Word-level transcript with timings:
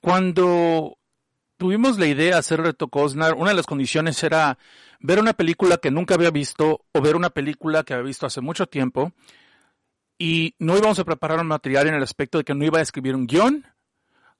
cuando 0.00 0.96
tuvimos 1.56 1.98
la 1.98 2.06
idea 2.06 2.34
de 2.34 2.38
hacer 2.38 2.60
Reto 2.60 2.88
Cosnar, 2.88 3.34
una 3.34 3.50
de 3.50 3.56
las 3.56 3.66
condiciones 3.66 4.22
era 4.22 4.58
ver 5.00 5.18
una 5.18 5.32
película 5.32 5.76
que 5.76 5.90
nunca 5.90 6.14
había 6.14 6.30
visto 6.30 6.84
o 6.92 7.00
ver 7.00 7.16
una 7.16 7.30
película 7.30 7.82
que 7.82 7.94
había 7.94 8.06
visto 8.06 8.26
hace 8.26 8.40
mucho 8.40 8.66
tiempo. 8.66 9.12
Y 10.18 10.54
no 10.58 10.76
íbamos 10.76 10.98
a 10.98 11.04
preparar 11.04 11.40
un 11.40 11.46
material 11.46 11.86
en 11.88 11.94
el 11.94 12.02
aspecto 12.02 12.38
de 12.38 12.44
que 12.44 12.54
no 12.54 12.64
iba 12.64 12.78
a 12.78 12.82
escribir 12.82 13.14
un 13.14 13.26
guion, 13.26 13.64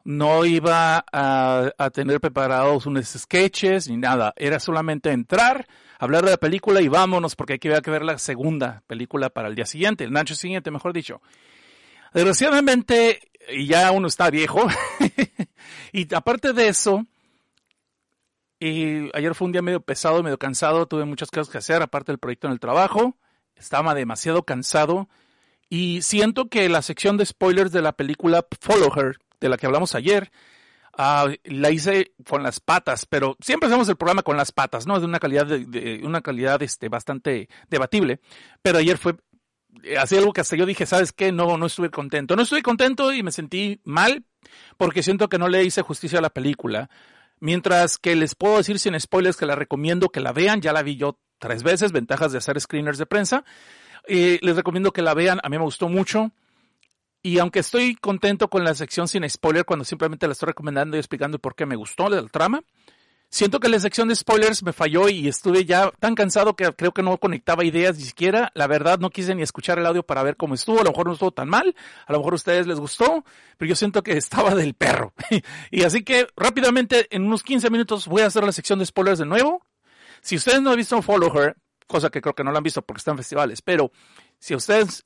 no 0.05 0.45
iba 0.45 1.05
a, 1.13 1.91
tener 1.93 2.21
preparados 2.21 2.87
unos 2.87 3.07
sketches 3.07 3.89
ni 3.89 3.97
nada. 3.97 4.33
Era 4.37 4.59
solamente 4.59 5.11
entrar, 5.11 5.67
hablar 5.99 6.25
de 6.25 6.33
la 6.33 6.37
película 6.37 6.81
y 6.81 6.89
vámonos 6.89 7.37
porque 7.37 7.55
hay 7.55 7.59
que 7.59 7.91
ver 7.91 8.05
la 8.05 8.19
segunda 8.19 8.83
película 8.87 9.29
para 9.29 9.49
el 9.49 9.55
día 9.55 9.67
siguiente, 9.67 10.05
el 10.05 10.13
noche 10.13 10.35
siguiente, 10.35 10.71
mejor 10.71 10.93
dicho. 10.93 11.21
Desgraciadamente, 12.13 13.21
ya 13.67 13.91
uno 13.93 14.09
está 14.09 14.31
viejo. 14.31 14.67
y 15.93 16.13
aparte 16.15 16.53
de 16.53 16.69
eso, 16.69 17.05
y 18.61 19.11
ayer 19.17 19.35
fue 19.35 19.47
un 19.47 19.53
día 19.53 19.63
medio 19.63 19.81
pesado, 19.81 20.23
medio 20.23 20.39
cansado, 20.39 20.87
tuve 20.87 21.05
muchas 21.05 21.31
cosas 21.31 21.49
que 21.49 21.59
hacer, 21.59 21.83
aparte 21.83 22.13
del 22.13 22.19
proyecto 22.19 22.49
en 22.49 22.53
el 22.53 22.61
trabajo. 22.61 23.17
Estaba 23.55 23.95
demasiado 23.95 24.43
cansado. 24.43 25.09
Y 25.69 26.03
siento 26.03 26.49
que 26.49 26.69
la 26.69 26.83
sección 26.83 27.17
de 27.17 27.27
spoilers 27.27 27.73
de 27.73 27.83
la 27.83 27.93
película 27.93 28.45
Follow 28.61 28.91
Her, 28.97 29.19
de 29.41 29.49
la 29.49 29.59
que 29.59 29.67
hablamos 29.67 29.95
ayer, 29.95 30.33
uh, 30.99 31.31
la 31.45 31.71
hice 31.71 32.13
con 32.27 32.43
las 32.43 32.59
patas, 32.59 33.07
pero 33.07 33.37
siempre 33.41 33.69
hacemos 33.69 33.89
el 33.89 33.97
programa 33.97 34.23
con 34.23 34.37
las 34.37 34.51
patas, 34.51 34.87
¿no? 34.87 34.99
De 34.99 35.07
una 35.07 35.21
calidad, 35.21 35.47
de, 35.47 35.65
de 35.67 36.01
una 36.05 36.23
calidad 36.23 36.63
este, 36.63 36.89
bastante 36.89 37.49
debatible. 37.69 38.21
Pero 38.63 38.79
ayer 38.79 38.99
fue 38.99 39.17
hacía 39.99 40.19
algo 40.19 40.33
que 40.33 40.41
hasta 40.41 40.57
yo 40.57 40.67
dije, 40.67 40.87
¿sabes 40.87 41.13
qué? 41.13 41.33
No, 41.33 41.57
no 41.57 41.67
estuve 41.67 41.91
contento. 41.91 42.37
No 42.37 42.43
estuve 42.43 42.63
contento 42.63 43.13
y 43.13 43.23
me 43.23 43.33
sentí 43.33 43.81
mal 43.85 44.25
porque 44.77 45.03
siento 45.03 45.29
que 45.29 45.39
no 45.39 45.49
le 45.49 45.65
hice 45.65 45.83
justicia 45.83 46.19
a 46.19 46.23
la 46.23 46.31
película. 46.31 46.91
Mientras 47.41 47.99
que 47.99 48.17
les 48.17 48.35
puedo 48.35 48.59
decir 48.59 48.79
sin 48.79 48.99
spoilers 48.99 49.37
que 49.37 49.47
la 49.47 49.55
recomiendo 49.55 50.09
que 50.09 50.21
la 50.21 50.33
vean, 50.33 50.61
ya 50.61 50.73
la 50.73 50.83
vi 50.83 50.97
yo 50.97 51.19
tres 51.39 51.63
veces, 51.63 51.93
ventajas 51.93 52.33
de 52.33 52.39
hacer 52.39 52.61
screeners 52.61 52.99
de 52.99 53.07
prensa. 53.07 53.45
Eh, 54.07 54.39
les 54.43 54.57
recomiendo 54.57 54.93
que 54.93 55.03
la 55.03 55.15
vean, 55.15 55.39
a 55.43 55.49
mí 55.49 55.57
me 55.57 55.65
gustó 55.65 55.89
mucho. 55.89 56.33
Y 57.23 57.39
aunque 57.39 57.61
estoy 57.61 57.95
contento 57.95 58.49
con 58.49 58.65
la 58.65 58.75
sección 58.75 59.09
sin 59.09 59.29
spoiler, 59.29 59.65
cuando 59.65 59.85
simplemente 59.85 60.27
la 60.27 60.33
estoy 60.33 60.49
recomendando 60.49 60.97
y 60.97 61.01
explicando 61.01 61.39
por 61.39 61.55
qué 61.55 61.67
me 61.67 61.77
gustó 61.77 62.09
la 62.09 62.23
trama, 62.27 62.63
Siento 63.31 63.61
que 63.61 63.69
la 63.69 63.79
sección 63.79 64.09
de 64.09 64.17
spoilers 64.17 64.63
me 64.63 64.73
falló 64.73 65.11
y 65.11 65.29
estuve 65.29 65.67
ya 65.67 65.91
tan 66.01 66.15
cansado 66.15 66.57
que 66.57 66.73
creo 66.73 66.93
que 66.93 67.03
no 67.03 67.19
conectaba 67.19 67.63
ideas 67.63 67.99
ni 67.99 68.05
siquiera. 68.05 68.51
La 68.55 68.67
verdad 68.67 68.99
no 68.99 69.11
quise 69.11 69.35
ni 69.35 69.43
escuchar 69.43 69.79
el 69.79 69.85
audio 69.85 70.03
para 70.03 70.23
ver 70.23 70.37
cómo 70.37 70.55
estuvo. 70.55 70.81
A 70.81 70.85
lo 70.85 70.91
mejor 70.91 71.07
no 71.07 71.13
estuvo 71.13 71.31
tan 71.31 71.47
mal. 71.47 71.77
A 72.07 72.13
lo 72.13 72.19
mejor 72.19 72.33
a 72.33 72.37
ustedes 72.37 72.67
les 72.67 72.81
gustó. 72.81 73.25
Pero 73.59 73.69
yo 73.69 73.77
siento 73.77 74.03
que 74.03 74.13
estaba 74.17 74.55
del 74.55 74.73
perro. 74.73 75.13
y 75.71 75.83
así 75.83 76.05
que 76.05 76.27
rápidamente 76.37 77.07
en 77.15 77.27
unos 77.27 77.43
15 77.43 77.69
minutos 77.69 78.07
voy 78.07 78.23
a 78.23 78.27
hacer 78.27 78.45
la 78.45 78.53
sección 78.53 78.79
de 78.79 78.87
spoilers 78.87 79.19
de 79.19 79.27
nuevo. 79.27 79.63
Si 80.23 80.37
ustedes 80.37 80.63
no 80.63 80.71
han 80.71 80.77
visto 80.77 81.01
Follow 81.03 81.31
Her, 81.39 81.57
cosa 81.87 82.09
que 82.09 82.23
creo 82.23 82.35
que 82.35 82.45
no 82.45 82.51
la 82.51 82.59
han 82.59 82.65
visto 82.65 82.83
porque 82.83 82.99
están 82.99 83.17
festivales, 83.17 83.63
pero 83.63 83.93
si 84.39 84.55
ustedes 84.55 85.05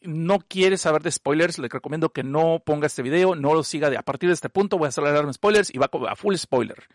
no 0.00 0.38
quieren 0.38 0.78
saber 0.78 1.02
de 1.02 1.10
spoilers, 1.10 1.58
les 1.58 1.70
recomiendo 1.70 2.10
que 2.10 2.22
no 2.22 2.62
ponga 2.64 2.86
este 2.86 3.02
video, 3.02 3.34
no 3.34 3.54
lo 3.54 3.62
siga 3.62 3.90
de 3.90 3.98
a 3.98 4.02
partir 4.02 4.30
de 4.30 4.34
este 4.34 4.48
punto, 4.48 4.78
voy 4.78 4.86
a 4.86 4.88
hacer 4.88 5.04
la 5.04 5.32
spoilers 5.32 5.74
y 5.74 5.78
va 5.78 5.90
a 6.08 6.16
full 6.16 6.36
spoiler. 6.36 6.86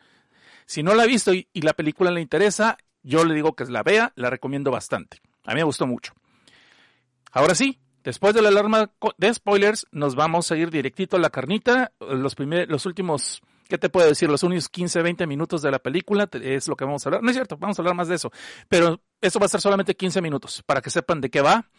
Si 0.66 0.84
no 0.84 0.96
la 0.96 1.03
ha 1.03 1.06
visto 1.06 1.34
y, 1.34 1.48
la 1.53 1.74
película 1.74 2.12
le 2.12 2.22
interesa, 2.22 2.78
yo 3.03 3.24
le 3.24 3.36
digo 3.36 3.56
que 3.56 3.66
la 3.66 3.84
vea, 3.84 4.12
la 4.16 4.30
recomiendo 4.30 4.72
bastante. 4.72 5.22
A 5.46 5.52
mí 5.52 5.58
me 5.58 5.64
gustó 5.64 5.86
mucho. 5.86 6.14
Ahora 7.31 7.53
sí, 7.53 7.80
después 8.03 8.34
de 8.34 8.42
la 8.42 8.50
alarma 8.50 8.92
de 9.18 9.34
spoilers, 9.34 9.86
nos 9.92 10.16
vamos 10.16 10.52
a 10.52 10.58
ir 10.58 10.72
directito 10.72 11.18
a 11.18 11.20
la 11.20 11.30
carnita. 11.30 11.92
Los, 12.00 12.34
primeros, 12.34 12.68
los 12.70 12.86
últimos, 12.86 13.42
¿qué 13.68 13.78
te 13.78 13.90
puedo 13.90 14.08
decir? 14.08 14.30
Los 14.30 14.44
únicos 14.44 14.70
15, 14.70 15.02
20 15.02 15.28
minutos 15.28 15.62
de 15.62 15.72
la 15.72 15.80
película 15.80 16.28
es 16.42 16.68
lo 16.68 16.76
que 16.76 16.86
vamos 16.86 17.06
a 17.06 17.09
hablar. 17.09 17.22
No 17.22 17.30
es 17.30 17.36
cierto, 17.36 17.58
vamos 17.58 17.78
a 17.78 17.82
hablar 17.82 17.96
más 17.96 18.08
de 18.08 18.16
eso. 18.16 18.32
Pero 18.68 19.02
eso 19.22 19.40
va 19.40 19.46
a 19.46 19.50
ser 19.50 19.62
solamente 19.62 19.96
15 19.96 20.22
minutos 20.22 20.64
para 20.66 20.82
que 20.82 20.90
sepan 20.90 21.22
de 21.22 21.30
qué 21.30 21.42
va. 21.42 21.70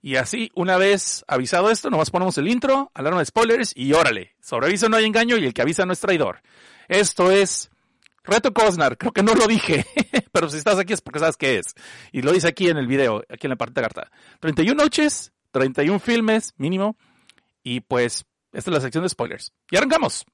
Y 0.00 0.14
así, 0.14 0.52
una 0.54 0.76
vez 0.76 1.24
avisado 1.26 1.70
esto, 1.70 1.90
nomás 1.90 2.10
ponemos 2.10 2.38
el 2.38 2.46
intro, 2.46 2.92
alarma 2.94 3.18
de 3.18 3.26
spoilers 3.26 3.72
y 3.74 3.92
órale. 3.92 4.36
Sobre 4.40 4.66
aviso 4.66 4.88
no 4.88 4.96
hay 4.96 5.04
engaño 5.04 5.36
y 5.36 5.44
el 5.44 5.54
que 5.54 5.62
avisa 5.62 5.86
no 5.86 5.92
es 5.92 5.98
traidor. 5.98 6.40
Esto 6.86 7.32
es 7.32 7.70
Reto 8.24 8.52
Cosnar, 8.52 8.98
creo 8.98 9.12
que 9.12 9.22
no 9.22 9.34
lo 9.34 9.46
dije, 9.46 9.86
pero 10.32 10.50
si 10.50 10.58
estás 10.58 10.78
aquí 10.78 10.92
es 10.92 11.00
porque 11.00 11.18
sabes 11.18 11.36
qué 11.36 11.58
es. 11.58 11.74
Y 12.12 12.22
lo 12.22 12.32
dice 12.32 12.48
aquí 12.48 12.68
en 12.68 12.76
el 12.76 12.86
video, 12.86 13.22
aquí 13.28 13.46
en 13.46 13.50
la 13.50 13.56
parte 13.56 13.80
de 13.80 13.82
carta. 13.82 14.10
31 14.40 14.82
noches, 14.82 15.32
31 15.50 15.98
filmes 15.98 16.54
mínimo. 16.56 16.96
Y 17.62 17.80
pues, 17.80 18.26
esta 18.52 18.70
es 18.70 18.74
la 18.74 18.80
sección 18.80 19.02
de 19.02 19.08
spoilers. 19.08 19.52
Y 19.70 19.76
arrancamos. 19.76 20.26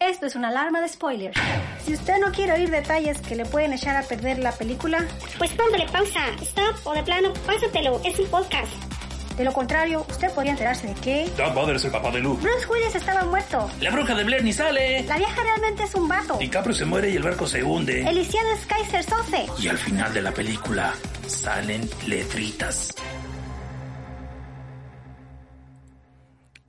Esto 0.00 0.26
es 0.26 0.34
una 0.34 0.48
alarma 0.48 0.80
de 0.80 0.88
spoilers. 0.88 1.38
Si 1.84 1.94
usted 1.94 2.18
no 2.18 2.32
quiere 2.32 2.52
oír 2.52 2.70
detalles 2.70 3.20
que 3.20 3.36
le 3.36 3.44
pueden 3.44 3.72
echar 3.72 3.96
a 3.96 4.02
perder 4.02 4.38
la 4.38 4.52
película, 4.52 5.06
pues 5.38 5.52
póngale 5.52 5.86
pausa, 5.86 6.28
stop 6.40 6.76
o 6.84 6.92
de 6.92 7.02
plano, 7.02 7.32
pásatelo, 7.46 8.00
es 8.04 8.18
un 8.18 8.26
podcast. 8.26 9.01
De 9.36 9.44
lo 9.44 9.52
contrario, 9.52 10.04
usted 10.08 10.30
podría 10.32 10.52
enterarse 10.52 10.86
de 10.86 10.94
que... 10.94 11.30
Vader 11.36 11.76
es 11.76 11.84
el 11.84 11.90
papá 11.90 12.10
de 12.10 12.20
Luke. 12.20 12.42
Bruce 12.42 12.66
Willis 12.66 12.94
estaba 12.94 13.24
muerto. 13.24 13.70
La 13.80 13.90
bruja 13.90 14.14
de 14.14 14.24
Blair 14.24 14.44
ni 14.44 14.52
sale. 14.52 15.04
La 15.04 15.16
vieja 15.16 15.42
realmente 15.42 15.84
es 15.84 15.94
un 15.94 16.08
vato. 16.08 16.36
DiCaprio 16.38 16.74
se 16.74 16.84
muere 16.84 17.10
y 17.10 17.16
el 17.16 17.22
barco 17.22 17.46
se 17.46 17.62
hunde. 17.62 18.02
Elysian 18.02 18.46
Kaiser 18.66 19.04
Sose. 19.04 19.46
Y 19.58 19.68
al 19.68 19.78
final 19.78 20.12
de 20.12 20.22
la 20.22 20.32
película 20.32 20.92
salen 21.26 21.88
letritas. 22.06 22.94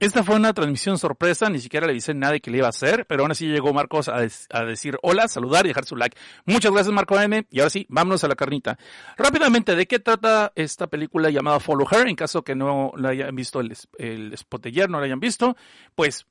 Esta 0.04 0.22
fue 0.22 0.36
una 0.36 0.52
transmisión 0.52 0.98
sorpresa, 0.98 1.50
ni 1.50 1.60
siquiera 1.60 1.88
le 1.88 1.94
avisé 1.94 2.12
a 2.12 2.16
nadie 2.16 2.42
que 2.42 2.52
le 2.52 2.58
iba 2.58 2.68
a 2.68 2.72
hacer, 2.72 3.06
pero 3.06 3.22
aún 3.22 3.32
así 3.32 3.48
llegó 3.48 3.72
Marcos 3.72 4.10
a, 4.10 4.18
a, 4.18 4.66
decir 4.66 4.98
hola, 5.02 5.30
saludar 5.30 5.64
y 5.64 5.70
dejar 5.70 5.86
su 5.86 5.96
like. 5.96 6.18
Muchas 6.44 6.74
gracias 6.74 6.94
Marco 6.94 7.18
M. 7.18 7.48
Y 7.50 7.60
ahora 7.62 7.70
sí, 7.70 7.86
vámonos 7.88 8.22
a 8.26 8.28
la 8.28 8.36
carnita. 8.36 8.78
Rápidamente, 9.16 9.78
¿de 9.78 9.88
qué 9.88 10.00
trata 10.00 10.52
esta 10.56 10.88
película 10.88 11.30
llamada 11.30 11.62
Follow 11.62 11.88
Her? 11.90 12.10
En 12.10 12.18
caso 12.18 12.44
que 12.44 12.54
no 12.54 12.92
la 12.98 13.12
hayan 13.12 13.34
visto 13.34 13.62
el, 13.62 13.74
el 13.98 14.34
spot 14.34 14.64
de 14.64 14.70
ayer, 14.72 14.90
no 14.90 15.00
la 15.00 15.06
hayan 15.06 15.22
visto, 15.22 15.56
pues 15.96 16.28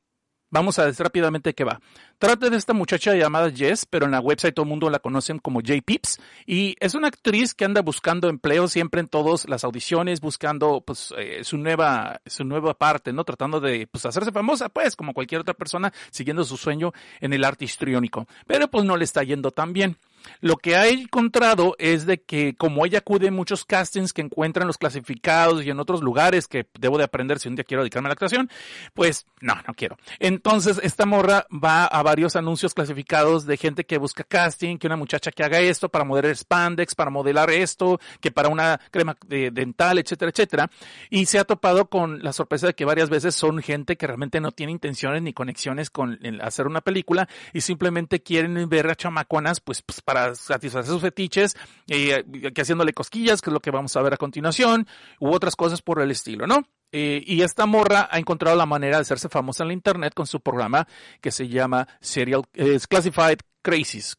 Vamos 0.53 0.79
a 0.79 0.85
decir 0.85 1.03
rápidamente 1.03 1.55
qué 1.55 1.65
va. 1.65 1.81
Trata 2.19 2.51
de 2.51 2.59
esta 2.59 2.75
muchacha 2.75 3.15
llamada 3.15 3.51
Jess, 3.51 3.87
pero 3.87 4.05
en 4.05 4.13
la 4.13 4.21
website 4.21 4.55
todo 4.55 4.65
el 4.65 4.69
mundo 4.69 4.91
la 4.91 4.99
conocen 4.99 5.39
como 5.39 5.61
J 5.61 5.81
Pips. 5.83 6.21
Y 6.45 6.77
es 6.79 6.95
una 6.95 7.09
actriz 7.09 7.55
que 7.55 7.65
anda 7.65 7.81
buscando 7.81 8.29
empleo 8.29 8.69
siempre 8.69 9.01
en 9.01 9.09
todas 9.09 9.49
las 9.49 9.65
audiciones, 9.65 10.21
buscando 10.21 10.83
pues 10.83 11.15
eh, 11.17 11.43
su 11.43 11.57
nueva, 11.57 12.21
su 12.27 12.45
nueva 12.45 12.75
parte, 12.75 13.15
¿no? 13.15 13.25
Tratando 13.25 13.61
de 13.61 13.87
pues 13.87 14.05
hacerse 14.05 14.31
famosa, 14.31 14.69
pues, 14.69 14.95
como 14.95 15.15
cualquier 15.15 15.41
otra 15.41 15.55
persona, 15.55 15.91
siguiendo 16.11 16.45
su 16.45 16.59
sueño 16.59 16.93
en 17.21 17.33
el 17.33 17.45
arte 17.45 17.65
histriónico. 17.65 18.29
Pero 18.47 18.69
pues 18.69 18.85
no 18.85 18.99
le 18.99 19.05
está 19.05 19.23
yendo 19.23 19.53
tan 19.53 19.73
bien. 19.73 19.97
Lo 20.41 20.57
que 20.57 20.77
ha 20.77 20.89
encontrado 20.89 21.75
es 21.79 22.07
de 22.07 22.23
que 22.23 22.55
como 22.57 22.85
ella 22.85 22.99
acude 22.99 23.29
en 23.29 23.35
muchos 23.35 23.65
castings 23.65 24.13
que 24.13 24.23
encuentran 24.23 24.67
los 24.67 24.79
clasificados 24.79 25.65
y 25.65 25.71
en 25.71 25.81
otros 25.81 26.03
lugares 26.03 26.49
que 26.49 26.67
debo 26.79 26.99
de 26.99 27.05
aprender 27.05 27.39
si 27.39 27.49
un 27.49 27.57
día 27.57 27.65
quiero 27.65 27.83
dedicarme 27.83 28.09
a 28.09 28.11
la 28.11 28.15
actuación, 28.15 28.51
pues 28.95 29.27
no, 29.41 29.55
no 29.67 29.75
quiero. 29.75 29.97
Entonces 30.19 30.81
esta 30.83 31.07
morra 31.07 31.47
va 31.53 31.87
a 31.87 32.03
varios 32.03 32.37
anuncios 32.37 32.75
clasificados 32.75 33.47
de 33.47 33.57
gente 33.57 33.85
que 33.85 33.99
busca 33.99 34.25
casting, 34.25 34.79
que 34.79 34.87
una 34.87 34.97
muchacha 34.97 35.31
que 35.31 35.45
haga 35.45 35.61
esto 35.61 35.89
para 35.89 36.05
modelar 36.05 36.37
spandex, 36.37 36.95
para 36.95 37.11
modelar 37.11 37.51
esto, 37.51 38.01
que 38.21 38.31
para 38.31 38.49
una 38.49 38.81
crema 38.91 39.17
de 39.27 39.51
dental, 39.51 39.99
etcétera, 39.99 40.31
etcétera. 40.31 40.71
Y 41.11 41.27
se 41.27 41.39
ha 41.39 41.45
topado 41.45 41.89
con 41.89 42.23
la 42.23 42.33
sorpresa 42.33 42.69
de 42.69 42.75
que 42.75 42.85
varias 42.85 43.11
veces 43.11 43.35
son 43.35 43.63
gente 43.63 43.97
que 43.97 44.07
realmente 44.07 44.41
no 44.41 44.53
tiene 44.53 44.73
intenciones 44.73 45.23
ni 45.23 45.33
conexiones 45.33 45.91
con 45.91 46.19
hacer 46.41 46.67
una 46.67 46.81
película 46.81 47.29
y 47.53 47.61
simplemente 47.61 48.23
quieren 48.23 48.69
ver 48.69 48.89
a 48.89 48.95
chamaconas 48.95 49.61
pues, 49.61 49.83
pues 49.83 50.01
para 50.01 50.12
satisfacer 50.35 50.93
sus 50.93 51.03
fetiches, 51.03 51.57
eh, 51.89 52.25
que 52.55 52.63
haciéndole 52.63 52.93
cosquillas, 52.93 53.41
que 53.41 53.51
es 53.51 53.55
lo 53.55 53.61
que 53.61 53.71
vamos 53.71 53.97
a 53.97 54.03
ver 54.03 54.15
a 54.15 54.17
continuación, 54.17 54.87
u 55.21 55.31
otras 55.33 55.57
cosas 55.57 55.83
por 55.83 56.01
el 56.01 56.11
estilo, 56.11 56.47
¿no? 56.47 56.65
Eh, 56.93 57.23
y 57.27 57.43
esta 57.43 57.65
morra 57.67 58.09
ha 58.11 58.19
encontrado 58.19 58.57
la 58.57 58.67
manera 58.67 58.97
de 58.97 59.03
hacerse 59.03 59.29
famosa 59.29 59.65
en 59.65 59.69
la 59.69 59.75
internet 59.75 60.13
con 60.15 60.27
su 60.27 60.41
programa 60.41 60.87
que 61.23 61.31
se 61.31 61.49
llama 61.49 61.89
Serial 62.01 62.43
Classified 62.89 63.39
Crazies, 63.63 64.17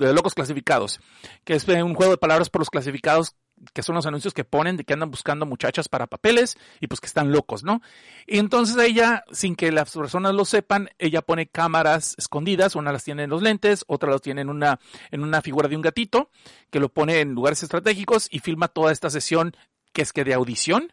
locos 0.00 0.34
clasificados, 0.34 1.00
que 1.44 1.54
es 1.54 1.68
un 1.68 1.94
juego 1.94 2.12
de 2.12 2.18
palabras 2.18 2.50
por 2.50 2.62
los 2.62 2.70
clasificados 2.70 3.36
que 3.72 3.82
son 3.82 3.94
los 3.94 4.06
anuncios 4.06 4.34
que 4.34 4.44
ponen 4.44 4.76
de 4.76 4.84
que 4.84 4.92
andan 4.92 5.10
buscando 5.10 5.46
muchachas 5.46 5.88
para 5.88 6.06
papeles 6.06 6.56
y 6.80 6.86
pues 6.86 7.00
que 7.00 7.06
están 7.06 7.32
locos, 7.32 7.64
¿no? 7.64 7.82
Y 8.26 8.38
entonces 8.38 8.76
ella, 8.76 9.24
sin 9.32 9.56
que 9.56 9.72
las 9.72 9.92
personas 9.92 10.34
lo 10.34 10.44
sepan, 10.44 10.90
ella 10.98 11.22
pone 11.22 11.46
cámaras 11.46 12.14
escondidas, 12.18 12.76
una 12.76 12.92
las 12.92 13.04
tiene 13.04 13.24
en 13.24 13.30
los 13.30 13.42
lentes, 13.42 13.84
otra 13.86 14.10
las 14.10 14.22
tiene 14.22 14.42
en 14.42 14.50
una, 14.50 14.78
en 15.10 15.22
una 15.22 15.42
figura 15.42 15.68
de 15.68 15.76
un 15.76 15.82
gatito, 15.82 16.30
que 16.70 16.80
lo 16.80 16.88
pone 16.88 17.20
en 17.20 17.32
lugares 17.32 17.62
estratégicos 17.62 18.28
y 18.30 18.40
filma 18.40 18.68
toda 18.68 18.92
esta 18.92 19.10
sesión 19.10 19.56
que 19.92 20.02
es 20.02 20.12
que 20.12 20.24
de 20.24 20.34
audición, 20.34 20.92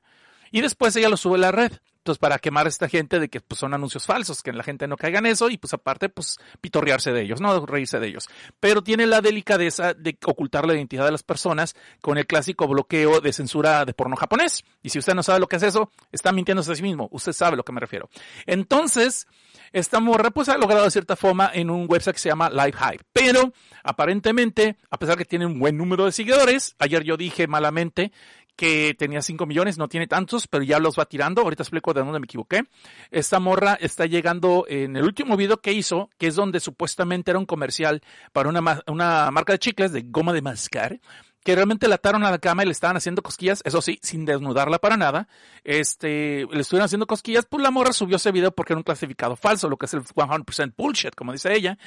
y 0.51 0.62
después 0.62 0.95
ella 0.95 1.10
lo 1.10 1.18
sube 1.18 1.36
a 1.36 1.39
la 1.39 1.51
red. 1.51 1.74
Entonces, 2.04 2.20
para 2.20 2.38
quemar 2.38 2.66
a 2.66 2.70
esta 2.70 2.90
gente 2.90 3.18
de 3.18 3.30
que 3.30 3.40
pues, 3.40 3.60
son 3.60 3.74
anuncios 3.74 4.06
falsos, 4.06 4.44
que 4.44 4.52
la 4.52 4.62
gente 4.62 4.88
no 4.90 4.98
caiga 4.98 5.20
en 5.20 5.26
eso 5.26 5.50
y 5.50 5.58
pues 5.58 5.74
aparte, 5.74 6.10
pues 6.10 6.38
pitorrearse 6.60 7.14
de 7.14 7.22
ellos, 7.22 7.40
no 7.40 7.66
reírse 7.66 7.98
de 7.98 8.08
ellos. 8.08 8.28
Pero 8.60 8.84
tiene 8.84 9.06
la 9.06 9.22
delicadeza 9.22 9.94
de 9.94 10.18
ocultar 10.26 10.68
la 10.68 10.74
identidad 10.74 11.06
de 11.06 11.14
las 11.14 11.24
personas 11.24 11.78
con 12.02 12.18
el 12.18 12.28
clásico 12.28 12.68
bloqueo 12.68 13.22
de 13.22 13.32
censura 13.32 13.86
de 13.86 13.94
porno 13.94 14.18
japonés. 14.18 14.66
Y 14.82 14.90
si 14.90 15.00
usted 15.00 15.14
no 15.14 15.24
sabe 15.24 15.40
lo 15.40 15.48
que 15.48 15.56
es 15.56 15.64
eso, 15.64 15.92
está 16.12 16.34
mintiéndose 16.34 16.74
a 16.74 16.76
sí 16.76 16.84
mismo. 16.84 17.08
Usted 17.14 17.32
sabe 17.32 17.54
a 17.54 17.56
lo 17.56 17.64
que 17.64 17.72
me 17.72 17.80
refiero. 17.80 18.10
Entonces, 18.48 19.26
esta 19.72 20.02
morra 20.02 20.30
pues 20.32 20.50
ha 20.50 20.58
logrado 20.58 20.84
de 20.84 20.92
cierta 20.92 21.16
forma 21.16 21.52
en 21.54 21.70
un 21.70 21.88
website 21.90 22.16
que 22.16 22.22
se 22.22 22.28
llama 22.28 22.50
Live 22.50 22.74
Hype. 22.74 23.06
Pero 23.14 23.54
aparentemente, 23.82 24.76
a 24.90 25.00
pesar 25.00 25.18
que 25.18 25.24
tiene 25.24 25.46
un 25.46 25.58
buen 25.58 25.78
número 25.78 26.04
de 26.04 26.12
seguidores, 26.12 26.76
ayer 26.80 27.04
yo 27.06 27.16
dije 27.16 27.48
malamente 27.48 28.12
que 28.56 28.94
tenía 28.98 29.22
5 29.22 29.46
millones, 29.46 29.78
no 29.78 29.88
tiene 29.88 30.08
tantos, 30.08 30.48
pero 30.48 30.64
ya 30.64 30.80
los 30.80 30.98
va 30.98 31.06
tirando. 31.06 31.42
Ahorita 31.42 31.64
explico 31.64 31.94
de 31.94 32.02
dónde 32.02 32.20
me 32.20 32.26
equivoqué. 32.26 32.64
Esta 33.12 33.40
morra 33.40 33.74
está 33.80 34.06
llegando 34.06 34.66
en 34.68 34.96
el 34.96 35.04
último 35.04 35.38
video 35.38 35.58
que 35.62 35.74
hizo, 35.74 36.10
que 36.18 36.28
es 36.28 36.36
donde 36.36 36.60
supuestamente 36.60 37.32
era 37.32 37.40
un 37.40 37.46
comercial 37.46 38.02
para 38.32 38.50
una, 38.50 38.82
una 38.88 39.32
marca 39.32 39.54
de 39.54 39.60
chicles 39.60 39.92
de 39.92 40.04
goma 40.04 40.34
de 40.34 40.42
mascar 40.42 41.00
que 41.44 41.56
realmente 41.56 41.88
la 41.88 41.96
ataron 41.96 42.24
a 42.24 42.32
la 42.32 42.40
cama 42.40 42.64
y 42.64 42.68
le 42.68 42.72
estaban 42.72 42.96
haciendo 42.96 43.22
cosquillas, 43.22 43.62
eso 43.66 43.82
sí, 43.82 44.00
sin 44.02 44.26
desnudarla 44.26 44.80
para 44.80 44.98
nada. 44.98 45.28
Este, 45.64 46.46
le 46.50 46.62
estuvieron 46.62 46.86
haciendo 46.86 47.06
cosquillas, 47.06 47.46
pues 47.50 47.62
la 47.62 47.72
morra 47.72 47.92
subió 47.92 48.16
ese 48.16 48.32
video 48.32 48.52
porque 48.52 48.74
era 48.74 48.78
un 48.78 48.84
clasificado 48.84 49.36
falso, 49.36 49.70
lo 49.70 49.78
que 49.78 49.86
es 49.86 49.94
el 49.94 50.04
100% 50.04 50.74
bullshit, 50.78 51.14
como 51.16 51.34
dice 51.34 51.54
ella. 51.54 51.78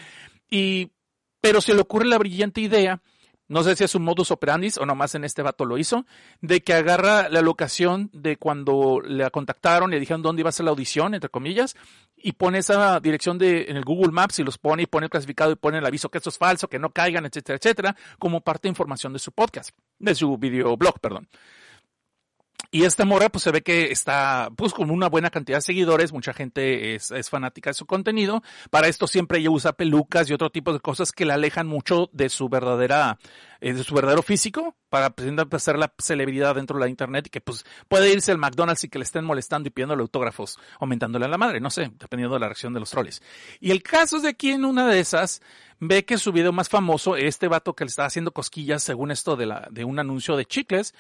Y, 0.50 0.92
pero 1.40 1.60
se 1.60 1.74
le 1.74 1.80
ocurre 1.80 2.06
la 2.06 2.18
brillante 2.18 2.60
idea 2.60 3.00
no 3.48 3.62
sé 3.62 3.76
si 3.76 3.84
es 3.84 3.94
un 3.94 4.02
modus 4.02 4.30
operandi 4.30 4.70
o 4.80 4.86
nomás 4.86 5.14
en 5.14 5.24
este 5.24 5.42
vato 5.42 5.64
lo 5.64 5.78
hizo, 5.78 6.04
de 6.40 6.62
que 6.62 6.74
agarra 6.74 7.28
la 7.28 7.42
locación 7.42 8.10
de 8.12 8.36
cuando 8.36 9.00
le 9.00 9.30
contactaron 9.30 9.90
y 9.90 9.94
le 9.94 10.00
dijeron 10.00 10.22
dónde 10.22 10.40
iba 10.40 10.48
a 10.48 10.52
ser 10.52 10.64
la 10.64 10.70
audición, 10.70 11.14
entre 11.14 11.30
comillas, 11.30 11.76
y 12.16 12.32
pone 12.32 12.58
esa 12.58 12.98
dirección 13.00 13.38
de, 13.38 13.66
en 13.68 13.76
el 13.76 13.84
Google 13.84 14.12
Maps 14.12 14.38
y 14.38 14.44
los 14.44 14.58
pone 14.58 14.82
y 14.82 14.86
pone 14.86 15.06
el 15.06 15.10
clasificado 15.10 15.52
y 15.52 15.56
pone 15.56 15.78
el 15.78 15.86
aviso 15.86 16.08
que 16.08 16.18
esto 16.18 16.30
es 16.30 16.38
falso, 16.38 16.68
que 16.68 16.78
no 16.78 16.90
caigan, 16.90 17.26
etcétera, 17.26 17.58
etcétera, 17.58 17.96
como 18.18 18.40
parte 18.40 18.62
de 18.68 18.70
información 18.70 19.12
de 19.12 19.18
su 19.18 19.32
podcast, 19.32 19.70
de 19.98 20.14
su 20.14 20.36
videoblog, 20.36 20.98
perdón. 21.00 21.28
Y 22.70 22.84
esta 22.84 23.04
mora, 23.04 23.28
pues 23.28 23.44
se 23.44 23.52
ve 23.52 23.62
que 23.62 23.92
está, 23.92 24.50
pues 24.56 24.74
con 24.74 24.90
una 24.90 25.08
buena 25.08 25.30
cantidad 25.30 25.58
de 25.58 25.62
seguidores, 25.62 26.12
mucha 26.12 26.32
gente 26.32 26.94
es, 26.94 27.10
es, 27.10 27.30
fanática 27.30 27.70
de 27.70 27.74
su 27.74 27.86
contenido. 27.86 28.42
Para 28.70 28.88
esto 28.88 29.06
siempre 29.06 29.38
ella 29.38 29.50
usa 29.50 29.72
pelucas 29.72 30.28
y 30.28 30.34
otro 30.34 30.50
tipo 30.50 30.72
de 30.72 30.80
cosas 30.80 31.12
que 31.12 31.24
la 31.24 31.34
alejan 31.34 31.66
mucho 31.66 32.10
de 32.12 32.28
su 32.28 32.48
verdadera, 32.48 33.18
eh, 33.60 33.72
de 33.72 33.84
su 33.84 33.94
verdadero 33.94 34.22
físico, 34.22 34.74
para 34.88 35.10
presentar 35.10 35.48
ser 35.60 35.78
la 35.78 35.92
celebridad 35.98 36.56
dentro 36.56 36.76
de 36.76 36.84
la 36.84 36.90
internet 36.90 37.28
y 37.28 37.30
que 37.30 37.40
pues 37.40 37.64
puede 37.88 38.12
irse 38.12 38.32
al 38.32 38.38
McDonald's 38.38 38.84
y 38.84 38.88
que 38.88 38.98
le 38.98 39.04
estén 39.04 39.24
molestando 39.24 39.68
y 39.68 39.70
pidiéndole 39.70 40.02
autógrafos, 40.02 40.58
aumentándole 40.80 41.24
a 41.24 41.28
la 41.28 41.38
madre, 41.38 41.60
no 41.60 41.70
sé, 41.70 41.92
dependiendo 41.98 42.34
de 42.34 42.40
la 42.40 42.48
reacción 42.48 42.74
de 42.74 42.80
los 42.80 42.90
troles. 42.90 43.22
Y 43.60 43.70
el 43.70 43.82
caso 43.82 44.16
es 44.16 44.22
de 44.22 44.30
aquí 44.30 44.50
en 44.50 44.64
una 44.64 44.88
de 44.88 44.98
esas, 44.98 45.40
ve 45.78 46.04
que 46.04 46.18
su 46.18 46.32
video 46.32 46.52
más 46.52 46.68
famoso, 46.68 47.16
este 47.16 47.48
vato 47.48 47.74
que 47.74 47.84
le 47.84 47.90
está 47.90 48.06
haciendo 48.06 48.32
cosquillas 48.32 48.82
según 48.82 49.10
esto 49.10 49.36
de 49.36 49.46
la, 49.46 49.68
de 49.70 49.84
un 49.84 49.98
anuncio 49.98 50.36
de 50.36 50.44
chicles, 50.44 50.94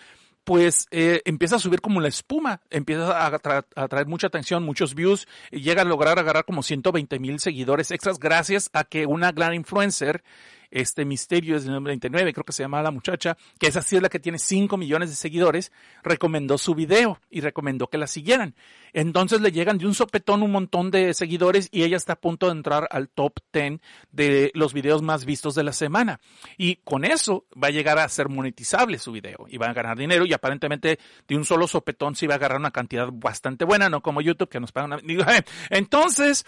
pues 0.46 0.86
eh, 0.92 1.22
empieza 1.24 1.56
a 1.56 1.58
subir 1.58 1.80
como 1.80 2.00
la 2.00 2.06
espuma, 2.06 2.60
empieza 2.70 3.26
a, 3.26 3.40
a, 3.74 3.88
traer 3.88 4.06
mucha 4.06 4.28
atención, 4.28 4.62
muchos 4.62 4.94
views, 4.94 5.26
y 5.50 5.60
llega 5.60 5.82
a 5.82 5.84
lograr 5.84 6.20
agarrar 6.20 6.44
como 6.44 6.62
120 6.62 7.18
mil 7.18 7.40
seguidores 7.40 7.90
extras 7.90 8.20
gracias 8.20 8.70
a 8.72 8.84
que 8.84 9.06
una 9.06 9.32
gran 9.32 9.54
influencer 9.54 10.22
este 10.70 11.04
Misterio 11.04 11.56
es 11.56 11.64
el 11.64 11.72
número 11.72 11.90
29, 11.90 12.32
creo 12.32 12.44
que 12.44 12.52
se 12.52 12.62
llama 12.62 12.82
la 12.82 12.90
muchacha, 12.90 13.36
que 13.58 13.66
esa 13.66 13.82
sí 13.82 13.96
es 13.96 14.02
la 14.02 14.08
que 14.08 14.20
tiene 14.20 14.38
5 14.38 14.76
millones 14.76 15.10
de 15.10 15.16
seguidores, 15.16 15.72
recomendó 16.02 16.58
su 16.58 16.74
video 16.74 17.20
y 17.30 17.40
recomendó 17.40 17.88
que 17.88 17.98
la 17.98 18.06
siguieran. 18.06 18.54
Entonces 18.92 19.40
le 19.40 19.52
llegan 19.52 19.78
de 19.78 19.86
un 19.86 19.94
sopetón 19.94 20.42
un 20.42 20.52
montón 20.52 20.90
de 20.90 21.12
seguidores 21.12 21.68
y 21.70 21.82
ella 21.82 21.96
está 21.96 22.14
a 22.14 22.20
punto 22.20 22.46
de 22.46 22.52
entrar 22.52 22.88
al 22.90 23.08
top 23.08 23.34
10 23.52 23.80
de 24.10 24.50
los 24.54 24.72
videos 24.72 25.02
más 25.02 25.24
vistos 25.24 25.54
de 25.54 25.64
la 25.64 25.72
semana. 25.72 26.20
Y 26.56 26.76
con 26.76 27.04
eso 27.04 27.44
va 27.62 27.68
a 27.68 27.72
llegar 27.72 27.98
a 27.98 28.08
ser 28.08 28.28
monetizable 28.28 28.98
su 28.98 29.12
video 29.12 29.46
y 29.48 29.58
va 29.58 29.66
a 29.66 29.72
ganar 29.74 29.98
dinero 29.98 30.24
y 30.24 30.32
aparentemente 30.32 30.98
de 31.28 31.36
un 31.36 31.44
solo 31.44 31.66
sopetón 31.66 32.14
sí 32.14 32.26
va 32.26 32.34
a 32.34 32.36
agarrar 32.36 32.58
una 32.58 32.70
cantidad 32.70 33.08
bastante 33.12 33.64
buena, 33.64 33.88
no 33.88 34.02
como 34.02 34.20
YouTube 34.20 34.48
que 34.48 34.60
nos 34.60 34.72
pagan 34.72 34.94
una... 34.94 35.02
Entonces, 35.70 36.44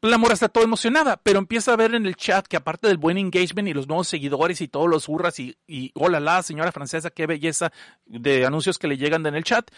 la 0.00 0.18
mora 0.18 0.34
está 0.34 0.48
todo 0.48 0.64
emocionada, 0.64 1.16
pero 1.22 1.38
empieza 1.38 1.72
a 1.72 1.76
ver 1.76 1.94
en 1.94 2.06
el 2.06 2.16
chat 2.16 2.46
que 2.46 2.56
aparte 2.56 2.88
del 2.88 2.96
buen 2.96 3.18
engagement 3.18 3.51
y 3.54 3.74
los 3.74 3.88
nuevos 3.88 4.08
seguidores 4.08 4.60
y 4.60 4.68
todos 4.68 4.88
los 4.88 5.08
hurras 5.08 5.38
y, 5.38 5.56
y 5.66 5.92
hola 5.94 6.20
la 6.20 6.42
señora 6.42 6.72
francesa, 6.72 7.10
qué 7.10 7.26
belleza 7.26 7.72
de 8.06 8.46
anuncios 8.46 8.78
que 8.78 8.88
le 8.88 8.96
llegan 8.96 9.24
en 9.26 9.34
el 9.34 9.44
chat, 9.44 9.70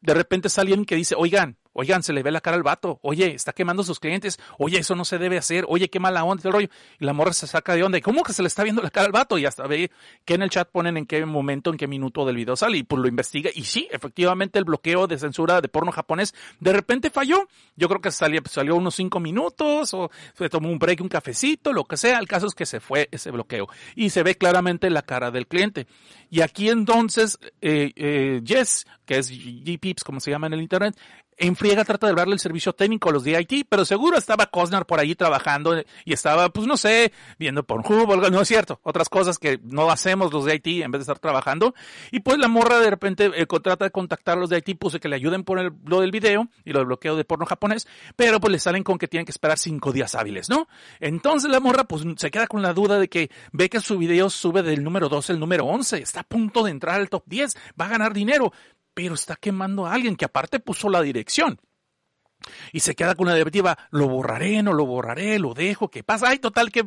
de 0.00 0.14
repente 0.14 0.48
sale 0.48 0.70
alguien 0.70 0.84
que 0.84 0.96
dice, 0.96 1.14
oigan, 1.16 1.56
Oigan, 1.78 2.02
se 2.02 2.14
le 2.14 2.22
ve 2.22 2.30
la 2.30 2.40
cara 2.40 2.56
al 2.56 2.62
vato. 2.62 2.98
Oye, 3.02 3.34
está 3.34 3.52
quemando 3.52 3.82
sus 3.82 4.00
clientes. 4.00 4.38
Oye, 4.58 4.78
eso 4.78 4.96
no 4.96 5.04
se 5.04 5.18
debe 5.18 5.36
hacer. 5.36 5.66
Oye, 5.68 5.90
qué 5.90 6.00
mala 6.00 6.24
onda 6.24 6.40
el 6.46 6.52
rollo. 6.52 6.68
Y 6.98 7.04
la 7.04 7.12
morra 7.12 7.34
se 7.34 7.46
saca 7.46 7.74
de 7.74 7.82
onda. 7.82 7.98
¿Y 7.98 8.00
cómo 8.00 8.22
que 8.22 8.32
se 8.32 8.40
le 8.40 8.48
está 8.48 8.62
viendo 8.62 8.80
la 8.80 8.88
cara 8.88 9.06
al 9.06 9.12
vato? 9.12 9.36
Y 9.36 9.44
hasta 9.44 9.66
ve 9.66 9.90
que 10.24 10.34
en 10.34 10.42
el 10.42 10.48
chat 10.48 10.70
ponen 10.70 10.96
en 10.96 11.04
qué 11.04 11.26
momento, 11.26 11.68
en 11.70 11.76
qué 11.76 11.86
minuto 11.86 12.24
del 12.24 12.36
video 12.36 12.56
sale. 12.56 12.78
Y 12.78 12.82
pues 12.82 13.02
lo 13.02 13.08
investiga. 13.08 13.50
Y 13.54 13.64
sí, 13.64 13.88
efectivamente 13.90 14.58
el 14.58 14.64
bloqueo 14.64 15.06
de 15.06 15.18
censura 15.18 15.60
de 15.60 15.68
porno 15.68 15.92
japonés 15.92 16.34
de 16.60 16.72
repente 16.72 17.10
falló. 17.10 17.46
Yo 17.76 17.88
creo 17.88 18.00
que 18.00 18.10
salió, 18.10 18.40
salió 18.46 18.74
unos 18.76 18.94
cinco 18.94 19.20
minutos 19.20 19.92
o 19.92 20.10
se 20.32 20.48
tomó 20.48 20.70
un 20.70 20.78
break, 20.78 21.02
un 21.02 21.08
cafecito, 21.08 21.74
lo 21.74 21.84
que 21.84 21.98
sea. 21.98 22.18
El 22.18 22.26
caso 22.26 22.46
es 22.46 22.54
que 22.54 22.64
se 22.64 22.80
fue 22.80 23.08
ese 23.12 23.30
bloqueo. 23.30 23.68
Y 23.94 24.08
se 24.08 24.22
ve 24.22 24.36
claramente 24.36 24.88
la 24.88 25.02
cara 25.02 25.30
del 25.30 25.46
cliente. 25.46 25.86
Y 26.30 26.40
aquí 26.40 26.70
entonces, 26.70 27.38
eh, 27.60 27.92
eh, 27.96 28.40
Jess, 28.44 28.86
que 29.04 29.18
es 29.18 29.30
G-Pips, 29.30 30.02
como 30.02 30.20
se 30.20 30.30
llama 30.30 30.46
en 30.46 30.54
el 30.54 30.62
internet, 30.62 30.96
en 31.36 31.56
friega 31.56 31.84
trata 31.84 32.06
de 32.06 32.14
darle 32.14 32.34
el 32.34 32.40
servicio 32.40 32.72
técnico 32.72 33.10
a 33.10 33.12
los 33.12 33.24
de 33.24 33.40
IT, 33.40 33.66
pero 33.68 33.84
seguro 33.84 34.16
estaba 34.16 34.46
Cosnar 34.46 34.86
por 34.86 35.00
ahí 35.00 35.14
trabajando 35.14 35.74
y 36.04 36.12
estaba, 36.12 36.48
pues 36.48 36.66
no 36.66 36.76
sé, 36.76 37.12
viendo 37.38 37.62
por 37.64 37.82
Pornhub, 37.82 38.30
no 38.30 38.40
es 38.40 38.48
cierto, 38.48 38.80
otras 38.82 39.08
cosas 39.08 39.38
que 39.38 39.58
no 39.62 39.90
hacemos 39.90 40.32
los 40.32 40.44
de 40.44 40.54
IT 40.54 40.66
en 40.84 40.90
vez 40.90 41.00
de 41.00 41.02
estar 41.02 41.18
trabajando. 41.18 41.74
Y 42.10 42.20
pues 42.20 42.38
la 42.38 42.48
morra 42.48 42.78
de 42.80 42.90
repente 42.90 43.30
eh, 43.34 43.46
trata 43.62 43.84
de 43.84 43.90
contactar 43.90 44.38
a 44.38 44.40
los 44.40 44.50
de 44.50 44.58
IT, 44.58 44.78
puse 44.78 45.00
que 45.00 45.08
le 45.08 45.16
ayuden 45.16 45.44
por 45.44 45.58
el, 45.58 45.72
lo 45.84 46.00
del 46.00 46.10
video 46.10 46.48
y 46.64 46.72
lo 46.72 46.78
del 46.78 46.86
bloqueo 46.86 47.16
de 47.16 47.24
porno 47.24 47.46
japonés, 47.46 47.86
pero 48.16 48.40
pues 48.40 48.52
le 48.52 48.58
salen 48.58 48.82
con 48.82 48.98
que 48.98 49.08
tienen 49.08 49.26
que 49.26 49.32
esperar 49.32 49.58
cinco 49.58 49.92
días 49.92 50.14
hábiles, 50.14 50.48
¿no? 50.48 50.68
Entonces 51.00 51.50
la 51.50 51.60
morra 51.60 51.84
pues 51.84 52.04
se 52.16 52.30
queda 52.30 52.46
con 52.46 52.62
la 52.62 52.72
duda 52.72 52.98
de 52.98 53.08
que 53.08 53.30
ve 53.52 53.68
que 53.68 53.80
su 53.80 53.98
video 53.98 54.30
sube 54.30 54.62
del 54.62 54.82
número 54.82 55.08
12 55.08 55.32
al 55.32 55.40
número 55.40 55.64
11, 55.66 55.98
está 55.98 56.20
a 56.20 56.24
punto 56.24 56.62
de 56.62 56.70
entrar 56.70 56.96
al 56.96 57.08
top 57.08 57.24
10, 57.26 57.56
va 57.80 57.86
a 57.86 57.88
ganar 57.88 58.12
dinero, 58.12 58.52
pero 58.96 59.14
está 59.14 59.36
quemando 59.36 59.84
a 59.84 59.92
alguien 59.92 60.16
que 60.16 60.24
aparte 60.24 60.58
puso 60.58 60.88
la 60.88 61.02
dirección. 61.02 61.60
Y 62.72 62.80
se 62.80 62.94
queda 62.94 63.14
con 63.14 63.26
una 63.26 63.34
debativa, 63.34 63.76
lo 63.90 64.08
borraré, 64.08 64.62
no 64.62 64.72
lo 64.72 64.86
borraré, 64.86 65.38
lo 65.38 65.54
dejo, 65.54 65.88
¿qué 65.90 66.02
pasa? 66.02 66.28
Ay, 66.28 66.38
total, 66.38 66.70
que 66.70 66.84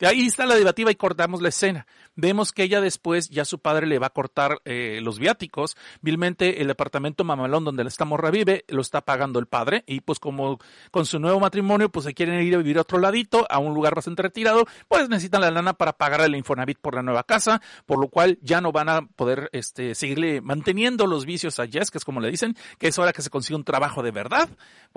ahí 0.00 0.26
está 0.26 0.46
la 0.46 0.54
debativa 0.54 0.90
y 0.90 0.96
cortamos 0.96 1.42
la 1.42 1.50
escena. 1.50 1.86
Vemos 2.14 2.52
que 2.52 2.64
ella 2.64 2.80
después, 2.80 3.30
ya 3.30 3.44
su 3.44 3.58
padre 3.58 3.86
le 3.86 3.98
va 3.98 4.08
a 4.08 4.10
cortar 4.10 4.60
eh, 4.64 5.00
los 5.02 5.18
viáticos. 5.18 5.76
Vilmente 6.00 6.60
el 6.60 6.68
departamento 6.68 7.24
mamalón 7.24 7.64
donde 7.64 7.82
esta 7.84 8.04
morra 8.04 8.30
vive, 8.30 8.64
lo 8.68 8.82
está 8.82 9.00
pagando 9.00 9.38
el 9.38 9.46
padre. 9.46 9.84
Y 9.86 10.00
pues 10.00 10.18
como 10.18 10.58
con 10.90 11.06
su 11.06 11.18
nuevo 11.18 11.40
matrimonio, 11.40 11.90
pues 11.90 12.04
se 12.04 12.14
quieren 12.14 12.40
ir 12.42 12.54
a 12.54 12.58
vivir 12.58 12.78
a 12.78 12.82
otro 12.82 12.98
ladito, 12.98 13.46
a 13.50 13.58
un 13.58 13.74
lugar 13.74 13.94
bastante 13.94 14.22
retirado, 14.22 14.66
pues 14.88 15.08
necesitan 15.08 15.40
la 15.40 15.50
lana 15.50 15.72
para 15.72 15.92
pagar 15.92 16.20
el 16.22 16.36
Infonavit 16.36 16.78
por 16.78 16.94
la 16.94 17.02
nueva 17.02 17.24
casa, 17.24 17.60
por 17.86 17.98
lo 17.98 18.08
cual 18.08 18.38
ya 18.42 18.60
no 18.60 18.72
van 18.72 18.88
a 18.88 19.02
poder 19.02 19.48
este, 19.52 19.94
seguirle 19.94 20.40
manteniendo 20.40 21.06
los 21.06 21.24
vicios 21.24 21.58
a 21.60 21.66
Jess, 21.66 21.90
que 21.90 21.98
es 21.98 22.04
como 22.04 22.20
le 22.20 22.30
dicen, 22.30 22.56
que 22.78 22.88
es 22.88 22.98
hora 22.98 23.12
que 23.12 23.22
se 23.22 23.30
consiga 23.30 23.56
un 23.56 23.64
trabajo 23.64 24.02
de 24.02 24.10
verdad, 24.10 24.48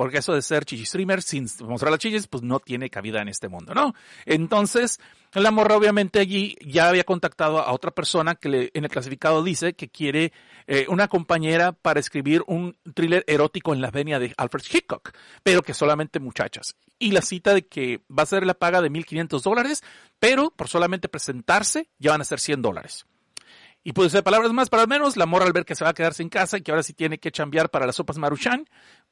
porque 0.05 0.19
eso 0.19 0.35
de 0.35 0.43
ser 0.43 0.65
chichi 0.65 0.85
streamer 0.85 1.23
sin 1.23 1.47
mostrar 1.61 1.89
las 1.89 1.99
chichis, 1.99 2.27
pues 2.27 2.43
no 2.43 2.59
tiene 2.59 2.91
cabida 2.91 3.23
en 3.23 3.27
este 3.27 3.49
mundo, 3.49 3.73
¿no? 3.73 3.95
Entonces, 4.27 4.99
la 5.33 5.49
morra 5.49 5.75
obviamente 5.75 6.19
allí 6.19 6.55
ya 6.63 6.89
había 6.89 7.03
contactado 7.05 7.57
a 7.57 7.73
otra 7.73 7.89
persona 7.89 8.35
que 8.35 8.47
le, 8.47 8.71
en 8.75 8.83
el 8.83 8.91
clasificado 8.91 9.43
dice 9.43 9.73
que 9.73 9.89
quiere 9.89 10.31
eh, 10.67 10.85
una 10.89 11.07
compañera 11.07 11.71
para 11.71 11.99
escribir 11.99 12.43
un 12.45 12.77
thriller 12.93 13.23
erótico 13.25 13.73
en 13.73 13.81
la 13.81 13.89
venia 13.89 14.19
de 14.19 14.31
Alfred 14.37 14.65
Hitchcock, 14.71 15.09
pero 15.41 15.63
que 15.63 15.73
solamente 15.73 16.19
muchachas. 16.19 16.75
Y 16.99 17.09
la 17.09 17.23
cita 17.23 17.55
de 17.55 17.65
que 17.65 18.01
va 18.07 18.21
a 18.21 18.27
ser 18.27 18.45
la 18.45 18.53
paga 18.53 18.83
de 18.83 18.91
1.500 18.91 19.41
dólares, 19.41 19.83
pero 20.19 20.51
por 20.51 20.67
solamente 20.67 21.09
presentarse 21.09 21.89
ya 21.97 22.11
van 22.11 22.21
a 22.21 22.25
ser 22.25 22.39
100 22.39 22.61
dólares. 22.61 23.07
Y 23.87 23.93
pues 23.93 24.11
de 24.11 24.23
palabras 24.23 24.51
más, 24.51 24.67
para 24.67 24.87
menos, 24.87 25.15
la 25.15 25.27
morra 25.27 25.45
al 25.45 25.53
ver 25.53 25.63
que 25.63 25.75
se 25.75 25.83
va 25.83 25.91
a 25.91 25.93
quedar 25.93 26.15
sin 26.15 26.27
casa 26.27 26.57
y 26.57 26.61
que 26.61 26.71
ahora 26.71 26.81
sí 26.81 26.93
tiene 26.93 27.19
que 27.19 27.31
chambear 27.31 27.69
para 27.69 27.85
las 27.85 27.95
sopas 27.95 28.17
maruchan, 28.17 28.67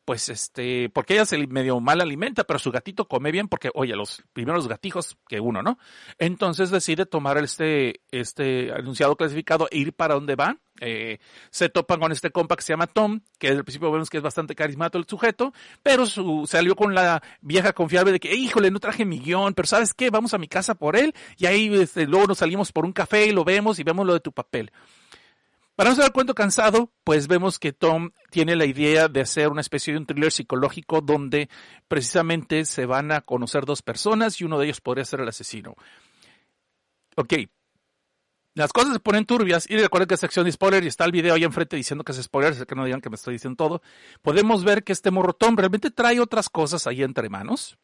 pues 0.06 0.30
este, 0.30 0.90
porque 0.90 1.14
ella 1.14 1.26
se 1.26 1.48
medio 1.48 1.80
mal 1.80 2.02
alimenta, 2.02 2.44
pero 2.44 2.60
su 2.60 2.72
gatito 2.72 3.08
come 3.08 3.32
bien 3.32 3.48
porque, 3.48 3.70
oye, 3.74 3.96
los 3.96 4.24
primeros 4.34 4.68
gatijos 4.68 5.18
que 5.28 5.40
uno, 5.40 5.64
¿no? 5.64 5.78
Entonces 6.20 6.72
decide 6.72 7.06
tomar 7.06 7.38
este, 7.38 8.02
este 8.12 8.72
anunciado 8.72 9.16
clasificado 9.16 9.68
e 9.72 9.78
ir 9.78 9.94
para 9.94 10.16
donde 10.16 10.36
va. 10.36 10.58
Eh, 10.82 11.20
se 11.52 11.70
topan 11.70 12.00
con 12.00 12.12
este 12.12 12.32
compa 12.32 12.56
que 12.56 12.64
se 12.64 12.74
llama 12.74 12.88
Tom, 12.88 13.22
que 13.40 13.48
el 13.48 13.64
principio 13.64 13.92
vemos 13.92 14.10
que 14.10 14.18
es 14.18 14.24
bastante 14.24 14.56
carismático 14.56 14.98
el 14.98 15.08
sujeto, 15.08 15.54
pero 15.82 16.06
su, 16.06 16.46
salió 16.48 16.76
con 16.76 16.94
la 16.94 17.24
vieja 17.42 17.74
confiable 17.74 18.12
de 18.12 18.20
que, 18.20 18.34
híjole, 18.36 18.72
no 18.72 18.80
traje 18.80 19.06
mi 19.06 19.20
guion, 19.20 19.54
pero 19.54 19.68
¿sabes 19.68 19.94
qué? 19.94 20.10
Vamos 20.10 20.34
a 20.34 20.38
mi 20.38 20.48
casa 20.48 20.76
por 20.76 20.98
él 20.98 21.14
y 21.38 21.46
ahí 21.46 21.74
este, 21.74 22.06
luego 22.08 22.28
nos 22.28 22.40
salimos 22.40 22.72
por 22.72 22.86
un 22.86 22.92
café 22.92 23.28
y 23.28 23.32
lo 23.32 23.46
vemos 23.46 23.80
y 23.80 23.84
vemos 23.84 24.06
lo 24.06 24.14
de 24.14 24.20
tu 24.20 24.32
papel. 24.34 24.72
Para 25.76 25.96
no 25.96 26.04
el 26.04 26.12
cuento 26.12 26.36
cansado, 26.36 26.92
pues 27.04 27.28
vemos 27.28 27.58
que 27.58 27.74
Tom 27.74 28.12
tiene 28.30 28.56
la 28.56 28.66
idea 28.66 29.08
de 29.08 29.22
hacer 29.22 29.50
una 29.50 29.62
especie 29.62 29.92
de 29.94 30.00
un 30.00 30.06
thriller 30.06 30.32
psicológico 30.32 31.02
donde 31.02 31.50
precisamente 31.88 32.66
se 32.66 32.86
van 32.86 33.12
a 33.12 33.22
conocer 33.22 33.66
dos 33.66 33.82
personas 33.82 34.40
y 34.40 34.44
uno 34.44 34.60
de 34.60 34.66
ellos 34.66 34.82
podría 34.82 35.04
ser 35.04 35.22
el 35.22 35.30
asesino. 35.30 35.76
Ok. 37.16 37.34
Las 38.54 38.72
cosas 38.72 38.94
se 38.94 39.00
ponen 39.00 39.26
turbias 39.26 39.68
y 39.68 39.76
recuerden 39.78 40.08
que 40.08 40.14
es 40.14 40.20
sección 40.20 40.46
de 40.46 40.52
spoiler 40.52 40.84
y 40.84 40.88
está 40.88 41.06
el 41.06 41.12
video 41.12 41.34
ahí 41.34 41.44
enfrente 41.44 41.76
diciendo 41.76 42.04
que 42.04 42.12
es 42.12 42.22
spoiler, 42.22 42.68
que 42.68 42.76
no 42.76 42.86
digan 42.86 43.02
que 43.02 43.10
me 43.10 43.16
estoy 43.16 43.34
diciendo 43.34 43.58
todo. 43.58 43.82
Podemos 44.22 44.64
ver 44.64 44.84
que 44.84 44.94
este 44.94 45.10
morro 45.10 45.34
Tom 45.34 45.56
realmente 45.56 45.90
trae 45.90 46.20
otras 46.20 46.50
cosas 46.50 46.86
ahí 46.86 47.02
entre 47.02 47.30
manos. 47.30 47.80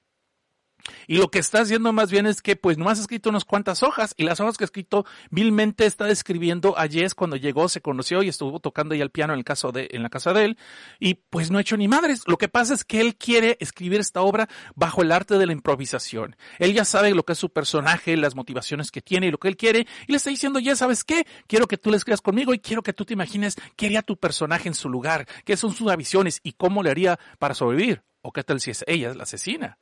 Y 1.07 1.17
lo 1.17 1.29
que 1.29 1.39
está 1.39 1.61
haciendo 1.61 1.91
más 1.93 2.11
bien 2.11 2.25
es 2.25 2.41
que 2.41 2.55
pues 2.55 2.77
no 2.77 2.89
has 2.89 2.99
escrito 2.99 3.29
unas 3.29 3.45
cuantas 3.45 3.83
hojas 3.83 4.13
y 4.17 4.23
las 4.23 4.39
hojas 4.39 4.57
que 4.57 4.63
ha 4.63 4.65
escrito 4.65 5.05
vilmente 5.29 5.85
está 5.85 6.05
describiendo 6.05 6.77
a 6.77 6.87
Jess 6.87 7.13
cuando 7.13 7.35
llegó, 7.35 7.69
se 7.69 7.81
conoció 7.81 8.23
y 8.23 8.29
estuvo 8.29 8.59
tocando 8.59 8.95
ya 8.95 9.03
el 9.03 9.11
piano 9.11 9.33
en 9.33 9.39
la 9.39 10.09
casa 10.09 10.33
de 10.33 10.45
él 10.45 10.57
y 10.99 11.15
pues 11.15 11.51
no 11.51 11.57
ha 11.57 11.61
hecho 11.61 11.77
ni 11.77 11.87
madres. 11.87 12.23
Lo 12.27 12.37
que 12.37 12.47
pasa 12.47 12.73
es 12.73 12.83
que 12.83 13.01
él 13.01 13.15
quiere 13.15 13.57
escribir 13.59 13.99
esta 13.99 14.21
obra 14.21 14.47
bajo 14.75 15.01
el 15.01 15.11
arte 15.11 15.37
de 15.37 15.45
la 15.45 15.53
improvisación. 15.53 16.35
Él 16.59 16.73
ya 16.73 16.85
sabe 16.85 17.13
lo 17.13 17.23
que 17.23 17.33
es 17.33 17.39
su 17.39 17.49
personaje, 17.49 18.17
las 18.17 18.35
motivaciones 18.35 18.91
que 18.91 19.01
tiene 19.01 19.27
y 19.27 19.31
lo 19.31 19.37
que 19.37 19.47
él 19.47 19.57
quiere 19.57 19.87
y 20.07 20.11
le 20.11 20.17
está 20.17 20.29
diciendo, 20.29 20.59
ya 20.59 20.75
sabes 20.75 21.03
qué, 21.03 21.25
quiero 21.47 21.67
que 21.67 21.77
tú 21.77 21.91
le 21.91 21.97
escribas 21.97 22.21
conmigo 22.21 22.53
y 22.53 22.59
quiero 22.59 22.81
que 22.81 22.93
tú 22.93 23.05
te 23.05 23.13
imagines 23.13 23.55
qué 23.75 23.87
haría 23.87 24.01
tu 24.01 24.17
personaje 24.17 24.67
en 24.67 24.75
su 24.75 24.89
lugar, 24.89 25.27
qué 25.45 25.57
son 25.57 25.73
sus 25.73 25.89
visiones 25.97 26.39
y 26.43 26.53
cómo 26.53 26.83
le 26.83 26.91
haría 26.91 27.19
para 27.39 27.53
sobrevivir. 27.53 28.03
O 28.21 28.31
qué 28.33 28.43
tal 28.43 28.59
si 28.59 28.71
es 28.71 28.83
ella, 28.85 29.13
la 29.13 29.23
asesina. 29.23 29.77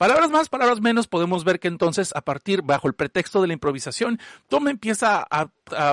Palabras 0.00 0.30
más, 0.30 0.48
palabras 0.48 0.80
menos, 0.80 1.08
podemos 1.08 1.44
ver 1.44 1.60
que 1.60 1.68
entonces, 1.68 2.14
a 2.16 2.22
partir, 2.22 2.62
bajo 2.62 2.88
el 2.88 2.94
pretexto 2.94 3.42
de 3.42 3.48
la 3.48 3.52
improvisación, 3.52 4.18
Tom 4.48 4.68
empieza 4.68 5.26
a, 5.30 5.50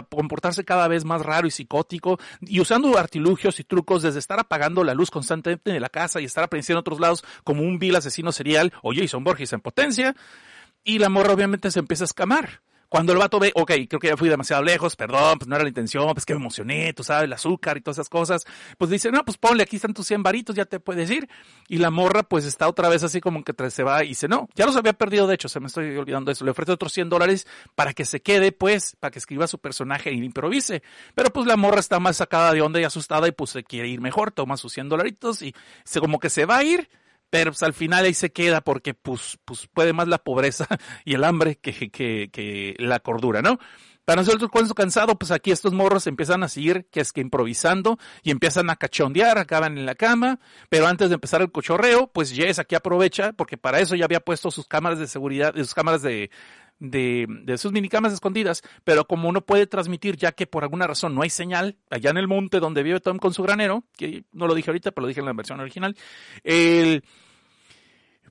comportarse 0.10 0.64
cada 0.64 0.88
vez 0.88 1.04
más 1.04 1.24
raro 1.24 1.46
y 1.46 1.52
psicótico 1.52 2.18
y 2.40 2.62
usando 2.62 2.98
artilugios 2.98 3.60
y 3.60 3.66
trucos 3.66 4.04
desde 4.04 4.20
estar 4.20 4.40
apagando 4.40 4.86
la 4.86 4.94
luz 4.94 5.12
constantemente 5.12 5.74
de 5.74 5.82
la 5.82 5.90
casa 5.90 6.22
y 6.22 6.24
estar 6.24 6.46
apareciendo 6.46 6.78
en 6.78 6.84
otros 6.84 7.02
lados 7.02 7.26
como 7.44 7.64
un 7.64 7.80
vil 7.80 7.98
asesino 7.98 8.32
serial 8.32 8.72
o 8.82 8.94
Jason 8.96 9.26
Borges 9.26 9.52
en 9.52 9.60
potencia. 9.60 10.16
Y 10.86 11.00
la 11.00 11.10
morra 11.10 11.34
obviamente 11.34 11.70
se 11.70 11.80
empieza 11.80 12.06
a 12.06 12.08
escamar. 12.08 12.62
Cuando 12.89 13.12
el 13.12 13.20
vato 13.20 13.39
ve, 13.39 13.51
ok, 13.53 13.72
creo 13.89 14.00
que 14.00 14.08
ya 14.08 14.17
fui 14.17 14.29
demasiado 14.29 14.63
lejos, 14.63 14.96
perdón, 14.96 15.39
pues 15.39 15.48
no 15.48 15.56
era 15.56 15.63
la 15.63 15.70
intención, 15.70 16.13
pues 16.13 16.25
que 16.25 16.34
me 16.34 16.39
emocioné, 16.39 16.94
tú 16.94 17.03
sabes, 17.03 17.25
el 17.25 17.34
azúcar 17.34 17.77
y 17.77 17.82
todas 17.82 17.98
esas 17.98 18.10
cosas, 18.10 18.46
pues 18.77 18.89
dice, 18.89 19.12
no, 19.12 19.24
pues 19.25 19.38
ponle, 19.38 19.63
aquí 19.63 19.75
están 19.75 19.94
tus 19.94 20.08
100 20.08 20.24
varitos, 20.24 20.56
ya 20.56 20.65
te 20.65 20.79
puedes 20.79 21.10
ir. 21.12 21.27
Y 21.67 21.77
la 21.77 21.91
morra 21.91 22.24
pues 22.24 22.46
está 22.46 22.67
otra 22.67 22.89
vez 22.89 23.03
así 23.03 23.20
como 23.20 23.44
que 23.44 23.53
se 23.70 23.84
va 23.84 24.03
y 24.03 24.10
dice, 24.10 24.27
no, 24.27 24.48
ya 24.56 24.65
los 24.65 24.75
había 24.75 24.94
perdido, 24.94 25.27
de 25.27 25.36
hecho, 25.36 25.50
se 25.50 25.60
me 25.60 25.67
estoy 25.67 25.98
olvidando 25.98 26.29
de 26.29 26.34
eso, 26.34 26.46
le 26.46 26.51
ofrece 26.51 26.72
otros 26.72 26.94
100 26.94 27.10
dólares 27.10 27.48
para 27.75 27.94
que 27.94 28.06
se 28.06 28.22
quede, 28.22 28.51
pues, 28.51 28.96
para 29.00 29.12
que 29.12 29.20
escriba 29.20 29.48
su 29.48 29.60
personaje 29.60 30.12
y 30.13 30.24
improvise. 30.24 30.82
Pero 31.13 31.32
pues 31.32 31.46
la 31.48 31.58
morra 31.58 31.79
está 31.79 32.00
más 32.00 32.17
sacada 32.17 32.53
de 32.53 32.62
onda 32.62 32.79
y 32.79 32.84
asustada 32.84 33.27
y 33.27 33.32
pues 33.32 33.51
se 33.51 33.63
quiere 33.63 33.88
ir 33.88 34.01
mejor, 34.01 34.32
toma 34.32 34.58
sus 34.58 34.74
100 34.74 34.89
dolaritos 34.89 35.41
y 35.41 35.53
se 35.84 36.00
como 36.00 36.20
que 36.20 36.29
se 36.29 36.46
va 36.46 36.58
a 36.58 36.63
ir 36.63 36.89
pero 37.29 37.51
pues, 37.51 37.63
al 37.63 37.74
final 37.74 38.05
ahí 38.05 38.13
se 38.13 38.31
queda 38.31 38.62
porque 38.62 38.93
pues, 38.93 39.38
pues 39.46 39.67
puede 39.67 39.93
más 39.93 40.07
la 40.07 40.17
pobreza 40.17 40.67
y 41.05 41.13
el 41.13 41.24
hambre 41.24 41.57
que, 41.57 41.89
que, 41.89 42.29
que 42.31 42.75
la 42.79 43.00
cordura, 43.00 43.41
¿no? 43.41 43.60
Para 44.07 44.22
nosotros, 44.22 44.50
cuando 44.50 44.74
cansado, 44.74 45.19
pues 45.19 45.31
aquí 45.31 45.51
estos 45.51 45.74
morros 45.74 46.07
empiezan 46.07 46.41
a 46.41 46.48
seguir, 46.48 46.88
que 46.91 47.01
es 47.01 47.12
que 47.12 47.19
improvisando, 47.19 48.00
y 48.24 48.31
empiezan 48.31 48.69
a 48.69 48.77
cachondear, 48.77 49.38
acaban 49.38 49.77
en 49.77 49.86
la 49.86 49.96
cama, 49.96 50.39
pero 50.69 50.88
antes 50.88 51.10
de 51.10 51.15
empezar 51.15 51.41
el 51.41 51.51
cochorreo, 51.51 52.07
pues 52.07 52.31
Jess 52.31 52.57
aquí 52.57 52.75
aprovecha, 52.75 53.34
porque 53.34 53.57
para 53.57 53.81
eso 53.81 53.98
ya 53.98 54.05
había 54.05 54.22
puesto 54.22 54.50
sus 54.50 54.65
cámaras 54.65 54.98
de 55.00 55.07
seguridad, 55.07 55.53
sus 55.57 55.74
cámaras 55.74 56.03
de, 56.03 56.31
de, 56.79 57.25
de 57.27 57.57
sus 57.57 57.72
minicamas 57.72 58.13
escondidas, 58.13 58.63
pero 58.84 59.05
como 59.05 59.29
uno 59.29 59.41
puede 59.41 59.67
transmitir, 59.67 60.17
ya 60.17 60.31
que 60.31 60.48
por 60.48 60.63
alguna 60.63 60.88
razón 60.88 61.15
no 61.15 61.22
hay 61.22 61.29
señal, 61.29 61.77
allá 61.89 62.10
en 62.10 62.17
el 62.17 62.27
monte 62.27 62.60
donde 62.60 62.84
vive 62.84 63.00
Tom 63.00 63.17
con 63.17 63.34
su 63.34 63.43
granero, 63.43 63.84
que 63.98 64.24
no 64.31 64.48
lo 64.48 64.55
dije 64.55 64.69
ahorita, 64.69 64.91
pero 64.91 65.03
lo 65.03 65.07
dije 65.07 65.19
en 65.19 65.25
la 65.25 65.34
versión 65.34 65.60
original, 65.60 65.96
el 66.43 67.03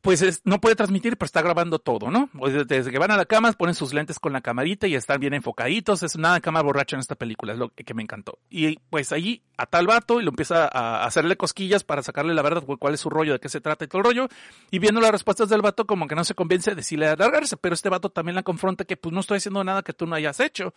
pues 0.07 0.41
no 0.45 0.61
puede 0.61 0.77
transmitir, 0.77 1.17
pero 1.17 1.27
está 1.27 1.43
grabando 1.43 1.81
todo, 1.81 2.13
¿no? 2.13 2.31
Desde 2.69 2.93
que 2.93 2.99
van 2.99 3.11
a 3.11 3.17
la 3.17 3.25
cama, 3.25 3.51
ponen 3.55 3.75
sus 3.75 3.93
lentes 3.93 4.21
con 4.21 4.33
la 4.33 4.41
camarita 4.41 4.87
y 4.87 4.95
están 4.95 5.19
bien 5.19 5.35
enfocaditos. 5.35 6.05
Es 6.05 6.17
nada 6.17 6.39
cama 6.41 6.63
borracha 6.63 6.95
en 6.95 7.01
esta 7.01 7.17
película, 7.17 7.55
es 7.55 7.59
lo 7.59 7.71
que 7.71 7.93
me 7.93 8.05
encantó. 8.05 8.39
Y 8.49 8.79
pues 8.89 9.11
allí 9.11 9.43
a 9.57 9.67
tal 9.67 9.89
vato 9.89 10.21
y 10.21 10.23
lo 10.23 10.31
empieza 10.31 10.69
a 10.73 11.05
hacerle 11.05 11.37
cosquillas 11.37 11.83
para 11.83 12.03
sacarle 12.03 12.35
la 12.35 12.43
verdad, 12.43 12.63
cuál 12.79 12.95
es 12.95 13.01
su 13.01 13.11
rollo, 13.11 13.33
de 13.33 13.41
qué 13.41 13.49
se 13.49 13.61
trata 13.61 13.85
y 13.85 13.89
todo 13.89 13.99
el 13.99 14.05
rollo. 14.05 14.29
Y 14.71 14.79
viendo 14.79 15.01
las 15.01 15.11
respuestas 15.11 15.49
del 15.49 15.61
vato, 15.61 15.89
como 15.89 16.07
que 16.07 16.15
no 16.15 16.23
se 16.23 16.37
convence 16.37 16.71
de 16.71 16.77
decirle 16.77 17.09
alargarse, 17.09 17.57
pero 17.57 17.75
este 17.75 17.89
vato 17.89 18.09
también 18.09 18.37
la 18.37 18.45
confronta 18.45 18.85
que 18.85 18.97
pues 18.97 19.13
no 19.13 19.19
estoy 19.19 19.39
haciendo 19.39 19.65
nada 19.65 19.83
que 19.83 19.93
tú 19.93 20.07
no 20.07 20.15
hayas 20.15 20.39
hecho 20.39 20.73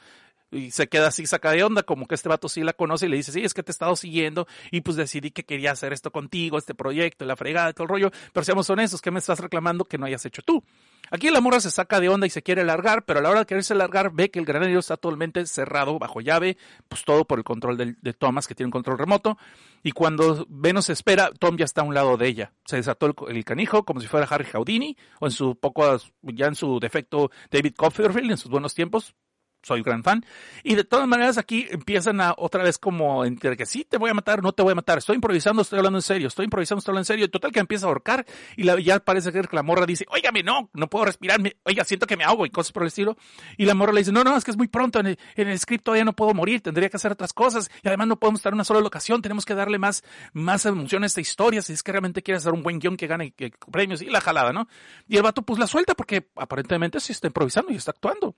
y 0.52 0.72
se 0.72 0.88
queda 0.88 1.08
así 1.08 1.26
saca 1.26 1.52
de 1.52 1.64
onda, 1.64 1.84
como 1.84 2.08
que 2.08 2.16
este 2.16 2.30
vato 2.30 2.50
sí 2.50 2.64
la 2.64 2.74
conoce 2.74 3.06
y 3.06 3.10
le 3.10 3.18
dice, 3.18 3.32
sí, 3.32 3.44
es 3.44 3.54
que 3.54 3.64
te 3.64 3.72
he 3.72 3.74
estado 3.74 3.96
siguiendo 3.96 4.48
y 4.72 4.82
pues 4.82 4.98
decidí 4.98 5.32
que 5.32 5.44
quería 5.44 5.72
hacer 5.72 5.94
esto 5.94 6.12
contigo, 6.12 6.58
este 6.58 6.76
proyecto, 6.76 7.26
la 7.26 7.36
fregada, 7.36 7.74
todo 7.74 7.84
el 7.84 7.90
rollo, 7.90 8.12
pero 8.34 8.44
seamos 8.44 8.70
honestos, 8.70 9.02
¿qué 9.02 9.12
me 9.12 9.20
estás 9.20 9.40
reclamando 9.40 9.86
que 9.86 9.98
no 9.98 10.06
hayas 10.06 10.26
hecho 10.26 10.42
tú? 10.42 10.64
Aquí 11.12 11.30
la 11.32 11.42
morra 11.42 11.60
se 11.60 11.72
saca 11.72 12.00
de 12.00 12.10
onda 12.10 12.28
y 12.28 12.30
se 12.30 12.44
quiere 12.44 12.64
largar, 12.64 13.04
pero 13.04 13.20
a 13.20 13.22
la 13.22 13.30
hora 13.30 13.40
de 13.40 13.46
quererse 13.48 13.74
largar 13.74 14.12
ve 14.14 14.30
que 14.30 14.40
el 14.40 14.46
granero 14.46 14.80
está 14.80 14.96
totalmente 14.96 15.46
cerrado 15.48 15.98
bajo 15.98 16.22
llave, 16.22 16.58
pues 16.88 17.04
todo 17.04 17.26
por 17.26 17.40
el 17.40 17.44
control 17.44 17.78
de, 17.78 18.14
Thomas, 18.14 18.48
que 18.48 18.54
tiene 18.54 18.68
un 18.68 18.72
control 18.72 19.00
remoto, 19.00 19.38
y 19.82 19.92
cuando 19.92 20.46
menos 20.50 20.90
espera, 20.90 21.32
Tom 21.40 21.58
ya 21.58 21.66
está 21.66 21.82
a 21.82 21.86
un 21.86 21.96
lado 21.96 22.18
de 22.18 22.28
ella. 22.28 22.54
Se 22.66 22.76
desató 22.76 23.16
el, 23.28 23.44
canijo 23.44 23.86
como 23.86 24.02
si 24.02 24.08
fuera 24.08 24.28
Harry 24.30 24.46
Houdini, 24.52 24.98
o 25.20 25.26
en 25.26 25.32
su 25.32 25.56
poco, 25.56 25.98
ya 26.22 26.48
en 26.48 26.56
su 26.56 26.80
defecto 26.80 27.32
David 27.50 27.74
Copperfield 27.76 28.32
en 28.32 28.38
sus 28.38 28.52
buenos 28.52 28.76
tiempos, 28.76 29.16
soy 29.62 29.82
gran 29.82 30.04
fan. 30.04 30.26
Y 30.64 30.76
de 30.76 30.84
todas 30.84 31.08
maneras 31.08 31.38
aquí 31.38 31.68
empiezan 31.70 32.22
a 32.22 32.34
otra 32.38 32.64
vez 32.64 32.78
como 32.78 33.26
entre 33.26 33.58
que 33.58 33.66
sí 33.66 33.86
te 33.86 33.98
voy 33.98 34.10
a 34.10 34.14
matar, 34.14 34.42
no 34.42 34.54
te 34.54 34.64
voy 34.64 34.72
a 34.72 34.76
matar, 34.76 35.00
estoy 35.00 35.16
improvisando, 35.16 35.62
estoy 35.62 35.80
hablando 35.80 36.00
en 36.00 36.04
serio, 36.04 36.28
estoy 36.28 36.46
improvisando, 36.46 36.80
estoy 36.80 36.92
hablando 36.92 37.02
en 37.02 37.06
serio. 37.06 37.26
Y 37.26 37.30
total 37.30 37.52
que 37.52 37.60
empieza 37.60 37.86
a 37.86 37.90
ahorcar 37.90 38.26
y 38.56 38.64
la, 38.64 38.80
ya 38.80 39.00
parece 39.00 39.32
que 39.32 39.42
la 39.52 39.64
morra 39.64 39.86
dice, 39.86 40.06
óigame, 40.10 40.44
no, 40.44 40.70
no 40.74 40.90
puedo 40.90 41.06
respirar, 41.06 41.40
oiga, 41.64 41.84
siento 41.84 42.08
que 42.08 42.18
me 42.18 42.24
ahogo 42.24 42.46
y 42.46 42.50
cosas 42.50 42.72
por 42.72 42.84
el 42.84 42.88
estilo. 42.88 43.18
Y 43.58 43.66
la 43.66 43.76
morra 43.76 43.94
le 43.94 44.02
dice, 44.02 44.12
no, 44.12 44.24
no, 44.24 44.36
es 44.38 44.44
que 44.44 44.52
es 44.52 44.58
muy 44.58 44.68
pronto, 44.68 45.00
en 45.00 45.08
el, 45.08 45.20
en 45.36 45.48
el 45.48 45.60
script 45.60 45.84
todavía 45.84 46.06
no 46.06 46.14
puedo 46.14 46.34
morir, 46.34 46.62
tendría 46.62 46.90
que 46.90 46.98
hacer 46.98 47.12
otras 47.12 47.34
cosas 47.34 47.70
y 47.84 47.88
además 47.88 48.08
no 48.08 48.20
podemos 48.20 48.40
estar 48.40 48.52
en 48.52 48.56
una 48.56 48.64
sola 48.64 48.82
locación, 48.82 49.22
tenemos 49.22 49.46
que 49.46 49.56
darle 49.56 49.78
más, 49.78 50.04
más 50.34 50.66
emoción 50.66 51.04
a 51.04 51.06
esta 51.06 51.22
historia 51.22 51.62
si 51.62 51.74
es 51.74 51.84
que 51.84 51.92
realmente 51.92 52.22
quieres 52.22 52.44
hacer 52.44 52.54
un 52.54 52.64
buen 52.64 52.80
guion 52.80 52.98
que 52.98 53.08
gane 53.08 53.34
premios 53.72 54.02
y 54.02 54.06
la 54.06 54.22
jalada, 54.22 54.52
¿no? 54.52 54.68
Y 55.08 55.18
el 55.18 55.24
vato 55.24 55.42
pues 55.42 55.60
la 55.60 55.68
suelta 55.68 55.94
porque 55.96 56.28
aparentemente 56.36 57.00
sí 57.00 57.12
está 57.12 57.28
improvisando 57.28 57.72
y 57.72 57.76
está 57.76 57.92
actuando. 57.92 58.36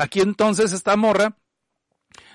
Aquí 0.00 0.20
entonces 0.20 0.72
esta 0.72 0.96
morra 0.96 1.36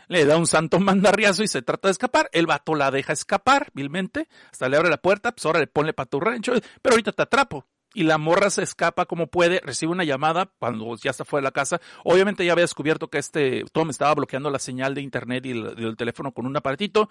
le 0.07 0.25
da 0.25 0.38
un 0.38 0.45
santo 0.45 0.79
mandarriazo 0.79 1.41
y 1.41 1.48
se 1.48 1.63
trata 1.63 1.88
de 1.88 1.93
escapar. 1.93 2.29
El 2.31 2.45
vato 2.45 2.75
la 2.75 2.91
deja 2.91 3.12
escapar, 3.12 3.72
vilmente. 3.74 4.27
Hasta 4.51 4.69
le 4.69 4.77
abre 4.77 4.89
la 4.89 4.98
puerta, 4.98 5.31
pues 5.31 5.48
ahora 5.48 5.62
le 5.62 5.65
pone 5.65 5.91
para 5.91 6.07
tu 6.07 6.19
rancho, 6.19 6.53
pero 6.84 6.93
ahorita 6.93 7.12
te 7.12 7.24
atrapo. 7.24 7.65
Y 7.95 8.03
la 8.03 8.19
morra 8.19 8.51
se 8.51 8.62
escapa 8.62 9.07
como 9.07 9.27
puede, 9.27 9.62
recibe 9.62 9.91
una 9.91 10.03
llamada 10.03 10.51
cuando 10.60 10.95
ya 10.98 11.10
está 11.10 11.25
fuera 11.25 11.41
de 11.41 11.48
la 11.48 11.53
casa. 11.53 11.81
Obviamente 12.03 12.45
ya 12.45 12.51
había 12.51 12.65
descubierto 12.65 13.07
que 13.07 13.17
este 13.17 13.63
Tom 13.72 13.89
estaba 13.89 14.13
bloqueando 14.13 14.51
la 14.51 14.60
señal 14.60 14.93
de 14.93 15.01
internet 15.01 15.43
y 15.48 15.51
el, 15.51 15.95
teléfono 15.98 16.34
con 16.34 16.45
un 16.45 16.55
aparatito. 16.55 17.10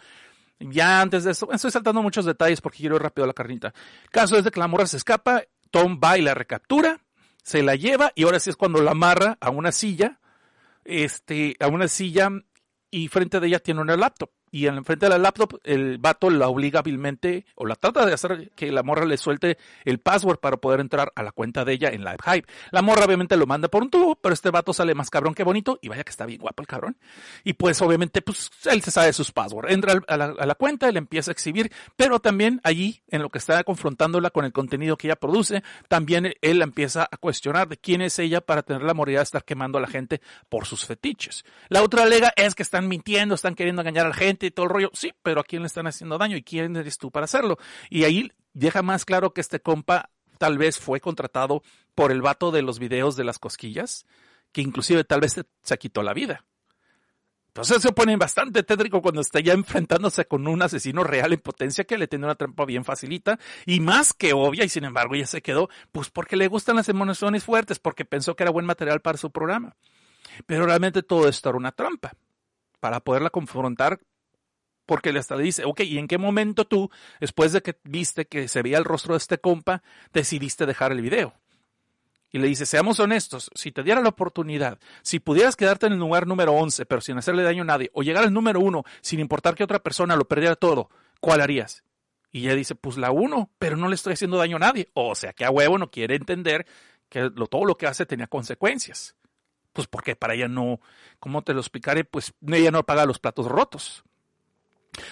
Ya 0.61 1.01
antes 1.01 1.25
de 1.25 1.33
eso, 1.33 1.51
estoy 1.51 1.73
saltando 1.73 2.01
muchos 2.01 2.27
detalles 2.27 2.61
porque 2.61 2.79
quiero 2.79 2.95
ir 2.95 3.03
rápido 3.03 3.25
a 3.25 3.27
la 3.27 3.35
carnita. 3.35 3.75
Caso 4.13 4.37
es 4.37 4.45
de 4.45 4.53
que 4.53 4.61
la 4.61 4.69
morra 4.69 4.87
se 4.87 4.99
escapa, 4.99 5.43
Tom 5.73 5.99
va 5.99 6.17
y 6.17 6.23
la 6.23 6.35
recaptura, 6.35 7.01
se 7.43 7.65
la 7.65 7.75
lleva 7.75 8.13
y 8.15 8.23
ahora 8.23 8.39
sí 8.39 8.51
es 8.51 8.57
cuando 8.57 8.81
la 8.81 8.93
amarra 8.93 9.37
a 9.41 9.51
una 9.51 9.73
silla 9.73 10.21
este, 10.85 11.57
a 11.61 11.69
una 11.69 11.89
silla 11.89 12.31
y 12.91 13.09
frente 13.09 13.41
de 13.41 13.49
ella 13.49 13.59
tiene 13.59 13.81
una 13.81 13.97
laptop. 13.97 14.31
Y 14.55 14.69
en 14.69 14.85
frente 14.85 15.07
de 15.07 15.11
la 15.11 15.19
laptop 15.19 15.59
el 15.65 15.99
vato 15.99 16.31
la 16.31 16.47
obliga 16.47 16.79
hábilmente 16.79 17.45
o 17.57 17.67
la 17.67 17.75
trata 17.75 18.07
de 18.07 18.13
hacer 18.13 18.53
que 18.55 18.71
la 18.71 18.85
morra 18.85 19.05
le 19.05 19.17
suelte 19.17 19.59
el 19.85 19.99
password 19.99 20.39
para 20.39 20.59
poder 20.59 20.79
entrar 20.79 21.13
a 21.17 21.25
la 21.25 21.33
cuenta 21.33 21.65
de 21.65 21.73
ella 21.73 21.89
en 21.89 22.05
Live 22.05 22.19
Hype. 22.25 22.47
La 22.71 22.81
morra 22.81 23.05
obviamente 23.05 23.37
lo 23.37 23.47
manda 23.47 23.67
por 23.67 23.83
un 23.83 23.91
tubo, 23.91 24.15
pero 24.15 24.33
este 24.33 24.51
vato 24.51 24.73
sale 24.73 24.95
más 24.95 25.11
cabrón 25.11 25.35
que 25.35 25.43
bonito 25.43 25.81
y 25.83 25.89
vaya 25.89 26.05
que 26.05 26.11
está 26.11 26.25
bien 26.25 26.41
guapo 26.41 26.63
el 26.63 26.69
cabrón. 26.69 26.97
Y 27.43 27.55
pues 27.55 27.83
obviamente 27.83 28.23
pues 28.23 28.49
él 28.67 28.81
se 28.81 28.93
sabe 28.93 29.13
sus 29.13 29.33
passwords. 29.33 29.73
Entra 29.73 30.01
a 30.07 30.17
la, 30.17 30.27
a 30.27 30.47
la 30.47 30.55
cuenta, 30.55 30.89
le 30.93 30.99
empieza 30.99 31.33
a 31.33 31.33
exhibir, 31.33 31.73
pero 31.97 32.21
también 32.21 32.61
allí 32.63 33.03
en 33.09 33.23
lo 33.23 33.31
que 33.31 33.39
está 33.39 33.65
confrontándola 33.65 34.31
con 34.31 34.45
el 34.45 34.53
contenido 34.53 34.97
que 34.97 35.09
ella 35.09 35.17
produce, 35.17 35.65
también 35.89 36.33
él 36.41 36.59
la 36.61 36.65
empieza 36.65 37.09
a 37.11 37.17
cuestionar 37.17 37.67
de 37.67 37.77
quién 37.77 38.03
es 38.03 38.21
ella 38.21 38.41
para 38.41 38.63
tener 38.63 38.85
la 38.85 38.95
moralidad 38.95 39.23
de 39.23 39.25
estar 39.25 39.45
quemando 39.45 39.79
a 39.79 39.81
la 39.81 39.89
gente 39.89 40.21
por 40.49 40.65
sus 40.65 40.87
fetiches. 40.87 41.45
La 41.71 41.83
otra 41.83 42.05
alega 42.05 42.33
es 42.37 42.55
que 42.55 42.63
están 42.63 42.87
mintiendo, 42.87 43.35
están 43.35 43.57
queriendo 43.57 43.83
engañar 43.83 44.07
a 44.07 44.11
la 44.11 44.15
gente 44.15 44.44
y 44.47 44.51
todo 44.51 44.67
el 44.67 44.71
rollo. 44.71 44.91
Sí, 44.93 45.13
pero 45.23 45.41
¿a 45.41 45.45
quién 45.45 45.63
le 45.63 45.67
están 45.67 45.87
haciendo 45.87 46.19
daño? 46.19 46.37
¿Y 46.37 46.43
quién 46.43 46.77
eres 46.77 46.99
tú 46.99 47.11
para 47.11 47.25
hacerlo? 47.25 47.59
Y 47.91 48.05
ahí 48.05 48.33
deja 48.53 48.83
más 48.83 49.05
claro 49.05 49.33
que 49.33 49.41
este 49.41 49.61
compa 49.61 50.11
tal 50.39 50.59
vez 50.59 50.79
fue 50.79 51.01
contratado 51.01 51.63
por 51.95 52.13
el 52.13 52.23
vato 52.23 52.51
de 52.51 52.63
los 52.63 52.79
videos 52.79 53.17
de 53.17 53.25
las 53.25 53.39
cosquillas, 53.39 54.07
que 54.53 54.63
inclusive 54.63 55.05
tal 55.05 55.21
vez 55.21 55.41
se, 55.63 55.79
quitó 55.79 56.03
la 56.03 56.15
vida. 56.15 56.45
Entonces 57.49 57.83
se 57.83 57.93
pone 57.93 58.17
bastante 58.17 58.65
tétrico 58.65 59.01
cuando 59.01 59.21
está 59.21 59.39
ya 59.39 59.53
enfrentándose 59.53 60.27
con 60.27 60.49
un 60.49 60.61
asesino 60.61 61.05
real 61.05 61.33
en 61.33 61.41
potencia 61.41 61.85
que 61.85 61.99
le 61.99 62.09
tiene 62.09 62.25
una 62.25 62.35
trampa 62.35 62.65
bien 62.65 62.85
facilita 62.85 63.39
y 63.65 63.79
más 63.79 64.13
que 64.13 64.33
obvia 64.33 64.65
y 64.65 64.69
sin 64.69 64.85
embargo 64.85 65.15
ya 65.15 65.27
se 65.27 65.41
quedó, 65.41 65.69
pues 65.93 66.11
porque 66.11 66.37
le 66.37 66.49
gustan 66.49 66.77
las 66.77 66.89
emociones 66.89 67.45
fuertes, 67.45 67.79
porque 67.79 68.05
pensó 68.05 68.35
que 68.35 68.43
era 68.43 68.51
buen 68.51 68.67
material 68.67 69.01
para 69.01 69.19
su 69.19 69.31
programa. 69.31 69.77
Pero 70.47 70.67
realmente 70.67 71.05
todo 71.05 71.29
esto 71.29 71.49
era 71.49 71.59
una 71.59 71.71
trampa 71.71 72.13
para 72.81 73.01
poderla 73.01 73.31
confrontar 73.31 74.01
porque 74.87 75.13
le 75.13 75.21
hasta 75.21 75.37
le 75.37 75.45
dice, 75.45 75.65
ok, 75.65 75.81
¿y 75.81 75.99
en 75.99 76.09
qué 76.09 76.19
momento 76.19 76.65
tú, 76.65 76.91
después 77.21 77.53
de 77.53 77.63
que 77.63 77.77
viste 77.85 78.27
que 78.27 78.49
se 78.49 78.63
veía 78.63 78.79
el 78.79 78.85
rostro 78.85 79.15
de 79.15 79.19
este 79.19 79.39
compa, 79.39 79.83
decidiste 80.13 80.67
dejar 80.67 80.93
el 80.93 81.01
video? 81.01 81.35
Y 82.31 82.39
le 82.39 82.49
dice, 82.49 82.67
seamos 82.67 82.99
honestos, 82.99 83.51
si 83.55 83.71
te 83.71 83.85
diera 83.85 84.01
la 84.01 84.09
oportunidad, 84.09 84.81
si 85.03 85.21
pudieras 85.21 85.55
quedarte 85.55 85.87
en 85.87 85.93
el 85.93 86.01
lugar 86.01 86.27
número 86.27 86.53
11, 86.53 86.85
pero 86.85 87.01
sin 87.01 87.17
hacerle 87.17 87.45
daño 87.45 87.63
a 87.63 87.67
nadie, 87.67 87.91
o 87.93 88.03
llegar 88.03 88.25
al 88.25 88.33
número 88.33 88.59
1 88.59 88.83
sin 89.01 89.21
importar 89.21 89.55
que 89.55 89.63
otra 89.63 89.79
persona 89.79 90.17
lo 90.17 90.27
perdiera 90.27 90.57
todo, 90.57 90.91
¿cuál 91.21 91.41
harías? 91.41 91.85
Y 92.35 92.47
ella 92.47 92.57
dice, 92.57 92.75
pues 92.75 92.97
la 92.97 93.13
1, 93.13 93.53
pero 93.61 93.77
no 93.77 93.89
le 93.89 93.95
estoy 93.95 94.15
haciendo 94.15 94.37
daño 94.37 94.57
a 94.57 94.59
nadie. 94.59 94.91
O 94.93 95.15
sea, 95.15 95.33
que 95.33 95.45
a 95.45 95.51
huevo 95.53 95.79
no 95.79 95.93
quiere 95.93 96.17
entender 96.17 96.67
que 97.09 97.31
lo, 97.33 97.47
todo 97.47 97.65
lo 97.65 97.77
que 97.77 97.87
hace 97.87 98.07
tenía 98.07 98.27
consecuencias. 98.27 99.15
Pues 99.73 99.87
porque 99.87 100.17
para 100.17 100.35
ella 100.35 100.49
no, 100.49 100.81
¿cómo 101.21 101.43
te 101.43 101.55
lo 101.55 101.61
explicaré? 101.61 102.03
Pues 102.03 102.35
ella 102.45 102.73
no 102.73 102.83
paga 102.83 103.07
los 103.07 103.21
platos 103.21 103.47
rotos. 103.47 104.03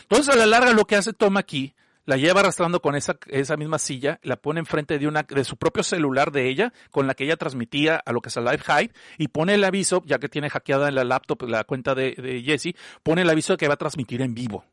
Entonces 0.03 0.35
a 0.35 0.37
la 0.37 0.47
larga 0.47 0.73
lo 0.73 0.85
que 0.85 0.97
hace 0.97 1.13
Tom 1.13 1.37
aquí 1.37 1.75
la 2.05 2.17
lleva 2.17 2.41
arrastrando 2.41 2.81
con 2.81 2.97
esa, 2.97 3.17
esa 3.29 3.57
misma 3.57 3.79
silla, 3.79 4.19
la 4.23 4.37
pone 4.37 4.61
enfrente 4.61 4.99
de 4.99 5.07
una, 5.07 5.23
de 5.23 5.45
su 5.45 5.57
propio 5.57 5.83
celular 5.83 6.33
de 6.33 6.49
ella, 6.49 6.73
con 6.91 7.07
la 7.07 7.15
que 7.15 7.25
ella 7.25 7.37
transmitía 7.37 7.97
a 7.97 8.13
lo 8.13 8.21
que 8.21 8.29
es 8.29 8.37
el 8.37 8.45
Live 8.45 8.63
Hype, 8.67 8.95
y 9.19 9.29
pone 9.29 9.55
el 9.55 9.65
aviso, 9.65 10.03
ya 10.05 10.19
que 10.19 10.29
tiene 10.29 10.51
hackeada 10.51 10.89
en 10.89 10.97
la 10.97 11.05
laptop 11.05 11.43
la 11.43 11.65
cuenta 11.65 11.95
de, 11.95 12.15
de 12.17 12.43
Jesse, 12.43 12.75
pone 13.03 13.23
el 13.23 13.31
aviso 13.31 13.53
de 13.53 13.57
que 13.59 13.69
va 13.69 13.75
a 13.75 13.79
transmitir 13.79 14.21
en 14.23 14.35
vivo. 14.35 14.65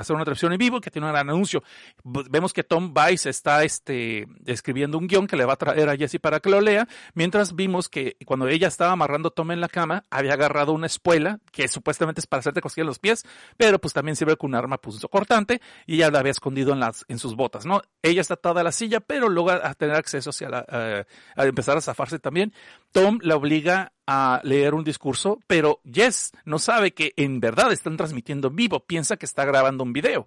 Va 0.00 0.02
a 0.02 0.04
ser 0.06 0.16
una 0.16 0.24
transmisión 0.24 0.54
en 0.54 0.58
vivo 0.58 0.80
que 0.80 0.90
tiene 0.90 1.06
un 1.06 1.12
gran 1.12 1.28
anuncio. 1.28 1.62
Vemos 2.04 2.54
que 2.54 2.64
Tom 2.64 2.94
Vice 2.94 3.28
está 3.28 3.64
este, 3.64 4.26
escribiendo 4.46 4.96
un 4.96 5.06
guion 5.06 5.26
que 5.26 5.36
le 5.36 5.44
va 5.44 5.52
a 5.52 5.56
traer 5.56 5.90
a 5.90 5.94
Jesse 5.94 6.18
para 6.18 6.40
que 6.40 6.48
lo 6.48 6.62
lea, 6.62 6.88
mientras 7.12 7.54
vimos 7.54 7.90
que 7.90 8.16
cuando 8.24 8.48
ella 8.48 8.66
estaba 8.66 8.92
amarrando 8.92 9.28
a 9.28 9.30
Tom 9.30 9.50
en 9.50 9.60
la 9.60 9.68
cama, 9.68 10.04
había 10.08 10.32
agarrado 10.32 10.72
una 10.72 10.86
espuela, 10.86 11.38
que 11.52 11.68
supuestamente 11.68 12.22
es 12.22 12.26
para 12.26 12.40
hacerte 12.40 12.62
cosquillas 12.62 12.86
los 12.86 12.98
pies, 12.98 13.26
pero 13.58 13.78
pues 13.78 13.92
también 13.92 14.16
sirve 14.16 14.38
con 14.38 14.52
un 14.52 14.54
arma 14.54 14.78
punzo 14.78 15.06
cortante, 15.10 15.60
y 15.84 15.96
ella 15.96 16.10
la 16.10 16.20
había 16.20 16.32
escondido 16.32 16.72
en, 16.72 16.80
las, 16.80 17.04
en 17.08 17.18
sus 17.18 17.36
botas, 17.36 17.66
¿no? 17.66 17.82
Ella 18.00 18.22
está 18.22 18.32
atada 18.32 18.62
a 18.62 18.64
la 18.64 18.72
silla, 18.72 19.00
pero 19.00 19.28
logra 19.28 19.68
a 19.68 19.74
tener 19.74 19.96
acceso 19.96 20.30
hacia 20.30 20.48
la, 20.48 20.64
a, 20.66 21.04
a 21.42 21.44
empezar 21.44 21.76
a 21.76 21.82
zafarse 21.82 22.18
también. 22.18 22.54
Tom 22.90 23.18
la 23.20 23.36
obliga 23.36 23.92
a 24.12 24.40
leer 24.42 24.74
un 24.74 24.82
discurso, 24.82 25.38
pero 25.46 25.80
Jess 25.84 26.32
no 26.44 26.58
sabe 26.58 26.92
que 26.92 27.12
en 27.14 27.38
verdad 27.38 27.70
están 27.70 27.96
transmitiendo 27.96 28.48
en 28.48 28.56
vivo, 28.56 28.80
piensa 28.80 29.16
que 29.16 29.24
está 29.24 29.44
grabando 29.44 29.84
un 29.84 29.92
video. 29.92 30.26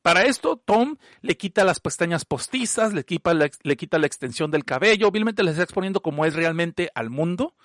Para 0.00 0.26
esto, 0.26 0.56
Tom 0.56 0.96
le 1.20 1.36
quita 1.36 1.64
las 1.64 1.80
pestañas 1.80 2.24
postizas, 2.24 2.92
le 2.92 3.04
quita 3.04 3.34
la, 3.34 3.50
le 3.64 3.76
quita 3.76 3.98
la 3.98 4.06
extensión 4.06 4.52
del 4.52 4.64
cabello, 4.64 5.08
obviamente 5.08 5.42
le 5.42 5.50
está 5.50 5.64
exponiendo 5.64 6.02
como 6.02 6.24
es 6.24 6.34
realmente 6.34 6.92
al 6.94 7.10
mundo 7.10 7.56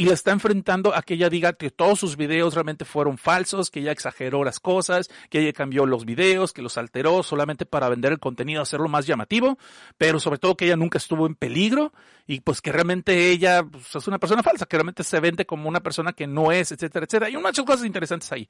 y 0.00 0.06
le 0.06 0.14
está 0.14 0.30
enfrentando 0.30 0.94
a 0.94 1.02
que 1.02 1.12
ella 1.12 1.28
diga 1.28 1.52
que 1.52 1.70
todos 1.70 2.00
sus 2.00 2.16
videos 2.16 2.54
realmente 2.54 2.86
fueron 2.86 3.18
falsos, 3.18 3.70
que 3.70 3.80
ella 3.80 3.92
exageró 3.92 4.44
las 4.44 4.58
cosas, 4.58 5.10
que 5.28 5.40
ella 5.40 5.52
cambió 5.52 5.84
los 5.84 6.06
videos, 6.06 6.54
que 6.54 6.62
los 6.62 6.78
alteró 6.78 7.22
solamente 7.22 7.66
para 7.66 7.86
vender 7.90 8.12
el 8.12 8.18
contenido, 8.18 8.62
hacerlo 8.62 8.88
más 8.88 9.06
llamativo, 9.06 9.58
pero 9.98 10.18
sobre 10.18 10.38
todo 10.38 10.56
que 10.56 10.64
ella 10.64 10.76
nunca 10.76 10.96
estuvo 10.96 11.26
en 11.26 11.34
peligro 11.34 11.92
y 12.26 12.40
pues 12.40 12.62
que 12.62 12.72
realmente 12.72 13.28
ella 13.28 13.62
pues, 13.62 13.94
es 13.94 14.08
una 14.08 14.18
persona 14.18 14.42
falsa, 14.42 14.64
que 14.64 14.78
realmente 14.78 15.04
se 15.04 15.20
vende 15.20 15.44
como 15.44 15.68
una 15.68 15.80
persona 15.80 16.14
que 16.14 16.26
no 16.26 16.50
es, 16.50 16.72
etcétera, 16.72 17.04
etcétera. 17.04 17.28
Y 17.28 17.36
muchas 17.36 17.66
cosas 17.66 17.84
interesantes 17.84 18.32
ahí. 18.32 18.48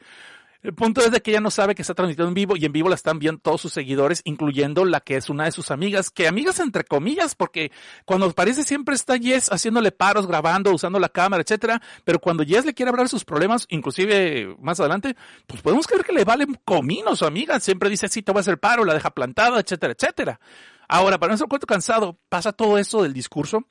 El 0.62 0.74
punto 0.74 1.00
es 1.00 1.10
de 1.10 1.22
que 1.22 1.30
ella 1.30 1.40
no 1.40 1.50
sabe 1.50 1.74
que 1.74 1.80
está 1.80 1.94
transmitiendo 1.94 2.28
en 2.28 2.34
vivo 2.34 2.54
y 2.54 2.66
en 2.66 2.72
vivo 2.72 2.90
la 2.90 2.94
están 2.94 3.18
viendo 3.18 3.40
todos 3.40 3.62
sus 3.62 3.72
seguidores, 3.72 4.20
incluyendo 4.24 4.84
la 4.84 5.00
que 5.00 5.16
es 5.16 5.30
una 5.30 5.44
de 5.44 5.52
sus 5.52 5.70
amigas, 5.70 6.10
que 6.10 6.28
amigas 6.28 6.60
entre 6.60 6.84
comillas, 6.84 7.34
porque 7.34 7.72
cuando 8.04 8.30
parece 8.32 8.62
siempre 8.62 8.94
está 8.94 9.18
Jess 9.18 9.50
haciéndole 9.50 9.90
paros, 9.90 10.26
grabando, 10.26 10.70
usando 10.74 10.98
la 10.98 11.08
cámara, 11.08 11.42
etcétera, 11.42 11.80
pero 12.04 12.18
cuando 12.18 12.44
Jess 12.44 12.66
le 12.66 12.74
quiere 12.74 12.90
hablar 12.90 13.06
de 13.06 13.10
sus 13.10 13.24
problemas, 13.24 13.66
inclusive 13.70 14.54
más 14.60 14.78
adelante, 14.80 15.16
pues 15.46 15.62
podemos 15.62 15.86
creer 15.86 16.04
que 16.04 16.12
le 16.12 16.24
vale 16.24 16.46
comino 16.66 17.12
a 17.12 17.16
su 17.16 17.24
amiga, 17.24 17.58
siempre 17.58 17.88
dice 17.88 18.08
sí, 18.08 18.20
te 18.20 18.30
voy 18.30 18.40
a 18.40 18.42
hacer 18.42 18.58
paro, 18.58 18.84
la 18.84 18.92
deja 18.92 19.10
plantada, 19.12 19.60
etcétera, 19.60 19.94
etcétera. 19.94 20.40
Ahora, 20.88 21.18
para 21.18 21.30
nuestro 21.30 21.48
cuento 21.48 21.66
cansado, 21.66 22.18
pasa 22.28 22.52
todo 22.52 22.76
eso 22.76 23.02
del 23.02 23.14
discurso, 23.14 23.64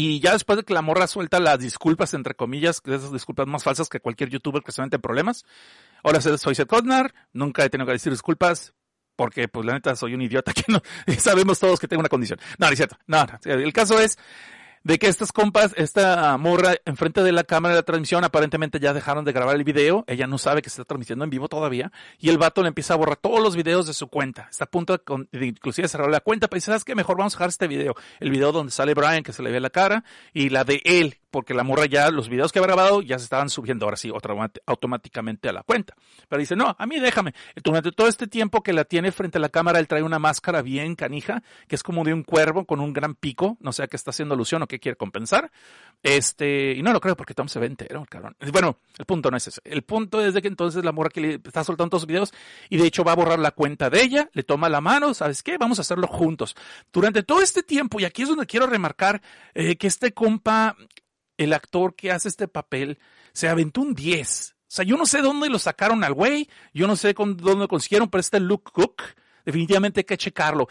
y 0.00 0.20
ya 0.20 0.30
después 0.30 0.56
de 0.56 0.62
que 0.62 0.74
la 0.74 0.80
morra 0.80 1.08
suelta 1.08 1.40
las 1.40 1.58
disculpas, 1.58 2.14
entre 2.14 2.36
comillas, 2.36 2.80
esas 2.86 3.12
disculpas 3.12 3.48
más 3.48 3.64
falsas 3.64 3.88
que 3.88 3.98
cualquier 3.98 4.30
youtuber 4.30 4.62
que 4.62 4.70
se 4.70 4.80
mete 4.80 4.94
en 4.94 5.02
problemas. 5.02 5.44
Ahora 6.04 6.20
soy 6.20 6.54
Seth 6.54 6.68
Kotnar, 6.68 7.12
nunca 7.32 7.64
he 7.64 7.68
tenido 7.68 7.84
que 7.84 7.94
decir 7.94 8.12
disculpas, 8.12 8.74
porque 9.16 9.48
pues 9.48 9.66
la 9.66 9.72
neta 9.72 9.96
soy 9.96 10.14
un 10.14 10.22
idiota 10.22 10.52
que 10.54 10.62
no, 10.68 10.80
sabemos 11.18 11.58
todos 11.58 11.80
que 11.80 11.88
tengo 11.88 11.98
una 11.98 12.08
condición. 12.08 12.38
No, 12.58 12.66
no 12.66 12.72
es 12.72 12.78
cierto. 12.78 12.96
No, 13.08 13.26
no. 13.26 13.52
El 13.52 13.72
caso 13.72 13.98
es 13.98 14.20
de 14.88 14.98
que 14.98 15.06
estas 15.06 15.32
compas, 15.32 15.74
esta 15.76 16.34
morra 16.38 16.76
enfrente 16.86 17.22
de 17.22 17.30
la 17.30 17.44
cámara 17.44 17.74
de 17.74 17.80
la 17.80 17.84
transmisión, 17.84 18.24
aparentemente 18.24 18.80
ya 18.80 18.94
dejaron 18.94 19.22
de 19.22 19.32
grabar 19.32 19.54
el 19.54 19.62
video, 19.62 20.02
ella 20.06 20.26
no 20.26 20.38
sabe 20.38 20.62
que 20.62 20.70
se 20.70 20.80
está 20.80 20.86
transmitiendo 20.86 21.24
en 21.24 21.30
vivo 21.30 21.46
todavía, 21.46 21.92
y 22.18 22.30
el 22.30 22.38
vato 22.38 22.62
le 22.62 22.68
empieza 22.68 22.94
a 22.94 22.96
borrar 22.96 23.18
todos 23.18 23.42
los 23.42 23.54
videos 23.54 23.86
de 23.86 23.92
su 23.92 24.08
cuenta. 24.08 24.48
Está 24.50 24.64
a 24.64 24.70
punto 24.70 24.94
de, 24.94 25.00
con, 25.00 25.28
de 25.30 25.44
inclusive 25.44 25.88
cerrar 25.88 26.08
la 26.08 26.20
cuenta, 26.20 26.48
pero 26.48 26.56
dice, 26.56 26.70
¿sabes 26.70 26.84
qué? 26.84 26.94
Mejor 26.94 27.18
vamos 27.18 27.34
a 27.34 27.36
dejar 27.36 27.50
este 27.50 27.68
video. 27.68 27.96
El 28.18 28.30
video 28.30 28.50
donde 28.50 28.72
sale 28.72 28.94
Brian, 28.94 29.22
que 29.22 29.34
se 29.34 29.42
le 29.42 29.50
ve 29.50 29.60
la 29.60 29.68
cara, 29.68 30.04
y 30.32 30.48
la 30.48 30.64
de 30.64 30.80
él, 30.86 31.18
porque 31.30 31.54
la 31.54 31.62
morra 31.62 31.86
ya, 31.86 32.10
los 32.10 32.28
videos 32.28 32.52
que 32.52 32.58
ha 32.58 32.62
grabado 32.62 33.02
ya 33.02 33.18
se 33.18 33.24
estaban 33.24 33.50
subiendo 33.50 33.86
ahora 33.86 33.96
sí, 33.96 34.12
automáticamente 34.66 35.48
a 35.48 35.52
la 35.52 35.62
cuenta. 35.62 35.94
Pero 36.28 36.40
dice, 36.40 36.56
no, 36.56 36.74
a 36.78 36.86
mí 36.86 36.98
déjame. 36.98 37.34
Durante 37.62 37.92
todo 37.92 38.08
este 38.08 38.26
tiempo 38.26 38.62
que 38.62 38.72
la 38.72 38.84
tiene 38.84 39.12
frente 39.12 39.38
a 39.38 39.40
la 39.40 39.48
cámara, 39.48 39.78
él 39.78 39.88
trae 39.88 40.02
una 40.02 40.18
máscara 40.18 40.62
bien 40.62 40.94
canija, 40.94 41.42
que 41.66 41.76
es 41.76 41.82
como 41.82 42.04
de 42.04 42.14
un 42.14 42.22
cuervo 42.22 42.64
con 42.64 42.80
un 42.80 42.92
gran 42.92 43.14
pico, 43.14 43.56
no 43.60 43.72
sé 43.72 43.82
a 43.82 43.86
qué 43.88 43.96
está 43.96 44.10
haciendo 44.10 44.34
alusión 44.34 44.62
o 44.62 44.66
qué 44.66 44.78
quiere 44.78 44.96
compensar. 44.96 45.50
Este, 46.02 46.72
y 46.72 46.82
no 46.82 46.92
lo 46.92 47.00
creo 47.00 47.16
porque 47.16 47.34
Tom 47.34 47.48
se 47.48 47.58
ve 47.58 47.66
entero, 47.66 48.04
cabrón. 48.08 48.36
Bueno, 48.52 48.78
el 48.96 49.04
punto 49.04 49.30
no 49.30 49.36
es 49.36 49.48
ese. 49.48 49.60
El 49.64 49.82
punto 49.82 50.24
es 50.24 50.34
de 50.34 50.42
que 50.42 50.48
entonces 50.48 50.84
la 50.84 50.92
morra 50.92 51.10
que 51.10 51.20
le 51.20 51.34
está 51.34 51.64
soltando 51.64 51.90
todos 51.90 52.02
los 52.02 52.08
videos 52.08 52.32
y 52.68 52.76
de 52.76 52.86
hecho 52.86 53.04
va 53.04 53.12
a 53.12 53.16
borrar 53.16 53.38
la 53.38 53.50
cuenta 53.50 53.90
de 53.90 54.02
ella, 54.02 54.30
le 54.32 54.42
toma 54.42 54.68
la 54.68 54.80
mano, 54.80 55.14
¿sabes 55.14 55.42
qué? 55.42 55.58
Vamos 55.58 55.78
a 55.78 55.82
hacerlo 55.82 56.06
juntos. 56.06 56.54
Durante 56.92 57.22
todo 57.22 57.42
este 57.42 57.62
tiempo, 57.62 58.00
y 58.00 58.04
aquí 58.04 58.22
es 58.22 58.28
donde 58.28 58.46
quiero 58.46 58.66
remarcar 58.66 59.20
eh, 59.54 59.76
que 59.76 59.86
este 59.86 60.12
compa 60.12 60.76
el 61.38 61.54
actor 61.54 61.94
que 61.94 62.12
hace 62.12 62.28
este 62.28 62.48
papel 62.48 62.98
se 63.32 63.48
aventó 63.48 63.80
un 63.80 63.94
10. 63.94 64.56
O 64.60 64.70
sea, 64.70 64.84
yo 64.84 64.98
no 64.98 65.06
sé 65.06 65.22
dónde 65.22 65.48
lo 65.48 65.58
sacaron 65.58 66.04
al 66.04 66.12
güey, 66.12 66.48
yo 66.74 66.86
no 66.86 66.94
sé 66.94 67.14
con, 67.14 67.38
dónde 67.38 67.60
lo 67.60 67.68
consiguieron, 67.68 68.10
pero 68.10 68.20
este 68.20 68.38
Luke 68.38 68.70
Cook, 68.70 69.02
definitivamente 69.46 70.00
hay 70.00 70.04
que 70.04 70.18
checarlo. 70.18 70.68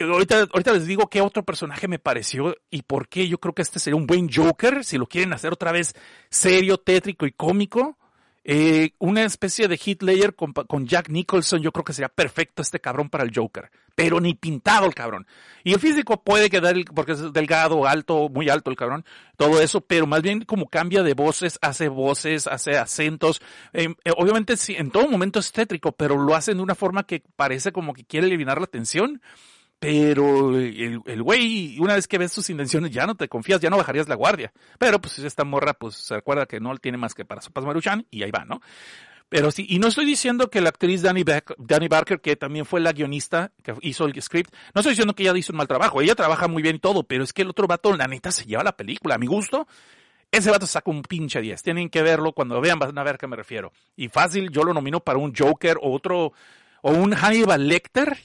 Ahorita, 0.00 0.48
ahorita 0.52 0.72
les 0.72 0.86
digo 0.86 1.08
qué 1.08 1.20
otro 1.20 1.44
personaje 1.44 1.86
me 1.86 1.98
pareció 1.98 2.56
y 2.68 2.82
por 2.82 3.08
qué 3.08 3.28
yo 3.28 3.38
creo 3.38 3.54
que 3.54 3.62
este 3.62 3.78
sería 3.78 3.96
un 3.96 4.06
buen 4.06 4.28
Joker, 4.30 4.84
si 4.84 4.98
lo 4.98 5.06
quieren 5.06 5.32
hacer 5.32 5.52
otra 5.52 5.70
vez 5.70 5.94
serio, 6.28 6.78
tétrico 6.78 7.26
y 7.26 7.32
cómico. 7.32 7.96
Eh, 8.48 8.92
una 9.00 9.24
especie 9.24 9.66
de 9.66 9.80
Hitler 9.84 10.36
con, 10.36 10.52
con, 10.52 10.86
Jack 10.86 11.08
Nicholson, 11.08 11.60
yo 11.62 11.72
creo 11.72 11.82
que 11.82 11.92
sería 11.92 12.08
perfecto 12.08 12.62
este 12.62 12.78
cabrón 12.78 13.10
para 13.10 13.24
el 13.24 13.32
Joker. 13.34 13.72
Pero 13.96 14.20
ni 14.20 14.34
pintado 14.34 14.86
el 14.86 14.94
cabrón. 14.94 15.26
Y 15.64 15.72
el 15.72 15.80
físico 15.80 16.22
puede 16.22 16.48
quedar, 16.48 16.76
porque 16.94 17.12
es 17.12 17.32
delgado, 17.32 17.88
alto, 17.88 18.28
muy 18.28 18.48
alto 18.48 18.70
el 18.70 18.76
cabrón, 18.76 19.04
todo 19.36 19.60
eso, 19.60 19.80
pero 19.80 20.06
más 20.06 20.22
bien 20.22 20.44
como 20.44 20.68
cambia 20.68 21.02
de 21.02 21.14
voces, 21.14 21.58
hace 21.60 21.88
voces, 21.88 22.46
hace 22.46 22.78
acentos. 22.78 23.42
Eh, 23.72 23.88
eh, 24.04 24.12
obviamente 24.16 24.56
sí, 24.56 24.76
en 24.78 24.92
todo 24.92 25.08
momento 25.08 25.40
es 25.40 25.50
tétrico, 25.50 25.90
pero 25.90 26.16
lo 26.16 26.36
hace 26.36 26.54
de 26.54 26.62
una 26.62 26.76
forma 26.76 27.04
que 27.04 27.24
parece 27.34 27.72
como 27.72 27.94
que 27.94 28.04
quiere 28.04 28.28
eliminar 28.28 28.60
la 28.60 28.68
tensión. 28.68 29.20
Pero 29.78 30.58
el, 30.58 31.02
el 31.04 31.22
güey, 31.22 31.78
una 31.78 31.94
vez 31.94 32.08
que 32.08 32.18
ves 32.18 32.32
sus 32.32 32.48
intenciones, 32.48 32.90
ya 32.90 33.06
no 33.06 33.14
te 33.14 33.28
confías, 33.28 33.60
ya 33.60 33.68
no 33.68 33.76
bajarías 33.76 34.08
la 34.08 34.14
guardia. 34.14 34.52
Pero 34.78 35.00
pues 35.00 35.18
esta 35.18 35.44
morra, 35.44 35.74
pues 35.74 35.96
se 35.96 36.14
acuerda 36.14 36.46
que 36.46 36.60
no 36.60 36.76
tiene 36.78 36.96
más 36.98 37.14
que 37.14 37.24
para 37.24 37.42
sopas 37.42 37.64
maruchan 37.64 38.06
y 38.10 38.22
ahí 38.22 38.30
va, 38.30 38.44
¿no? 38.44 38.60
Pero 39.28 39.50
sí, 39.50 39.66
y 39.68 39.80
no 39.80 39.88
estoy 39.88 40.04
diciendo 40.04 40.50
que 40.50 40.60
la 40.60 40.68
actriz 40.68 41.02
Danny, 41.02 41.24
Danny 41.58 41.88
Barker, 41.88 42.20
que 42.20 42.36
también 42.36 42.64
fue 42.64 42.80
la 42.80 42.92
guionista 42.92 43.50
que 43.62 43.74
hizo 43.82 44.04
el 44.04 44.22
script, 44.22 44.54
no 44.72 44.80
estoy 44.80 44.92
diciendo 44.92 45.14
que 45.14 45.24
ella 45.24 45.36
hizo 45.36 45.52
un 45.52 45.58
mal 45.58 45.66
trabajo, 45.66 46.00
ella 46.00 46.14
trabaja 46.14 46.46
muy 46.46 46.62
bien 46.62 46.76
y 46.76 46.78
todo, 46.78 47.02
pero 47.02 47.24
es 47.24 47.32
que 47.32 47.42
el 47.42 47.50
otro 47.50 47.66
vato, 47.66 47.92
la 47.96 48.06
neta, 48.06 48.30
se 48.30 48.44
lleva 48.44 48.62
la 48.62 48.76
película. 48.76 49.16
A 49.16 49.18
mi 49.18 49.26
gusto, 49.26 49.66
ese 50.30 50.50
vato 50.50 50.66
saca 50.66 50.90
un 50.92 51.02
pinche 51.02 51.40
10. 51.40 51.60
Tienen 51.60 51.90
que 51.90 52.02
verlo, 52.02 52.32
cuando 52.32 52.60
vean 52.60 52.78
van 52.78 52.96
a 52.96 53.02
ver 53.02 53.16
a 53.16 53.18
qué 53.18 53.26
me 53.26 53.34
refiero. 53.34 53.72
Y 53.96 54.08
fácil, 54.08 54.50
yo 54.50 54.62
lo 54.62 54.72
nomino 54.72 55.00
para 55.00 55.18
un 55.18 55.34
Joker 55.34 55.76
o 55.82 55.92
otro, 55.92 56.32
o 56.82 56.92
un 56.92 57.12
Hannibal 57.12 57.66
Lecter. 57.66 58.16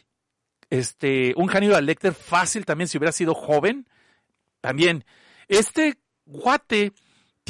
Este, 0.71 1.33
un 1.35 1.49
Hannibal 1.49 1.85
Lecter 1.85 2.13
fácil 2.13 2.65
también 2.65 2.87
si 2.87 2.97
hubiera 2.97 3.11
sido 3.11 3.35
joven. 3.35 3.87
También, 4.61 5.05
este 5.49 5.97
guate 6.25 6.93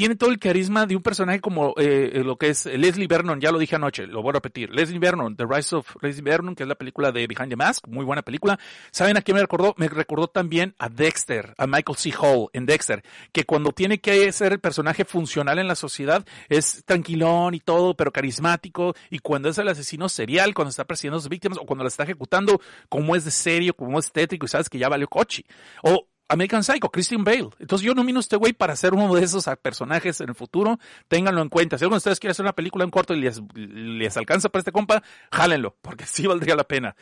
tiene 0.01 0.15
todo 0.15 0.31
el 0.31 0.39
carisma 0.39 0.87
de 0.87 0.95
un 0.95 1.03
personaje 1.03 1.41
como 1.41 1.75
eh, 1.77 2.23
lo 2.25 2.35
que 2.35 2.49
es 2.49 2.65
Leslie 2.65 3.05
Vernon, 3.05 3.39
ya 3.39 3.51
lo 3.51 3.59
dije 3.59 3.75
anoche, 3.75 4.07
lo 4.07 4.23
voy 4.23 4.31
a 4.31 4.33
repetir. 4.33 4.71
Leslie 4.71 4.97
Vernon, 4.97 5.35
The 5.35 5.45
Rise 5.47 5.75
of 5.75 5.95
Leslie 6.01 6.23
Vernon, 6.23 6.55
que 6.55 6.63
es 6.63 6.67
la 6.67 6.73
película 6.73 7.11
de 7.11 7.27
Behind 7.27 7.49
the 7.49 7.55
Mask, 7.55 7.87
muy 7.87 8.03
buena 8.03 8.23
película. 8.23 8.59
¿Saben 8.89 9.15
a 9.15 9.21
quién 9.21 9.35
me 9.35 9.41
recordó? 9.41 9.75
Me 9.77 9.87
recordó 9.87 10.27
también 10.27 10.73
a 10.79 10.89
Dexter, 10.89 11.53
a 11.55 11.67
Michael 11.67 11.99
C. 11.99 12.11
Hall 12.19 12.49
en 12.53 12.65
Dexter, 12.65 13.03
que 13.31 13.43
cuando 13.43 13.73
tiene 13.73 13.99
que 13.99 14.31
ser 14.31 14.53
el 14.53 14.59
personaje 14.59 15.05
funcional 15.05 15.59
en 15.59 15.67
la 15.67 15.75
sociedad 15.75 16.25
es 16.49 16.83
tranquilón 16.83 17.53
y 17.53 17.59
todo, 17.59 17.95
pero 17.95 18.11
carismático, 18.11 18.95
y 19.11 19.19
cuando 19.19 19.49
es 19.49 19.59
el 19.59 19.67
asesino 19.67 20.09
serial, 20.09 20.55
cuando 20.55 20.71
está 20.71 20.83
persiguiendo 20.85 21.19
a 21.19 21.21
sus 21.21 21.29
víctimas, 21.29 21.59
o 21.59 21.67
cuando 21.67 21.83
las 21.83 21.93
está 21.93 22.05
ejecutando, 22.05 22.59
como 22.89 23.15
es 23.15 23.23
de 23.23 23.29
serio, 23.29 23.75
como 23.75 23.99
es 23.99 24.11
tétrico, 24.11 24.47
y 24.47 24.49
sabes 24.49 24.67
que 24.67 24.79
ya 24.79 24.89
valió 24.89 25.07
coche. 25.07 25.45
O 25.83 26.07
American 26.31 26.63
Psycho, 26.63 26.89
Christian 26.89 27.23
Bale. 27.23 27.49
Entonces 27.59 27.85
yo 27.85 27.93
nomino 27.93 28.19
a 28.19 28.21
este 28.21 28.37
güey 28.37 28.53
para 28.53 28.75
ser 28.75 28.93
uno 28.93 29.13
de 29.13 29.23
esos 29.23 29.45
personajes 29.61 30.21
en 30.21 30.29
el 30.29 30.35
futuro. 30.35 30.79
Ténganlo 31.07 31.41
en 31.41 31.49
cuenta. 31.49 31.77
Si 31.77 31.83
alguno 31.83 31.95
de 31.95 31.99
ustedes 31.99 32.19
quiere 32.19 32.31
hacer 32.31 32.45
una 32.45 32.53
película 32.53 32.83
en 32.83 32.89
corto 32.89 33.13
y 33.13 33.19
les, 33.19 34.17
alcanza 34.17 34.49
para 34.49 34.61
este 34.61 34.71
compa, 34.71 35.03
jálenlo, 35.31 35.75
porque 35.81 36.05
sí 36.05 36.25
valdría 36.27 36.55
la 36.55 36.63
pena. 36.63 36.95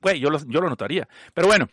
Güey, 0.00 0.20
yo 0.20 0.30
lo 0.30 0.68
notaría. 0.68 1.06
Pero 1.34 1.48
bueno, 1.48 1.68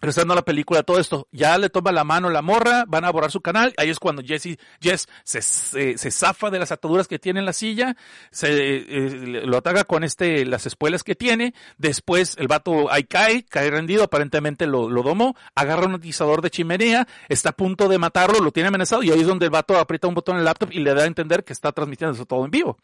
Regresando 0.00 0.32
a 0.32 0.36
la 0.36 0.42
película, 0.42 0.82
todo 0.82 0.98
esto, 0.98 1.28
ya 1.30 1.58
le 1.58 1.68
toma 1.68 1.92
la 1.92 2.04
mano 2.04 2.30
la 2.30 2.40
morra, 2.40 2.84
van 2.88 3.04
a 3.04 3.10
borrar 3.10 3.30
su 3.30 3.40
canal, 3.40 3.74
ahí 3.76 3.90
es 3.90 3.98
cuando 3.98 4.22
Jesse, 4.22 4.58
Jess 4.80 5.08
se, 5.24 5.42
se, 5.42 6.10
zafa 6.10 6.48
de 6.48 6.58
las 6.58 6.72
ataduras 6.72 7.06
que 7.06 7.18
tiene 7.18 7.40
en 7.40 7.46
la 7.46 7.52
silla, 7.52 7.96
se 8.30 8.48
eh, 8.50 9.42
lo 9.44 9.58
ataca 9.58 9.84
con 9.84 10.02
este, 10.02 10.46
las 10.46 10.64
espuelas 10.64 11.04
que 11.04 11.14
tiene, 11.14 11.54
después 11.76 12.36
el 12.38 12.48
vato 12.48 12.90
ahí 12.90 13.04
cae, 13.04 13.44
cae 13.44 13.70
rendido, 13.70 14.04
aparentemente 14.04 14.66
lo, 14.66 14.88
lo 14.88 15.02
domó, 15.02 15.36
agarra 15.54 15.86
un 15.86 15.96
atizador 15.96 16.40
de 16.40 16.50
chimenea, 16.50 17.06
está 17.28 17.50
a 17.50 17.52
punto 17.52 17.88
de 17.88 17.98
matarlo, 17.98 18.40
lo 18.40 18.52
tiene 18.52 18.68
amenazado, 18.68 19.02
y 19.02 19.10
ahí 19.10 19.20
es 19.20 19.26
donde 19.26 19.44
el 19.44 19.50
vato 19.50 19.76
aprieta 19.76 20.08
un 20.08 20.14
botón 20.14 20.36
en 20.36 20.40
el 20.40 20.44
laptop 20.46 20.70
y 20.72 20.80
le 20.80 20.94
da 20.94 21.02
a 21.02 21.06
entender 21.06 21.44
que 21.44 21.52
está 21.52 21.72
transmitiendo 21.72 22.14
eso 22.14 22.24
todo 22.24 22.44
en 22.46 22.50
vivo. 22.50 22.78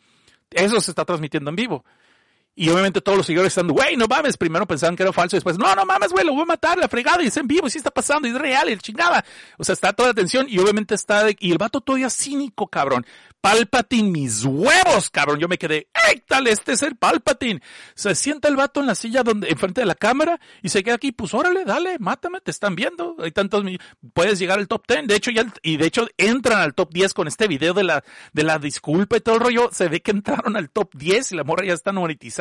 Eso 0.50 0.80
se 0.80 0.90
está 0.90 1.04
transmitiendo 1.04 1.50
en 1.50 1.56
vivo. 1.56 1.84
Y 2.58 2.70
obviamente 2.70 3.02
todos 3.02 3.18
los 3.18 3.26
seguidores 3.26 3.52
están, 3.52 3.68
güey, 3.68 3.96
no 3.96 4.06
mames. 4.06 4.38
Primero 4.38 4.66
pensaban 4.66 4.96
que 4.96 5.02
era 5.02 5.12
falso 5.12 5.36
después, 5.36 5.58
no, 5.58 5.74
no 5.74 5.84
mames, 5.84 6.10
güey, 6.10 6.24
lo 6.24 6.32
voy 6.32 6.42
a 6.42 6.46
matar, 6.46 6.78
la 6.78 6.88
fregada, 6.88 7.22
y 7.22 7.26
es 7.26 7.36
en 7.36 7.46
vivo, 7.46 7.66
y 7.66 7.70
sí 7.70 7.76
está 7.76 7.90
pasando, 7.90 8.26
y 8.26 8.30
es 8.30 8.38
real, 8.38 8.70
y 8.70 8.78
chingada. 8.78 9.22
O 9.58 9.64
sea, 9.64 9.74
está 9.74 9.92
toda 9.92 10.08
la 10.08 10.12
atención 10.12 10.46
y 10.48 10.58
obviamente 10.58 10.94
está, 10.94 11.22
de, 11.22 11.36
y 11.38 11.52
el 11.52 11.58
vato 11.58 11.82
todavía 11.82 12.08
cínico, 12.08 12.66
cabrón. 12.66 13.04
Palpatine, 13.46 14.10
mis 14.10 14.44
huevos, 14.44 15.08
cabrón. 15.08 15.38
Yo 15.38 15.46
me 15.46 15.56
quedé, 15.56 15.88
¡ay, 15.94 16.20
tal! 16.26 16.48
Este 16.48 16.72
es 16.72 16.82
el 16.82 16.96
Palpatine. 16.96 17.62
Se 17.94 18.14
sienta 18.16 18.48
el 18.48 18.56
vato 18.56 18.80
en 18.80 18.86
la 18.86 18.96
silla 18.96 19.22
donde, 19.22 19.48
enfrente 19.48 19.82
de 19.82 19.86
la 19.86 19.94
cámara 19.94 20.40
y 20.62 20.68
se 20.70 20.82
queda 20.82 20.96
aquí, 20.96 21.12
pues 21.12 21.32
órale, 21.32 21.64
dale, 21.64 21.98
mátame, 22.00 22.40
te 22.40 22.50
están 22.50 22.74
viendo. 22.74 23.14
Hay 23.20 23.30
tantos, 23.30 23.62
puedes 24.14 24.40
llegar 24.40 24.58
al 24.58 24.66
top 24.66 24.82
10. 24.88 25.06
De 25.06 25.14
hecho, 25.14 25.30
ya, 25.30 25.46
y 25.62 25.76
de 25.76 25.86
hecho 25.86 26.08
entran 26.16 26.58
al 26.58 26.74
top 26.74 26.92
10 26.92 27.14
con 27.14 27.28
este 27.28 27.46
video 27.46 27.72
de 27.72 27.84
la, 27.84 28.02
de 28.32 28.42
la 28.42 28.58
disculpa 28.58 29.16
y 29.18 29.20
todo 29.20 29.36
el 29.36 29.40
rollo. 29.42 29.68
Se 29.70 29.88
ve 29.88 30.02
que 30.02 30.10
entraron 30.10 30.56
al 30.56 30.70
top 30.70 30.92
10 30.94 31.30
y 31.30 31.36
la 31.36 31.44
morra 31.44 31.64
ya 31.64 31.74
está 31.74 31.92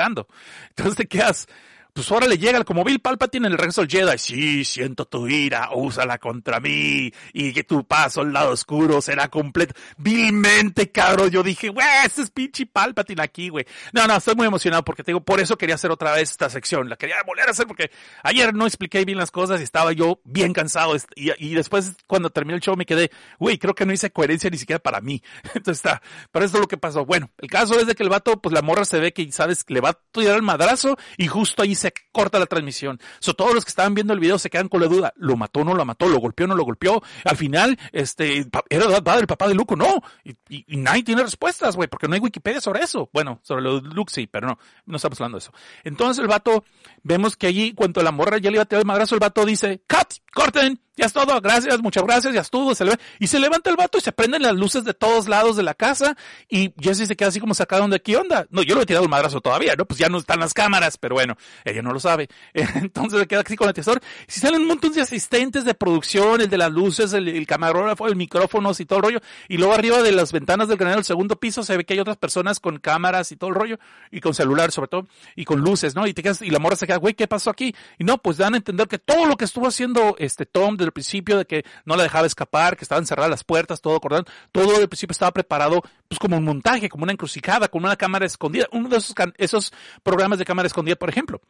monetizando. 0.06 0.28
Entonces 0.70 0.96
te 0.96 1.08
quedas, 1.08 1.48
pues 1.96 2.12
ahora 2.12 2.28
le 2.28 2.38
llega 2.38 2.62
como 2.66 2.84
Bill 2.84 3.00
Palpatine 3.00 3.48
en 3.48 3.54
el 3.54 3.58
regreso 3.58 3.80
del 3.80 3.90
Jedi. 3.90 4.18
Sí, 4.18 4.66
siento 4.66 5.06
tu 5.06 5.30
ira, 5.30 5.70
úsala 5.74 6.18
contra 6.18 6.60
mí 6.60 7.10
y 7.32 7.54
que 7.54 7.64
tu 7.64 7.86
paso 7.86 8.20
al 8.20 8.34
lado 8.34 8.52
oscuro 8.52 9.02
será 9.02 9.30
completo. 9.30 9.76
Vilmente, 9.96 10.92
cabrón. 10.92 11.30
Yo 11.30 11.42
dije, 11.42 11.70
güey, 11.70 11.88
este 12.06 12.24
es 12.24 12.32
pinche 12.32 12.66
Palpatine 12.66 13.22
aquí, 13.24 13.48
güey. 13.48 13.66
No, 13.94 14.06
no, 14.08 14.18
estoy 14.18 14.36
muy 14.36 14.46
emocionado 14.46 14.84
porque 14.84 15.04
te 15.04 15.12
digo, 15.12 15.22
por 15.22 15.40
eso 15.40 15.58
quería 15.58 15.76
hacer 15.76 15.90
otra 15.90 16.12
vez 16.12 16.32
esta 16.32 16.50
sección. 16.50 16.90
La 16.90 16.98
quería 16.98 17.16
volver 17.26 17.48
a 17.48 17.52
hacer 17.52 17.66
porque 17.66 17.90
ayer 18.24 18.54
no 18.54 18.66
expliqué 18.66 19.06
bien 19.06 19.18
las 19.18 19.32
cosas 19.32 19.62
y 19.62 19.64
estaba 19.64 19.94
yo 19.94 20.20
bien 20.26 20.52
cansado. 20.52 20.98
Y, 21.16 21.32
y 21.38 21.54
después, 21.54 21.94
cuando 22.08 22.30
terminé 22.30 22.56
el 22.56 22.62
show, 22.62 22.76
me 22.76 22.86
quedé, 22.86 23.10
güey, 23.40 23.58
creo 23.58 23.74
que 23.74 23.86
no 23.86 23.94
hice 23.94 24.12
coherencia 24.12 24.50
ni 24.50 24.58
siquiera 24.58 24.80
para 24.80 25.00
mí. 25.00 25.24
Entonces 25.54 25.78
está, 25.78 26.02
pero 26.34 26.44
esto 26.44 26.58
es 26.58 26.62
lo 26.62 26.68
que 26.68 26.76
pasó. 26.76 27.06
Bueno, 27.06 27.32
el 27.38 27.50
caso 27.50 27.80
es 27.80 27.88
de 27.88 27.96
que 27.96 28.04
el 28.04 28.10
vato, 28.10 28.42
pues 28.42 28.52
la 28.52 28.62
morra 28.62 28.84
se 28.84 29.00
ve 29.00 29.14
que, 29.14 29.32
sabes, 29.32 29.64
le 29.70 29.80
va 29.80 29.92
a 29.92 30.00
tirar 30.12 30.36
el 30.36 30.42
madrazo 30.42 30.98
y 31.16 31.28
justo 31.28 31.64
ahí 31.64 31.74
se 31.74 31.85
corta 32.12 32.40
la 32.40 32.46
transmisión. 32.46 33.00
So, 33.20 33.34
todos 33.34 33.54
los 33.54 33.66
que 33.66 33.70
estaban 33.70 33.94
viendo 33.94 34.14
el 34.14 34.20
video 34.20 34.38
se 34.40 34.50
quedan 34.50 34.70
con 34.70 34.82
la 34.82 34.88
duda, 34.88 35.14
¿lo 35.18 35.36
mató 35.36 35.62
o 35.62 35.64
no 35.64 35.74
lo 35.74 35.86
mató? 35.86 36.08
¿Lo 36.08 36.20
golpeó 36.20 36.46
o 36.46 36.50
no 36.50 36.56
lo 36.56 36.64
golpeó? 36.64 37.02
Al 37.24 37.38
final, 37.38 37.78
este, 37.92 38.46
era 38.70 38.86
el 38.86 39.28
papá 39.28 39.48
de 39.48 39.56
Luke, 39.56 39.76
no. 39.76 40.02
Y, 40.24 40.36
y, 40.50 40.78
nadie 40.78 41.04
tiene 41.04 41.24
respuestas, 41.24 41.76
güey, 41.76 41.88
porque 41.88 42.08
no 42.08 42.16
hay 42.16 42.20
Wikipedia 42.20 42.62
sobre 42.62 42.84
eso. 42.84 43.10
Bueno, 43.14 43.40
sobre 43.44 43.62
lo 43.62 43.82
de 43.82 43.90
Luke 43.90 44.12
sí, 44.14 44.28
pero 44.28 44.48
no, 44.48 44.60
no 44.86 44.98
estamos 44.98 45.20
hablando 45.20 45.38
de 45.38 45.44
eso. 45.44 45.54
Entonces 45.84 46.22
el 46.22 46.28
vato, 46.28 46.64
vemos 47.04 47.36
que 47.36 47.48
allí, 47.48 47.74
cuando 47.74 48.02
la 48.04 48.12
morra 48.12 48.38
ya 48.38 48.50
le 48.50 48.58
iba 48.58 48.64
a 48.64 48.66
tirar 48.66 48.82
el 48.82 48.88
madrazo, 48.88 49.16
el 49.16 49.20
vato 49.20 49.46
dice, 49.46 49.82
cut, 49.88 50.14
corten, 50.34 50.80
ya 50.98 51.08
es 51.08 51.14
todo, 51.14 51.42
gracias, 51.42 51.82
muchas 51.82 52.04
gracias, 52.04 52.34
ya 52.34 52.42
estuvo, 52.42 52.74
se 52.74 52.86
le 52.86 52.94
y 53.20 53.28
se 53.28 53.40
levanta 53.40 53.70
el 53.70 53.76
vato 53.76 53.98
y 53.98 54.02
se 54.02 54.14
prenden 54.14 54.42
las 54.42 54.54
luces 54.54 54.86
de 54.86 54.94
todos 54.94 55.28
lados 55.28 55.58
de 55.58 55.64
la 55.64 55.74
casa 55.74 56.16
y 56.48 56.74
Jesse 56.80 57.08
se 57.08 57.16
queda 57.18 57.30
así 57.30 57.40
como 57.40 57.54
sacado 57.54 57.86
de 57.88 57.98
aquí 57.98 58.16
onda. 58.16 58.48
No, 58.50 58.64
yo 58.64 58.76
le 58.76 58.84
he 58.84 58.86
tirado 58.86 59.04
el 59.04 59.10
madrazo 59.10 59.42
todavía, 59.42 59.76
¿no? 59.76 59.86
Pues 59.86 60.00
ya 60.00 60.08
no 60.08 60.18
están 60.18 60.40
las 60.40 60.54
cámaras, 60.54 60.98
pero 60.98 61.16
bueno, 61.16 61.36
ella 61.76 61.84
no 61.84 61.94
lo 61.94 62.00
sabe. 62.00 62.28
Entonces 62.54 63.20
se 63.20 63.28
queda 63.28 63.42
así 63.42 63.56
con 63.56 63.68
el 63.68 63.74
tesoro. 63.74 64.02
Si 64.28 64.40
salen 64.40 64.62
un 64.62 64.68
montón 64.68 64.94
de 64.94 65.02
asistentes 65.02 65.66
de 65.66 65.74
producción, 65.74 66.42
el 66.42 66.50
de 66.50 66.58
las 66.58 66.72
luces, 66.72 67.14
el, 67.14 67.46
camarógrafo, 67.46 68.08
el 68.08 68.16
micrófonos 68.16 68.80
y 68.80 68.86
todo 68.86 69.00
el 69.00 69.04
rollo, 69.06 69.20
y 69.48 69.58
luego 69.58 69.74
arriba 69.74 70.02
de 70.02 70.12
las 70.12 70.32
ventanas 70.32 70.68
del 70.68 70.78
granero 70.78 70.98
del 70.98 71.06
segundo 71.06 71.36
piso 71.38 71.64
se 71.64 71.78
ve 71.78 71.86
que 71.86 71.94
hay 71.94 72.00
otras 72.00 72.18
personas 72.18 72.60
con 72.60 72.80
cámaras 72.80 73.32
y 73.32 73.36
todo 73.36 73.50
el 73.50 73.56
rollo, 73.56 73.80
y 74.12 74.22
con 74.22 74.34
celular 74.34 74.72
sobre 74.72 74.88
todo, 74.88 75.08
y 75.36 75.46
con 75.46 75.62
luces, 75.62 75.96
¿no? 75.96 76.08
Y 76.08 76.14
te 76.14 76.24
quedas, 76.24 76.42
y 76.42 76.50
la 76.50 76.60
morra 76.60 76.76
se 76.76 76.88
queda, 76.88 76.98
güey, 76.98 77.14
¿qué 77.14 77.28
pasó 77.28 77.50
aquí? 77.50 77.76
Y 77.98 78.04
no, 78.04 78.18
pues 78.18 78.38
dan 78.38 78.54
a 78.54 78.58
entender 78.58 78.88
que 78.88 79.00
todo 79.00 79.26
lo 79.26 79.36
que 79.36 79.46
estuvo 79.46 79.68
haciendo 79.68 80.16
este 80.20 80.46
Tom 80.46 80.76
desde 80.76 80.86
el 80.86 80.92
principio 80.92 81.38
de 81.38 81.46
que 81.46 81.66
no 81.86 81.96
la 81.96 82.04
dejaba 82.04 82.28
escapar, 82.28 82.78
que 82.78 82.86
estaban 82.86 83.06
cerradas 83.06 83.30
las 83.30 83.44
puertas, 83.44 83.82
todo 83.82 83.96
acordado, 83.96 84.26
todo 84.52 84.68
desde 84.70 84.84
el 84.84 84.90
principio 84.90 85.12
estaba 85.12 85.32
preparado 85.32 85.82
pues 86.08 86.20
como 86.20 86.38
un 86.38 86.44
montaje, 86.44 86.90
como 86.90 87.04
una 87.04 87.14
encrucijada, 87.14 87.68
como 87.68 87.86
una 87.86 87.96
cámara 87.96 88.26
escondida, 88.26 88.68
uno 88.72 88.90
de 88.90 88.98
esos, 88.98 89.16
esos 89.38 89.74
programas 90.04 90.40
de 90.40 90.46
cámara 90.46 90.68
escondida, 90.68 90.96
por 90.96 91.10
ejemplo. 91.10 91.42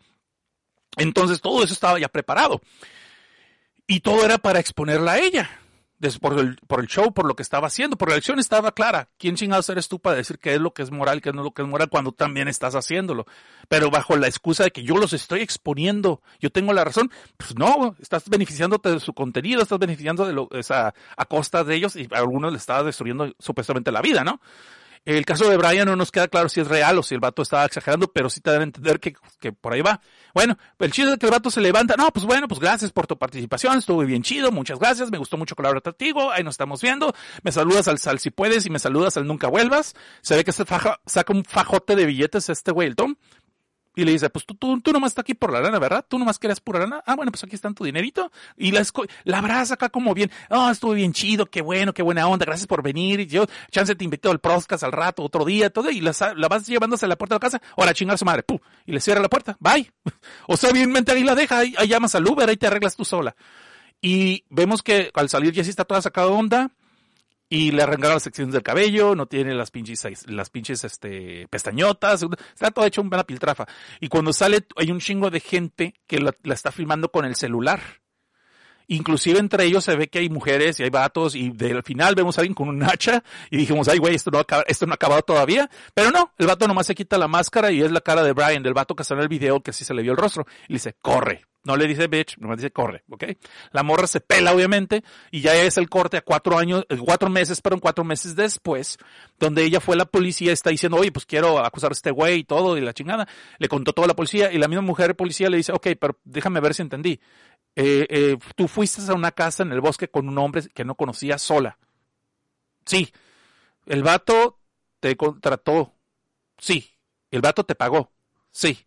Entonces 0.97 1.41
todo 1.41 1.63
eso 1.63 1.73
estaba 1.73 1.99
ya 1.99 2.07
preparado. 2.07 2.61
Y 3.87 3.99
todo 3.99 4.25
era 4.25 4.37
para 4.37 4.59
exponerla 4.59 5.13
a 5.13 5.19
ella. 5.19 5.49
Por 6.21 6.37
el, 6.39 6.87
show, 6.87 7.13
por 7.13 7.25
lo 7.25 7.35
que 7.35 7.41
estaba 7.41 7.67
haciendo, 7.67 7.97
por 7.97 8.09
la 8.09 8.15
elección 8.15 8.37
estaba 8.37 8.73
clara. 8.73 9.09
¿Quién 9.17 9.35
chingados 9.35 9.69
eres 9.69 9.87
tú 9.87 9.99
para 9.99 10.17
decir 10.17 10.37
qué 10.37 10.53
es 10.53 10.59
lo 10.59 10.71
que 10.71 10.83
es 10.83 10.91
moral, 10.91 11.21
qué 11.21 11.31
no 11.31 11.41
es 11.41 11.45
lo 11.45 11.51
que 11.51 11.63
es 11.63 11.67
moral 11.67 11.89
cuando 11.89 12.11
también 12.11 12.47
estás 12.47 12.75
haciéndolo? 12.75 13.25
Pero 13.69 13.89
bajo 13.89 14.15
la 14.15 14.27
excusa 14.27 14.65
de 14.65 14.71
que 14.71 14.83
yo 14.83 14.97
los 14.97 15.13
estoy 15.13 15.41
exponiendo, 15.41 16.21
yo 16.39 16.51
tengo 16.51 16.73
la 16.73 16.83
razón, 16.83 17.09
pues 17.37 17.55
no, 17.55 17.95
estás 17.99 18.29
beneficiándote 18.29 18.91
de 18.91 18.99
su 18.99 19.13
contenido, 19.13 19.63
estás 19.63 19.79
beneficiando 19.79 20.27
de 20.27 20.33
lo, 20.33 20.49
a 20.69 21.25
costa 21.25 21.63
de 21.63 21.75
ellos 21.75 21.95
y 21.95 22.07
a 22.11 22.17
algunos 22.17 22.51
le 22.51 22.57
estás 22.57 22.85
destruyendo 22.85 23.33
supuestamente 23.39 23.91
la 23.91 24.01
vida, 24.01 24.23
¿no? 24.23 24.41
El 25.05 25.23
caso 25.23 25.47
de 25.47 25.55
Brian 25.55 25.87
no 25.87 25.95
nos 25.95 26.11
queda 26.11 26.27
claro 26.27 26.49
si 26.49 26.61
es 26.61 26.67
real 26.67 26.97
o 26.97 27.03
si 27.03 27.13
el 27.13 27.21
vato 27.21 27.43
estaba 27.43 27.63
exagerando, 27.65 28.11
pero 28.11 28.27
sí 28.29 28.41
te 28.41 28.49
dan 28.51 28.61
a 28.61 28.63
entender 28.63 28.99
que, 28.99 29.13
que 29.39 29.53
por 29.53 29.73
ahí 29.73 29.81
va. 29.81 30.01
Bueno, 30.33 30.57
el 30.79 30.91
chido 30.91 31.13
es 31.13 31.19
que 31.19 31.27
el 31.27 31.31
vato 31.31 31.51
se 31.51 31.61
levanta. 31.61 31.95
No, 31.95 32.09
pues 32.11 32.25
bueno, 32.25 32.47
pues 32.47 32.59
gracias 32.59 32.91
por 32.91 33.05
tu 33.05 33.15
participación, 33.15 33.77
estuvo 33.77 34.03
bien 34.03 34.23
chido, 34.23 34.51
muchas 34.51 34.79
gracias, 34.79 35.11
me 35.11 35.19
gustó 35.19 35.37
mucho 35.37 35.55
colaborar 35.55 35.83
contigo, 35.83 36.31
ahí 36.31 36.43
nos 36.43 36.55
estamos 36.55 36.81
viendo. 36.81 37.13
Me 37.43 37.51
saludas 37.51 37.87
al, 37.87 37.97
al 38.03 38.19
si 38.19 38.31
puedes 38.31 38.65
y 38.65 38.71
me 38.71 38.79
saludas 38.79 39.15
al 39.17 39.27
nunca 39.27 39.47
vuelvas. 39.47 39.93
Se 40.21 40.35
ve 40.35 40.43
que 40.43 40.51
se 40.51 40.65
faja, 40.65 40.99
saca 41.05 41.31
un 41.33 41.45
fajote 41.45 41.95
de 41.95 42.05
billetes 42.07 42.49
este 42.49 42.71
güey, 42.71 42.87
el 42.87 42.95
Tom. 42.95 43.15
Y 43.95 44.03
le 44.03 44.11
dice, 44.11 44.29
pues 44.29 44.45
tú, 44.45 44.55
tú, 44.55 44.81
tú 44.81 44.91
nomás 44.91 45.11
estás 45.11 45.23
aquí 45.23 45.33
por 45.33 45.51
la 45.51 45.61
lana, 45.61 45.79
¿verdad? 45.79 46.05
Tú 46.07 46.19
nomás 46.19 46.37
querías 46.37 46.59
pura 46.59 46.79
lana. 46.79 47.01
Ah, 47.05 47.15
bueno, 47.15 47.31
pues 47.31 47.43
aquí 47.43 47.55
está 47.55 47.71
tu 47.73 47.85
dinerito. 47.85 48.31
Y 48.57 48.71
la, 48.71 48.85
la 49.23 49.37
abraza 49.39 49.75
acá 49.75 49.89
como 49.89 50.13
bien. 50.13 50.31
Oh, 50.49 50.69
estuvo 50.69 50.93
bien 50.93 51.13
chido, 51.13 51.45
qué 51.45 51.61
bueno, 51.61 51.93
qué 51.93 52.03
buena 52.03 52.27
onda, 52.27 52.45
gracias 52.45 52.67
por 52.67 52.83
venir. 52.83 53.21
Y 53.21 53.27
yo, 53.27 53.45
chance 53.71 53.95
te 53.95 54.03
invito 54.03 54.29
al 54.31 54.39
podcast 54.39 54.83
al 54.83 54.91
rato, 54.91 55.23
otro 55.23 55.45
día, 55.45 55.69
todo. 55.69 55.89
Y 55.89 56.01
la, 56.01 56.13
vas 56.49 56.67
llevándose 56.67 57.05
a 57.05 57.09
la 57.09 57.17
puerta 57.17 57.35
de 57.35 57.37
la 57.37 57.39
casa. 57.39 57.61
Ahora, 57.77 57.93
chingar 57.93 58.15
a 58.15 58.17
su 58.17 58.25
madre. 58.25 58.43
¡Pum! 58.43 58.59
Y 58.85 58.91
le 58.91 58.99
cierra 58.99 59.21
la 59.21 59.29
puerta. 59.29 59.55
Bye. 59.59 59.91
o 60.47 60.57
sea, 60.57 60.71
bien 60.71 60.91
mente 60.91 61.11
ahí 61.11 61.23
la 61.23 61.35
deja. 61.35 61.59
Ahí, 61.59 61.73
ahí 61.77 61.87
llamas 61.87 62.15
al 62.15 62.27
Uber, 62.27 62.49
ahí 62.49 62.57
te 62.57 62.67
arreglas 62.67 62.95
tú 62.95 63.05
sola. 63.05 63.35
Y 64.01 64.43
vemos 64.49 64.83
que 64.83 65.09
al 65.13 65.29
salir 65.29 65.53
Jessie 65.53 65.69
está 65.69 65.85
toda 65.85 66.01
sacada 66.01 66.27
onda 66.27 66.71
y 67.49 67.71
le 67.71 67.83
arrancaron 67.83 68.15
las 68.15 68.23
secciones 68.23 68.53
del 68.53 68.63
cabello, 68.63 69.15
no 69.15 69.27
tiene 69.27 69.53
las 69.53 69.71
pinches, 69.71 70.27
las 70.27 70.49
pinches, 70.49 70.83
este, 70.83 71.47
pestañotas, 71.49 72.25
está 72.53 72.71
todo 72.71 72.85
hecho 72.85 73.01
una 73.01 73.23
piltrafa. 73.23 73.65
Y 73.99 74.07
cuando 74.07 74.33
sale, 74.33 74.65
hay 74.75 74.91
un 74.91 74.99
chingo 74.99 75.29
de 75.29 75.39
gente 75.39 75.93
que 76.07 76.19
la, 76.19 76.33
está 76.45 76.71
filmando 76.71 77.11
con 77.11 77.25
el 77.25 77.35
celular. 77.35 77.81
Inclusive 78.87 79.39
entre 79.39 79.65
ellos 79.65 79.83
se 79.83 79.95
ve 79.95 80.09
que 80.09 80.19
hay 80.19 80.29
mujeres 80.29 80.79
y 80.79 80.83
hay 80.83 80.91
vatos 80.91 81.33
y 81.33 81.49
del 81.49 81.81
final 81.81 82.13
vemos 82.13 82.37
a 82.37 82.41
alguien 82.41 82.53
con 82.53 82.69
un 82.69 82.83
hacha 82.83 83.23
y 83.49 83.57
dijimos, 83.57 83.87
ay 83.87 83.97
güey, 83.97 84.13
esto 84.13 84.29
no, 84.29 84.37
acaba, 84.37 84.63
esto 84.67 84.85
no 84.85 84.93
ha 84.93 84.95
acabado 84.95 85.23
todavía. 85.23 85.69
Pero 85.95 86.11
no, 86.11 86.31
el 86.37 86.45
vato 86.45 86.67
nomás 86.67 86.85
se 86.85 86.93
quita 86.93 87.17
la 87.17 87.27
máscara 87.27 87.71
y 87.71 87.81
es 87.81 87.91
la 87.91 88.01
cara 88.01 88.21
de 88.21 88.33
Brian, 88.33 88.61
del 88.61 88.75
vato 88.75 88.95
que 88.95 89.03
sale 89.03 89.21
en 89.21 89.23
el 89.23 89.29
video 89.29 89.61
que 89.61 89.73
sí 89.73 89.83
se 89.83 89.93
le 89.95 90.03
vio 90.03 90.11
el 90.11 90.17
rostro. 90.17 90.45
Y 90.67 90.73
le 90.73 90.75
dice, 90.75 90.95
corre. 91.01 91.45
No 91.65 91.75
le 91.75 91.87
dice 91.87 92.07
bitch, 92.07 92.37
nomás 92.37 92.57
dice 92.57 92.71
corre, 92.71 93.03
¿ok? 93.09 93.23
La 93.71 93.81
morra 93.81 94.05
se 94.05 94.21
pela, 94.21 94.53
obviamente, 94.53 95.03
y 95.31 95.41
ya 95.41 95.55
es 95.55 95.77
el 95.77 95.89
corte 95.89 96.17
a 96.17 96.21
cuatro 96.21 96.59
años, 96.59 96.85
eh, 96.89 96.97
cuatro 96.97 97.27
meses, 97.29 97.59
perdón, 97.59 97.79
cuatro 97.79 98.03
meses 98.03 98.35
después, 98.35 98.99
donde 99.39 99.63
ella 99.63 99.79
fue 99.79 99.95
a 99.95 99.97
la 99.97 100.05
policía, 100.05 100.53
está 100.53 100.69
diciendo, 100.69 100.97
oye, 100.97 101.11
pues 101.11 101.25
quiero 101.25 101.57
acusar 101.57 101.91
a 101.91 101.93
este 101.93 102.11
güey 102.11 102.41
y 102.41 102.43
todo, 102.43 102.77
y 102.77 102.81
la 102.81 102.93
chingada. 102.93 103.27
Le 103.57 103.67
contó 103.67 103.93
toda 103.93 104.07
la 104.07 104.15
policía, 104.15 104.53
y 104.53 104.59
la 104.59 104.67
misma 104.67 104.83
mujer 104.83 105.15
policía 105.15 105.49
le 105.49 105.57
dice, 105.57 105.71
ok, 105.71 105.87
pero 105.99 106.19
déjame 106.23 106.59
ver 106.59 106.75
si 106.75 106.83
entendí. 106.83 107.19
Eh, 107.75 108.05
eh, 108.09 108.37
tú 108.55 108.67
fuiste 108.67 109.01
a 109.11 109.15
una 109.15 109.31
casa 109.31 109.63
en 109.63 109.71
el 109.71 109.81
bosque 109.81 110.07
con 110.07 110.29
un 110.29 110.37
hombre 110.37 110.61
que 110.71 110.85
no 110.85 110.93
conocía 110.93 111.39
sola. 111.39 111.79
Sí. 112.85 113.11
El 113.87 114.03
vato 114.03 114.59
te 114.99 115.15
contrató. 115.17 115.93
Sí. 116.59 116.91
El 117.31 117.41
vato 117.41 117.65
te 117.65 117.73
pagó. 117.73 118.11
Sí. 118.51 118.85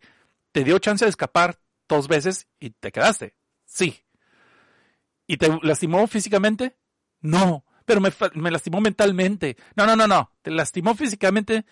Te 0.53 0.63
dio 0.63 0.79
chance 0.79 1.05
de 1.05 1.09
escapar 1.09 1.59
dos 1.89 2.07
veces 2.07 2.47
y 2.59 2.69
te 2.69 2.91
quedaste. 2.93 3.35
Sí. 3.65 3.99
¿Y 5.27 5.37
te 5.37 5.59
lastimó 5.61 6.07
físicamente? 6.07 6.77
No. 7.19 7.65
Pero 7.85 8.01
me, 8.01 8.51
lastimó 8.51 8.79
mentalmente. 8.79 9.57
No, 9.75 9.85
no, 9.85 9.95
no, 9.95 10.07
no. 10.07 10.31
¿Te 10.41 10.51
lastimó 10.51 10.95
físicamente? 10.95 11.65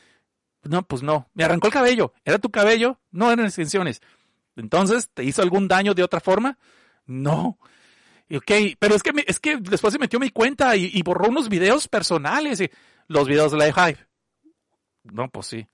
No, 0.63 0.83
pues 0.83 1.03
no. 1.03 1.29
Me 1.33 1.43
arrancó 1.43 1.67
el 1.67 1.73
cabello. 1.73 2.13
¿Era 2.25 2.39
tu 2.39 2.49
cabello? 2.49 2.99
No 3.11 3.31
eran 3.31 3.45
extensiones. 3.45 4.01
Entonces, 4.55 5.09
¿te 5.13 5.23
hizo 5.23 5.41
algún 5.41 5.67
daño 5.67 5.93
de 5.93 6.03
otra 6.03 6.19
forma? 6.19 6.57
No. 7.05 7.59
Ok, 8.35 8.51
pero 8.79 8.95
es 8.95 9.03
que, 9.03 9.11
es 9.25 9.39
que 9.39 9.57
después 9.57 9.93
se 9.93 9.99
metió 9.99 10.19
mi 10.19 10.31
cuenta 10.31 10.75
y, 10.75 11.01
borró 11.03 11.29
unos 11.29 11.47
videos 11.47 11.87
personales. 11.87 12.61
Los 13.07 13.27
videos 13.27 13.51
de 13.51 13.57
Life 13.59 13.79
Hive. 13.79 14.07
No, 15.03 15.29
pues 15.29 15.47
sí. 15.47 15.67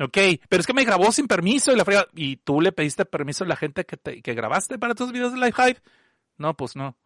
Ok, 0.00 0.18
pero 0.48 0.60
es 0.60 0.66
que 0.66 0.74
me 0.74 0.84
grabó 0.84 1.10
sin 1.10 1.26
permiso 1.26 1.72
y 1.72 1.76
la 1.76 1.84
frega. 1.84 2.06
¿Y 2.14 2.36
tú 2.36 2.60
le 2.60 2.72
pediste 2.72 3.04
permiso 3.04 3.44
a 3.44 3.48
la 3.48 3.56
gente 3.56 3.84
que, 3.84 3.96
te, 3.96 4.22
que 4.22 4.34
grabaste 4.34 4.78
para 4.78 4.94
tus 4.94 5.12
videos 5.12 5.32
de 5.32 5.40
Life 5.40 5.60
Hive? 5.60 5.80
No, 6.36 6.54
pues 6.56 6.76
no. 6.76 6.96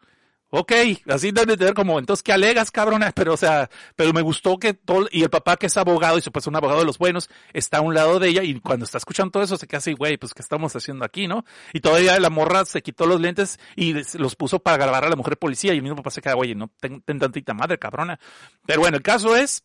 Ok, 0.55 0.71
así 1.09 1.31
debe 1.31 1.57
tener 1.57 1.73
como, 1.73 1.99
entonces, 1.99 2.23
¿qué 2.23 2.31
alegas, 2.31 2.71
cabrona? 2.71 3.11
Pero, 3.17 3.33
o 3.33 3.37
sea, 3.39 3.71
pero 3.97 4.13
me 4.13 4.21
gustó 4.21 4.59
que 4.59 4.75
todo, 4.75 5.09
y 5.11 5.23
el 5.23 5.31
papá 5.31 5.57
que 5.57 5.65
es 5.65 5.77
abogado, 5.79 6.19
y 6.19 6.21
supuesto 6.21 6.51
un 6.51 6.57
abogado 6.57 6.81
de 6.81 6.85
los 6.85 6.99
buenos, 6.99 7.31
está 7.55 7.79
a 7.79 7.81
un 7.81 7.95
lado 7.95 8.19
de 8.19 8.29
ella, 8.29 8.43
y 8.43 8.61
cuando 8.61 8.85
está 8.85 8.99
escuchando 8.99 9.31
todo 9.31 9.43
eso, 9.43 9.57
se 9.57 9.67
queda 9.67 9.79
así, 9.79 9.95
güey, 9.95 10.19
pues, 10.19 10.35
¿qué 10.35 10.43
estamos 10.43 10.77
haciendo 10.77 11.07
aquí, 11.07 11.27
no? 11.27 11.47
Y 11.73 11.81
todavía 11.81 12.21
la 12.21 12.29
morra 12.29 12.67
se 12.67 12.83
quitó 12.83 13.07
los 13.07 13.19
lentes 13.19 13.59
y 13.77 13.95
los 14.19 14.37
puso 14.37 14.59
para 14.59 14.77
grabar 14.77 15.07
a 15.07 15.09
la 15.09 15.17
mujer 15.17 15.39
policía, 15.39 15.73
y 15.73 15.79
el 15.79 15.83
mismo 15.83 15.97
papá 15.97 16.11
se 16.11 16.21
queda, 16.21 16.35
güey, 16.35 16.55
no, 16.55 16.71
ten, 16.79 17.01
ten 17.01 17.19
tantita 17.19 17.55
madre, 17.55 17.79
cabrona. 17.79 18.21
Pero 18.67 18.81
bueno, 18.83 18.99
el 18.99 19.03
caso 19.03 19.35
es, 19.35 19.65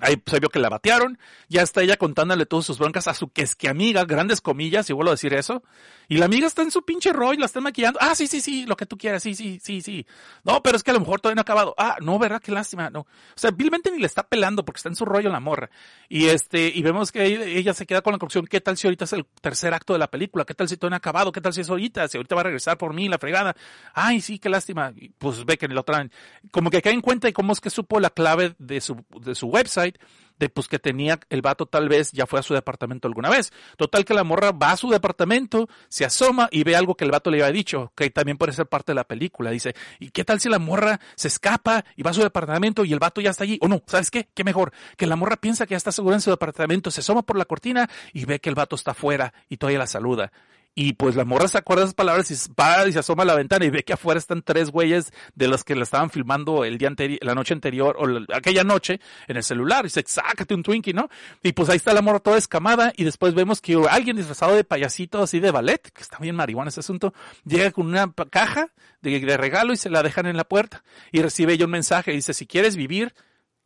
Ahí 0.00 0.22
se 0.24 0.40
vio 0.40 0.48
que 0.48 0.58
la 0.58 0.68
batearon, 0.68 1.18
ya 1.48 1.62
está 1.62 1.82
ella 1.82 1.96
contándole 1.96 2.46
todas 2.46 2.66
sus 2.66 2.78
broncas 2.78 3.08
a 3.08 3.14
su 3.14 3.28
que 3.30 3.42
es 3.42 3.54
que 3.54 3.68
amiga, 3.68 4.04
grandes 4.04 4.40
comillas, 4.40 4.88
y 4.90 4.92
vuelvo 4.92 5.10
a 5.10 5.14
decir 5.14 5.34
eso. 5.34 5.62
Y 6.10 6.16
la 6.16 6.24
amiga 6.24 6.46
está 6.46 6.62
en 6.62 6.70
su 6.70 6.82
pinche 6.82 7.12
rollo, 7.12 7.40
la 7.40 7.46
están 7.46 7.62
maquillando. 7.62 7.98
Ah, 8.00 8.14
sí, 8.14 8.26
sí, 8.26 8.40
sí, 8.40 8.64
lo 8.64 8.76
que 8.76 8.86
tú 8.86 8.96
quieras, 8.96 9.22
sí, 9.22 9.34
sí, 9.34 9.60
sí, 9.62 9.82
sí. 9.82 10.06
No, 10.42 10.62
pero 10.62 10.76
es 10.76 10.82
que 10.82 10.90
a 10.90 10.94
lo 10.94 11.00
mejor 11.00 11.20
todavía 11.20 11.34
no 11.34 11.40
ha 11.40 11.42
acabado. 11.42 11.74
Ah, 11.76 11.98
no, 12.00 12.18
¿verdad? 12.18 12.40
Qué 12.40 12.50
lástima, 12.50 12.88
no. 12.88 13.00
O 13.00 13.06
sea, 13.34 13.50
vilmente 13.50 13.90
ni 13.90 13.98
le 13.98 14.06
está 14.06 14.22
pelando 14.22 14.64
porque 14.64 14.78
está 14.78 14.88
en 14.88 14.96
su 14.96 15.04
rollo 15.04 15.28
la 15.28 15.40
morra. 15.40 15.68
Y 16.08 16.26
este, 16.26 16.72
y 16.74 16.80
vemos 16.80 17.12
que 17.12 17.26
ella 17.26 17.74
se 17.74 17.84
queda 17.84 18.00
con 18.00 18.12
la 18.12 18.18
conclusión, 18.18 18.46
¿qué 18.46 18.62
tal 18.62 18.78
si 18.78 18.86
ahorita 18.86 19.04
es 19.04 19.12
el 19.12 19.26
tercer 19.42 19.74
acto 19.74 19.92
de 19.92 19.98
la 19.98 20.10
película? 20.10 20.46
¿Qué 20.46 20.54
tal 20.54 20.66
si 20.66 20.78
todavía 20.78 20.92
no 20.92 20.96
ha 20.96 20.98
acabado? 20.98 21.30
¿Qué 21.30 21.42
tal 21.42 21.52
si 21.52 21.60
es 21.60 21.68
ahorita? 21.68 22.08
Si 22.08 22.16
ahorita 22.16 22.34
va 22.34 22.40
a 22.40 22.44
regresar 22.44 22.78
por 22.78 22.94
mí, 22.94 23.06
la 23.08 23.18
fregada. 23.18 23.54
Ay, 23.92 24.22
sí, 24.22 24.38
qué 24.38 24.48
lástima. 24.48 24.94
Y 24.96 25.10
pues 25.10 25.44
ve 25.44 25.58
que 25.58 25.68
lo 25.68 25.82
traen. 25.82 26.10
Como 26.50 26.70
que 26.70 26.80
cae 26.80 26.94
en 26.94 27.02
cuenta 27.02 27.28
y 27.28 27.34
cómo 27.34 27.52
es 27.52 27.60
que 27.60 27.68
supo 27.68 28.00
la 28.00 28.08
clave 28.08 28.54
de 28.58 28.80
su, 28.80 29.04
de 29.20 29.34
su 29.34 29.48
website 29.48 29.98
de 30.38 30.48
pues 30.48 30.68
que 30.68 30.78
tenía 30.78 31.18
el 31.30 31.42
vato 31.42 31.66
tal 31.66 31.88
vez 31.88 32.12
ya 32.12 32.26
fue 32.26 32.40
a 32.40 32.42
su 32.42 32.54
departamento 32.54 33.08
alguna 33.08 33.30
vez. 33.30 33.52
Total 33.76 34.04
que 34.04 34.14
la 34.14 34.24
morra 34.24 34.52
va 34.52 34.72
a 34.72 34.76
su 34.76 34.88
departamento, 34.90 35.68
se 35.88 36.04
asoma 36.04 36.48
y 36.50 36.64
ve 36.64 36.76
algo 36.76 36.94
que 36.94 37.04
el 37.04 37.10
vato 37.10 37.30
le 37.30 37.42
había 37.42 37.52
dicho, 37.52 37.92
que 37.94 38.10
también 38.10 38.38
puede 38.38 38.52
ser 38.52 38.66
parte 38.66 38.92
de 38.92 38.96
la 38.96 39.04
película. 39.04 39.50
Dice, 39.50 39.74
¿y 39.98 40.10
qué 40.10 40.24
tal 40.24 40.40
si 40.40 40.48
la 40.48 40.58
morra 40.58 41.00
se 41.16 41.28
escapa 41.28 41.84
y 41.96 42.02
va 42.02 42.10
a 42.10 42.14
su 42.14 42.22
departamento 42.22 42.84
y 42.84 42.92
el 42.92 42.98
vato 42.98 43.20
ya 43.20 43.30
está 43.30 43.44
allí? 43.44 43.58
O 43.62 43.68
no, 43.68 43.82
¿sabes 43.86 44.10
qué? 44.10 44.28
Qué 44.34 44.44
mejor, 44.44 44.72
que 44.96 45.06
la 45.06 45.16
morra 45.16 45.36
piensa 45.36 45.66
que 45.66 45.72
ya 45.72 45.76
está 45.76 45.92
segura 45.92 46.16
en 46.16 46.20
su 46.20 46.30
departamento, 46.30 46.90
se 46.90 47.00
asoma 47.00 47.22
por 47.22 47.36
la 47.36 47.44
cortina 47.44 47.88
y 48.12 48.24
ve 48.24 48.40
que 48.40 48.48
el 48.48 48.54
vato 48.54 48.76
está 48.76 48.92
afuera 48.92 49.32
y 49.48 49.56
todavía 49.56 49.78
la 49.78 49.86
saluda. 49.86 50.32
Y 50.74 50.92
pues 50.92 51.16
la 51.16 51.24
morra 51.24 51.48
se 51.48 51.58
acuerda 51.58 51.82
de 51.82 51.86
esas 51.86 51.94
palabras 51.94 52.30
y 52.30 52.34
va 52.58 52.86
y 52.86 52.92
se 52.92 53.00
asoma 53.00 53.24
a 53.24 53.26
la 53.26 53.34
ventana 53.34 53.64
y 53.64 53.70
ve 53.70 53.82
que 53.82 53.94
afuera 53.94 54.18
están 54.18 54.42
tres 54.42 54.70
güeyes 54.70 55.12
de 55.34 55.48
los 55.48 55.64
que 55.64 55.74
la 55.74 55.82
estaban 55.82 56.08
filmando 56.08 56.64
el 56.64 56.78
día 56.78 56.86
anterior, 56.86 57.18
la 57.22 57.34
noche 57.34 57.52
anterior 57.52 57.96
o 57.98 58.06
la, 58.06 58.24
aquella 58.32 58.62
noche 58.62 59.00
en 59.26 59.36
el 59.36 59.42
celular. 59.42 59.80
Y 59.80 59.88
dice, 59.88 60.04
sácate 60.06 60.54
un 60.54 60.62
Twinkie, 60.62 60.92
¿no? 60.92 61.08
Y 61.42 61.52
pues 61.52 61.68
ahí 61.68 61.76
está 61.76 61.92
la 61.92 62.00
morra 62.00 62.20
toda 62.20 62.38
escamada 62.38 62.92
y 62.96 63.02
después 63.02 63.34
vemos 63.34 63.60
que 63.60 63.76
alguien 63.90 64.16
disfrazado 64.16 64.54
de 64.54 64.62
payasito 64.62 65.20
así 65.20 65.40
de 65.40 65.50
ballet, 65.50 65.90
que 65.90 66.02
está 66.02 66.18
bien 66.18 66.36
marihuana 66.36 66.68
ese 66.68 66.80
asunto, 66.80 67.12
llega 67.44 67.72
con 67.72 67.86
una 67.86 68.12
caja 68.30 68.68
de, 69.00 69.18
de 69.18 69.36
regalo 69.36 69.72
y 69.72 69.76
se 69.76 69.90
la 69.90 70.04
dejan 70.04 70.26
en 70.26 70.36
la 70.36 70.44
puerta. 70.44 70.84
Y 71.10 71.22
recibe 71.22 71.54
ella 71.54 71.64
un 71.64 71.72
mensaje 71.72 72.12
y 72.12 72.16
dice, 72.16 72.34
si 72.34 72.46
quieres 72.46 72.76
vivir, 72.76 73.14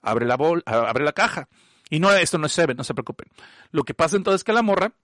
abre 0.00 0.24
la 0.24 0.36
bol, 0.36 0.62
abre 0.64 1.04
la 1.04 1.12
caja. 1.12 1.48
Y 1.90 2.00
no, 2.00 2.10
esto 2.10 2.38
no 2.38 2.46
es 2.46 2.52
Seven, 2.54 2.76
no 2.76 2.84
se 2.84 2.94
preocupen. 2.94 3.28
Lo 3.70 3.84
que 3.84 3.92
pasa 3.92 4.16
entonces 4.16 4.40
es 4.40 4.44
que 4.44 4.54
la 4.54 4.62
morra 4.62 4.94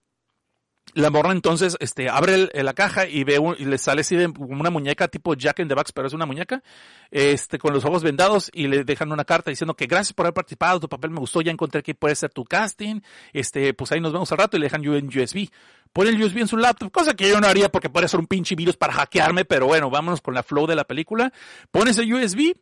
la 0.95 1.11
morra 1.11 1.33
entonces 1.33 1.77
este, 1.81 2.09
abre 2.09 2.49
la 2.53 2.75
caja 2.75 3.07
y 3.07 3.25
ve 3.25 3.39
un, 3.39 3.57
y 3.59 3.65
le 3.65 3.79
sale 3.79 4.01
así 4.01 4.17
de 4.17 4.27
una 4.39 4.71
muñeca 4.71 5.09
tipo 5.09 5.35
Jack 5.35 5.61
in 5.61 5.69
the 5.69 5.75
Box, 5.75 5.93
pero 5.93 6.07
es 6.07 6.13
una 6.13 6.27
muñeca, 6.27 6.63
este, 7.11 7.59
con 7.59 7.73
los 7.73 7.85
ojos 7.85 8.03
vendados 8.03 8.51
y 8.53 8.67
le 8.69 8.85
dejan 8.85 9.13
una 9.13 9.25
carta 9.25 9.51
diciendo 9.51 9.75
que 9.75 9.87
gracias 9.87 10.13
por 10.13 10.27
haber 10.27 10.35
participado, 10.35 10.81
tu 10.81 10.89
papel 10.89 11.11
me 11.11 11.21
gustó, 11.21 11.41
ya 11.41 11.53
encontré 11.53 11.83
que 11.83 11.95
puede 11.95 12.15
ser 12.15 12.31
tu 12.31 12.45
casting, 12.45 13.01
este, 13.33 13.75
pues 13.75 13.93
ahí 13.93 14.01
nos 14.01 14.13
vemos 14.13 14.31
al 14.33 14.39
rato 14.39 14.57
y 14.57 14.61
le 14.61 14.67
dejan 14.67 14.87
un 14.87 15.09
USB. 15.09 15.49
Pone 15.93 16.11
el 16.11 16.23
USB 16.23 16.39
en 16.39 16.49
su 16.49 16.57
laptop, 16.57 16.93
cosa 16.93 17.15
que 17.15 17.29
yo 17.29 17.41
no 17.41 17.47
haría 17.47 17.71
porque 17.71 17.89
puede 17.89 18.09
ser 18.09 18.21
un 18.21 18.27
pinche 18.27 18.55
virus 18.55 18.77
para 18.77 18.93
hackearme, 18.93 19.45
pero 19.45 19.67
bueno, 19.67 19.89
vámonos 19.89 20.21
con 20.21 20.35
la 20.35 20.43
flow 20.43 20.67
de 20.67 20.77
la 20.77 20.85
película. 20.85 21.33
Pones 21.71 21.97
el 21.99 22.13
USB, 22.13 22.55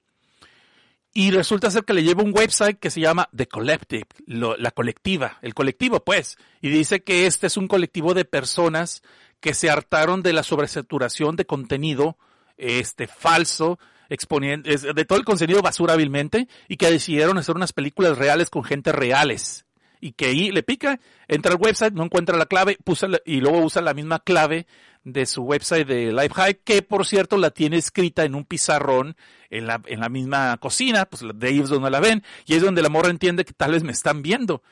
y 1.17 1.31
resulta 1.31 1.71
ser 1.71 1.87
que 1.87 1.95
le 1.95 2.03
lleva 2.03 2.23
un 2.23 2.37
website 2.37 2.79
que 2.79 2.91
se 2.91 3.01
llama 3.01 3.31
The 3.35 3.49
Collective, 3.49 4.05
lo, 4.27 4.55
la 4.59 4.71
colectiva, 4.71 5.39
el 5.41 5.55
colectivo 5.55 6.05
pues. 6.05 6.37
Y 6.61 6.69
dice 6.69 7.05
que 7.05 7.25
este 7.25 7.47
es 7.47 7.57
un 7.57 7.69
colectivo 7.69 8.13
de 8.13 8.27
personas 8.27 9.03
que 9.41 9.55
se 9.55 9.71
hartaron 9.71 10.23
de 10.23 10.35
la 10.35 10.43
sobresaturación 10.43 11.35
de 11.35 11.47
contenido, 11.47 12.19
este, 12.59 13.07
falso, 13.07 13.79
exponiendo, 14.11 14.69
de 14.69 15.05
todo 15.07 15.19
el 15.19 15.25
contenido 15.25 15.63
basura 15.63 15.95
hábilmente, 15.95 16.49
y 16.69 16.77
que 16.77 16.91
decidieron 16.91 17.39
hacer 17.39 17.57
unas 17.57 17.73
películas 17.73 18.19
reales 18.19 18.51
con 18.51 18.63
gente 18.63 18.93
reales. 18.93 19.65
Y 20.03 20.13
que 20.13 20.27
ahí 20.27 20.53
le 20.53 20.63
pica, 20.63 21.01
entra 21.29 21.53
al 21.53 21.59
website, 21.59 21.95
no 21.95 22.05
encuentra 22.05 22.37
la 22.37 22.45
clave, 22.45 22.77
puso 22.85 23.07
y 23.25 23.41
luego 23.41 23.61
usa 23.61 23.81
la 23.81 23.95
misma 23.95 24.19
clave 24.19 24.67
de 25.07 25.25
su 25.25 25.43
website 25.43 25.87
de 25.87 26.13
Lifehack, 26.13 26.65
que 26.65 26.83
por 26.83 27.07
cierto 27.07 27.37
la 27.37 27.51
tiene 27.51 27.77
escrita 27.77 28.25
en 28.25 28.35
un 28.35 28.45
pizarrón 28.45 29.17
en 29.51 29.69
la, 29.69 29.81
en 29.87 30.01
la 30.01 30.09
misma 30.09 30.57
cocina, 30.59 31.07
pues 31.07 31.23
de 31.33 31.47
ahí 31.47 31.61
es 31.61 31.69
donde 31.69 31.91
la 31.91 32.01
ven, 32.01 32.25
y 32.45 32.55
es 32.55 32.63
donde 32.63 32.83
la 32.83 32.89
morra 32.89 33.11
entiende 33.11 33.45
que 33.45 33.53
tal 33.53 33.71
vez 33.71 33.85
me 33.85 33.93
están 33.93 34.21
viendo. 34.21 34.63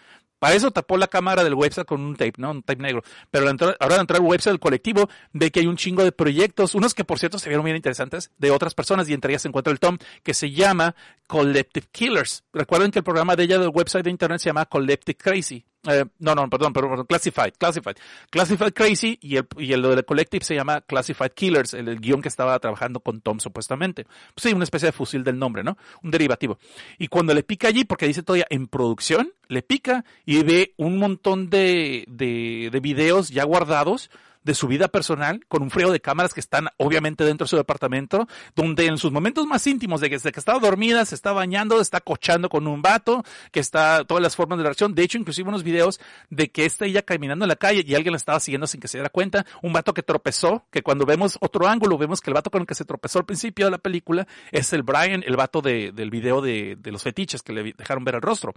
Para 0.41 0.57
eso 0.57 0.73
tapó 0.73 0.97
la 0.97 1.07
cámara 1.07 1.45
del 1.45 1.55
website 1.55 1.87
con 1.87 2.01
un 2.01 2.17
tape, 2.17 2.35
¿no? 2.39 2.51
Un 2.51 2.63
tape 2.65 2.83
negro. 2.83 3.03
Pero 3.31 3.47
ahora 3.49 3.95
de 3.95 4.01
entrar 4.01 4.21
al 4.21 4.27
website 4.27 4.53
del 4.55 4.61
colectivo, 4.61 5.09
ve 5.33 5.53
que 5.53 5.61
hay 5.61 5.69
un 5.69 5.77
chingo 5.77 6.03
de 6.03 6.11
proyectos, 6.11 6.75
unos 6.75 6.95
que 6.95 7.05
por 7.05 7.21
cierto 7.21 7.39
se 7.39 7.49
vieron 7.49 7.65
bien 7.65 7.77
interesantes, 7.77 8.33
de 8.37 8.51
otras 8.51 8.75
personas, 8.75 9.09
y 9.09 9.15
entre 9.15 9.33
ellas 9.33 9.43
se 9.43 9.49
encuentra 9.49 9.73
el 9.73 9.79
Tom, 9.79 9.99
que 10.25 10.35
se 10.35 10.51
llama 10.51 10.97
Collective 11.29 11.87
Killers. 11.93 12.43
Recuerden 12.53 12.91
que 12.91 12.99
el 12.99 13.05
programa 13.05 13.37
de 13.37 13.45
ella 13.45 13.59
del 13.61 13.71
website 13.73 14.05
de 14.05 14.11
internet 14.11 14.41
se 14.41 14.51
llama 14.51 14.67
Collective 14.67 15.17
Crazy. 15.17 15.65
Eh, 15.87 16.05
no, 16.19 16.35
no, 16.35 16.49
perdón, 16.49 16.73
perdón, 16.73 17.05
Classified, 17.07 17.55
Classified. 17.59 17.97
Classified 18.31 18.73
Crazy 18.73 19.19
y 19.21 19.37
el, 19.37 19.47
y 19.59 19.73
el 19.73 19.83
de 19.83 20.03
Collective 20.05 20.45
se 20.45 20.55
llama 20.55 20.81
Classified 20.81 21.33
Killers, 21.33 21.75
el, 21.75 21.89
el, 21.89 22.01
guion 22.01 22.23
que 22.23 22.29
estaba 22.29 22.59
trabajando 22.59 23.01
con 23.01 23.21
Tom 23.21 23.39
supuestamente. 23.39 24.05
Pues 24.05 24.43
sí, 24.43 24.53
una 24.53 24.65
especie 24.65 24.87
de 24.87 24.93
fusil 24.93 25.25
del 25.25 25.39
nombre, 25.39 25.63
¿no? 25.63 25.77
Un 26.03 26.11
derivativo. 26.11 26.59
Y 26.99 27.09
cuando 27.09 27.35
le 27.35 27.43
pica 27.43 27.69
allí, 27.69 27.85
porque 27.85 28.07
dice 28.07 28.23
todavía 28.23 28.47
en 28.51 28.67
producción, 28.67 29.33
le 29.49 29.63
pica 29.63 30.05
y 30.25 30.43
ve 30.43 30.75
un 30.77 30.99
montón 30.99 31.51
de, 31.51 32.05
de, 32.09 32.71
de 32.73 32.81
videos 32.81 33.29
ya 33.29 33.45
guardados 33.45 34.11
de 34.45 34.55
su 34.55 34.69
vida 34.69 34.89
personal, 34.89 35.45
con 35.49 35.63
un 35.63 35.71
frío 35.71 35.91
de 35.91 36.01
cámaras 36.01 36.33
que 36.35 36.41
están 36.41 36.69
obviamente 36.77 37.25
dentro 37.25 37.47
de 37.47 37.49
su 37.49 37.57
departamento, 37.57 38.29
donde 38.55 38.87
en 38.87 38.99
sus 38.99 39.11
momentos 39.11 39.47
más 39.47 39.67
íntimos, 39.67 40.01
de 40.01 40.11
que, 40.11 40.17
desde 40.17 40.33
que 40.33 40.39
estaba 40.39 40.59
dormida, 40.59 41.05
se 41.05 41.15
está 41.15 41.33
bañando, 41.33 41.81
está 41.81 42.01
cochando 42.01 42.49
con 42.49 42.67
un 42.67 42.83
vato, 42.83 43.25
que 43.51 43.61
está 43.61 44.05
todas 44.05 44.23
las 44.23 44.37
formas 44.37 44.59
de 44.59 44.65
reacción. 44.65 44.95
De 44.95 45.03
hecho, 45.03 45.19
inclusive 45.19 45.49
unos 45.49 45.63
videos 45.63 46.01
de 46.31 46.51
que 46.51 46.67
está 46.67 46.85
ella 46.87 47.03
caminando 47.03 47.45
en 47.45 47.49
la 47.49 47.57
calle 47.57 47.83
y 47.87 47.95
alguien 47.95 48.13
la 48.13 48.19
estaba 48.19 48.39
siguiendo 48.41 48.67
sin 48.67 48.81
que 48.81 48.89
se 48.89 48.99
diera 48.99 49.09
cuenta. 49.09 49.45
Un 49.63 49.73
vato 49.73 49.95
que 49.95 50.03
tropezó, 50.03 50.67
que 50.71 50.83
cuando 50.83 51.07
vemos 51.07 51.39
otro 51.41 51.67
ángulo, 51.67 51.99
vemos 51.99 52.21
que 52.21 52.31
el 52.31 52.35
vato 52.35 52.51
con 52.51 52.61
el 52.61 52.67
que 52.67 52.75
se 52.75 52.85
tropezó 52.85 53.19
al 53.19 53.25
principio 53.25 53.65
de 53.65 53.71
la 53.71 53.79
película 53.79 54.27
es 54.53 54.73
el 54.73 54.83
Brian, 54.83 55.25
el 55.27 55.37
vato 55.37 55.63
de, 55.63 55.93
del 55.93 56.11
video 56.11 56.41
de, 56.41 56.77
de 56.79 56.93
los 56.93 57.03
fetiches 57.03 57.43
que 57.43 57.53
le 57.53 57.75
dejaron 57.77 58.05
ver 58.05 58.17
el 58.17 58.23
rostro. 58.23 58.53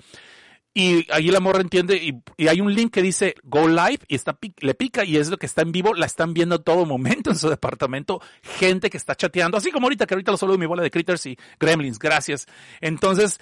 Y 0.79 1.07
ahí 1.11 1.31
la 1.31 1.39
morra 1.39 1.61
entiende 1.61 1.95
y, 1.95 2.21
y 2.37 2.49
hay 2.49 2.61
un 2.61 2.71
link 2.71 2.93
que 2.93 3.01
dice 3.01 3.33
Go 3.41 3.67
Live 3.67 4.01
y 4.07 4.13
está, 4.13 4.37
le 4.59 4.75
pica 4.75 5.03
y 5.03 5.17
es 5.17 5.27
lo 5.27 5.37
que 5.37 5.47
está 5.47 5.63
en 5.63 5.71
vivo, 5.71 5.95
la 5.95 6.05
están 6.05 6.35
viendo 6.35 6.61
todo 6.61 6.85
momento 6.85 7.31
en 7.31 7.35
su 7.35 7.49
departamento, 7.49 8.21
gente 8.43 8.91
que 8.91 8.97
está 8.97 9.15
chateando, 9.15 9.57
así 9.57 9.71
como 9.71 9.87
ahorita, 9.87 10.05
que 10.05 10.13
ahorita 10.13 10.29
lo 10.29 10.37
saludo 10.37 10.59
mi 10.59 10.67
bola 10.67 10.83
de 10.83 10.91
critters 10.91 11.25
y 11.25 11.35
gremlins, 11.59 11.97
gracias. 11.97 12.45
Entonces, 12.79 13.39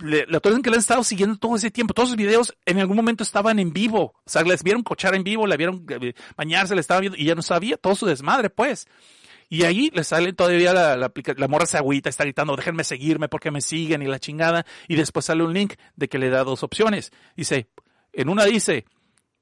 le, 0.00 0.26
le 0.26 0.40
que 0.42 0.50
le 0.50 0.76
han 0.76 0.80
estado 0.80 1.02
siguiendo 1.02 1.38
todo 1.38 1.56
ese 1.56 1.70
tiempo, 1.70 1.94
todos 1.94 2.10
sus 2.10 2.18
videos 2.18 2.54
en 2.66 2.78
algún 2.78 2.96
momento 2.96 3.22
estaban 3.22 3.58
en 3.58 3.72
vivo, 3.72 4.12
o 4.14 4.28
sea, 4.28 4.42
les 4.42 4.62
vieron 4.62 4.82
cochar 4.82 5.14
en 5.14 5.24
vivo, 5.24 5.46
le 5.46 5.56
vieron 5.56 5.86
eh, 5.88 6.12
bañarse, 6.36 6.74
le 6.74 6.82
estaban 6.82 7.00
viendo 7.00 7.16
y 7.16 7.24
ya 7.24 7.34
no 7.34 7.40
sabía 7.40 7.78
todo 7.78 7.94
su 7.94 8.04
desmadre, 8.04 8.50
pues. 8.50 8.86
Y 9.48 9.64
ahí 9.64 9.90
le 9.94 10.04
sale 10.04 10.32
todavía 10.32 10.72
la, 10.72 10.96
la, 10.96 11.48
morra 11.48 11.66
se 11.66 11.76
agüita, 11.78 12.08
está 12.08 12.24
gritando, 12.24 12.56
déjenme 12.56 12.84
seguirme 12.84 13.28
porque 13.28 13.50
me 13.50 13.60
siguen 13.60 14.02
y 14.02 14.06
la 14.06 14.18
chingada. 14.18 14.66
Y 14.88 14.96
después 14.96 15.26
sale 15.26 15.44
un 15.44 15.52
link 15.52 15.74
de 15.94 16.08
que 16.08 16.18
le 16.18 16.30
da 16.30 16.44
dos 16.44 16.62
opciones. 16.62 17.12
Dice, 17.36 17.68
en 18.12 18.28
una 18.28 18.44
dice, 18.44 18.86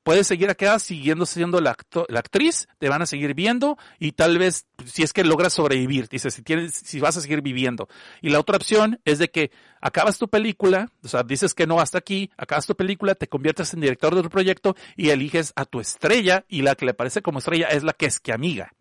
puedes 0.04 0.26
seguir 0.26 0.50
acá 0.50 0.78
siguiendo 0.78 1.26
siendo 1.26 1.60
la, 1.60 1.76
la 2.08 2.18
actriz, 2.20 2.68
te 2.78 2.88
van 2.88 3.02
a 3.02 3.06
seguir 3.06 3.34
viendo 3.34 3.78
y 3.98 4.12
tal 4.12 4.38
vez 4.38 4.66
si 4.84 5.02
es 5.02 5.12
que 5.12 5.24
logras 5.24 5.54
sobrevivir, 5.54 6.08
dice, 6.08 6.30
si 6.30 6.42
tienes, 6.42 6.74
si 6.74 7.00
vas 7.00 7.16
a 7.16 7.20
seguir 7.20 7.40
viviendo. 7.40 7.88
Y 8.20 8.28
la 8.28 8.38
otra 8.38 8.56
opción 8.56 9.00
es 9.04 9.18
de 9.18 9.30
que 9.30 9.50
acabas 9.80 10.18
tu 10.18 10.28
película, 10.28 10.90
o 11.02 11.08
sea, 11.08 11.22
dices 11.22 11.54
que 11.54 11.66
no 11.66 11.80
hasta 11.80 11.98
aquí, 11.98 12.30
acabas 12.36 12.66
tu 12.66 12.76
película, 12.76 13.14
te 13.14 13.26
conviertes 13.26 13.72
en 13.74 13.80
director 13.80 14.14
del 14.14 14.28
proyecto 14.28 14.76
y 14.96 15.08
eliges 15.08 15.52
a 15.56 15.64
tu 15.64 15.80
estrella 15.80 16.44
y 16.48 16.62
la 16.62 16.74
que 16.74 16.86
le 16.86 16.94
parece 16.94 17.22
como 17.22 17.38
estrella 17.38 17.68
es 17.68 17.82
la 17.82 17.94
que 17.94 18.06
es 18.06 18.20
que 18.20 18.32
amiga. 18.32 18.72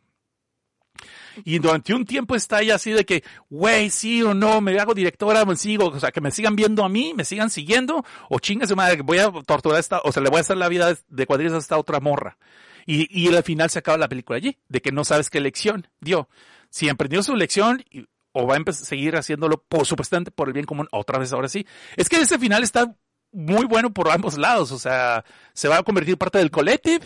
Y 1.43 1.59
durante 1.59 1.93
un 1.93 2.05
tiempo 2.05 2.35
está 2.35 2.61
ella 2.61 2.75
así 2.75 2.91
de 2.91 3.05
que, 3.05 3.23
güey, 3.49 3.89
sí 3.89 4.21
o 4.21 4.33
no, 4.33 4.61
me 4.61 4.77
hago 4.79 4.93
directora, 4.93 5.45
me 5.45 5.55
sigo, 5.55 5.87
o 5.87 5.99
sea, 5.99 6.11
que 6.11 6.21
me 6.21 6.31
sigan 6.31 6.55
viendo 6.55 6.83
a 6.83 6.89
mí, 6.89 7.13
me 7.15 7.25
sigan 7.25 7.49
siguiendo, 7.49 8.05
o 8.29 8.39
chinga 8.39 8.67
su 8.67 8.75
madre, 8.75 9.01
voy 9.01 9.17
a 9.17 9.31
torturar 9.45 9.79
esta, 9.79 9.99
o 10.03 10.11
sea, 10.11 10.21
le 10.21 10.29
voy 10.29 10.37
a 10.37 10.41
hacer 10.41 10.57
la 10.57 10.69
vida 10.69 10.95
de 11.07 11.25
cuadrillas 11.25 11.53
a 11.53 11.57
esta 11.57 11.77
otra 11.77 11.99
morra. 11.99 12.37
Y, 12.85 13.07
y 13.09 13.33
al 13.33 13.43
final 13.43 13.69
se 13.69 13.79
acaba 13.79 13.97
la 13.97 14.09
película 14.09 14.37
allí, 14.37 14.57
de 14.67 14.81
que 14.81 14.91
no 14.91 15.03
sabes 15.03 15.29
qué 15.29 15.39
lección 15.39 15.87
dio. 15.99 16.29
Si 16.69 16.89
emprendió 16.89 17.23
su 17.23 17.35
lección, 17.35 17.83
o 18.31 18.47
va 18.47 18.57
a 18.57 18.71
seguir 18.73 19.15
haciéndolo, 19.15 19.63
por 19.63 19.85
supuestamente, 19.85 20.31
por 20.31 20.47
el 20.47 20.53
bien 20.53 20.65
común, 20.65 20.87
otra 20.91 21.19
vez 21.19 21.31
ahora 21.33 21.47
sí. 21.47 21.65
Es 21.95 22.09
que 22.09 22.17
ese 22.17 22.37
final 22.39 22.63
está 22.63 22.95
muy 23.31 23.65
bueno 23.65 23.91
por 23.93 24.09
ambos 24.09 24.37
lados, 24.37 24.71
o 24.71 24.79
sea, 24.79 25.23
se 25.53 25.67
va 25.67 25.77
a 25.77 25.83
convertir 25.83 26.17
parte 26.17 26.37
del 26.37 26.51
collective, 26.51 27.05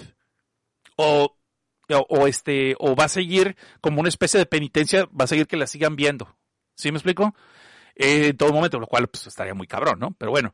o 0.96 1.38
o, 1.96 2.28
este 2.28 2.76
o 2.80 2.96
va 2.96 3.06
a 3.06 3.10
seguir 3.10 3.56
como 3.82 4.00
una 4.00 4.10
especie 4.10 4.40
de 4.40 4.46
penitencia, 4.46 5.06
va 5.06 5.26
a 5.26 5.28
seguir 5.28 5.48
que 5.48 5.58
la 5.58 5.68
sigan 5.68 5.96
viendo. 5.96 6.36
¿Sí 6.76 6.92
me 6.92 6.98
explico? 6.98 7.36
Eh, 7.96 8.28
en 8.28 8.38
todo 8.38 8.54
momento, 8.54 8.80
lo 8.80 8.88
cual 8.88 9.08
pues, 9.08 9.28
estaría 9.28 9.54
muy 9.54 9.68
cabrón, 9.68 10.00
¿no? 10.00 10.12
Pero 10.18 10.32
bueno. 10.32 10.54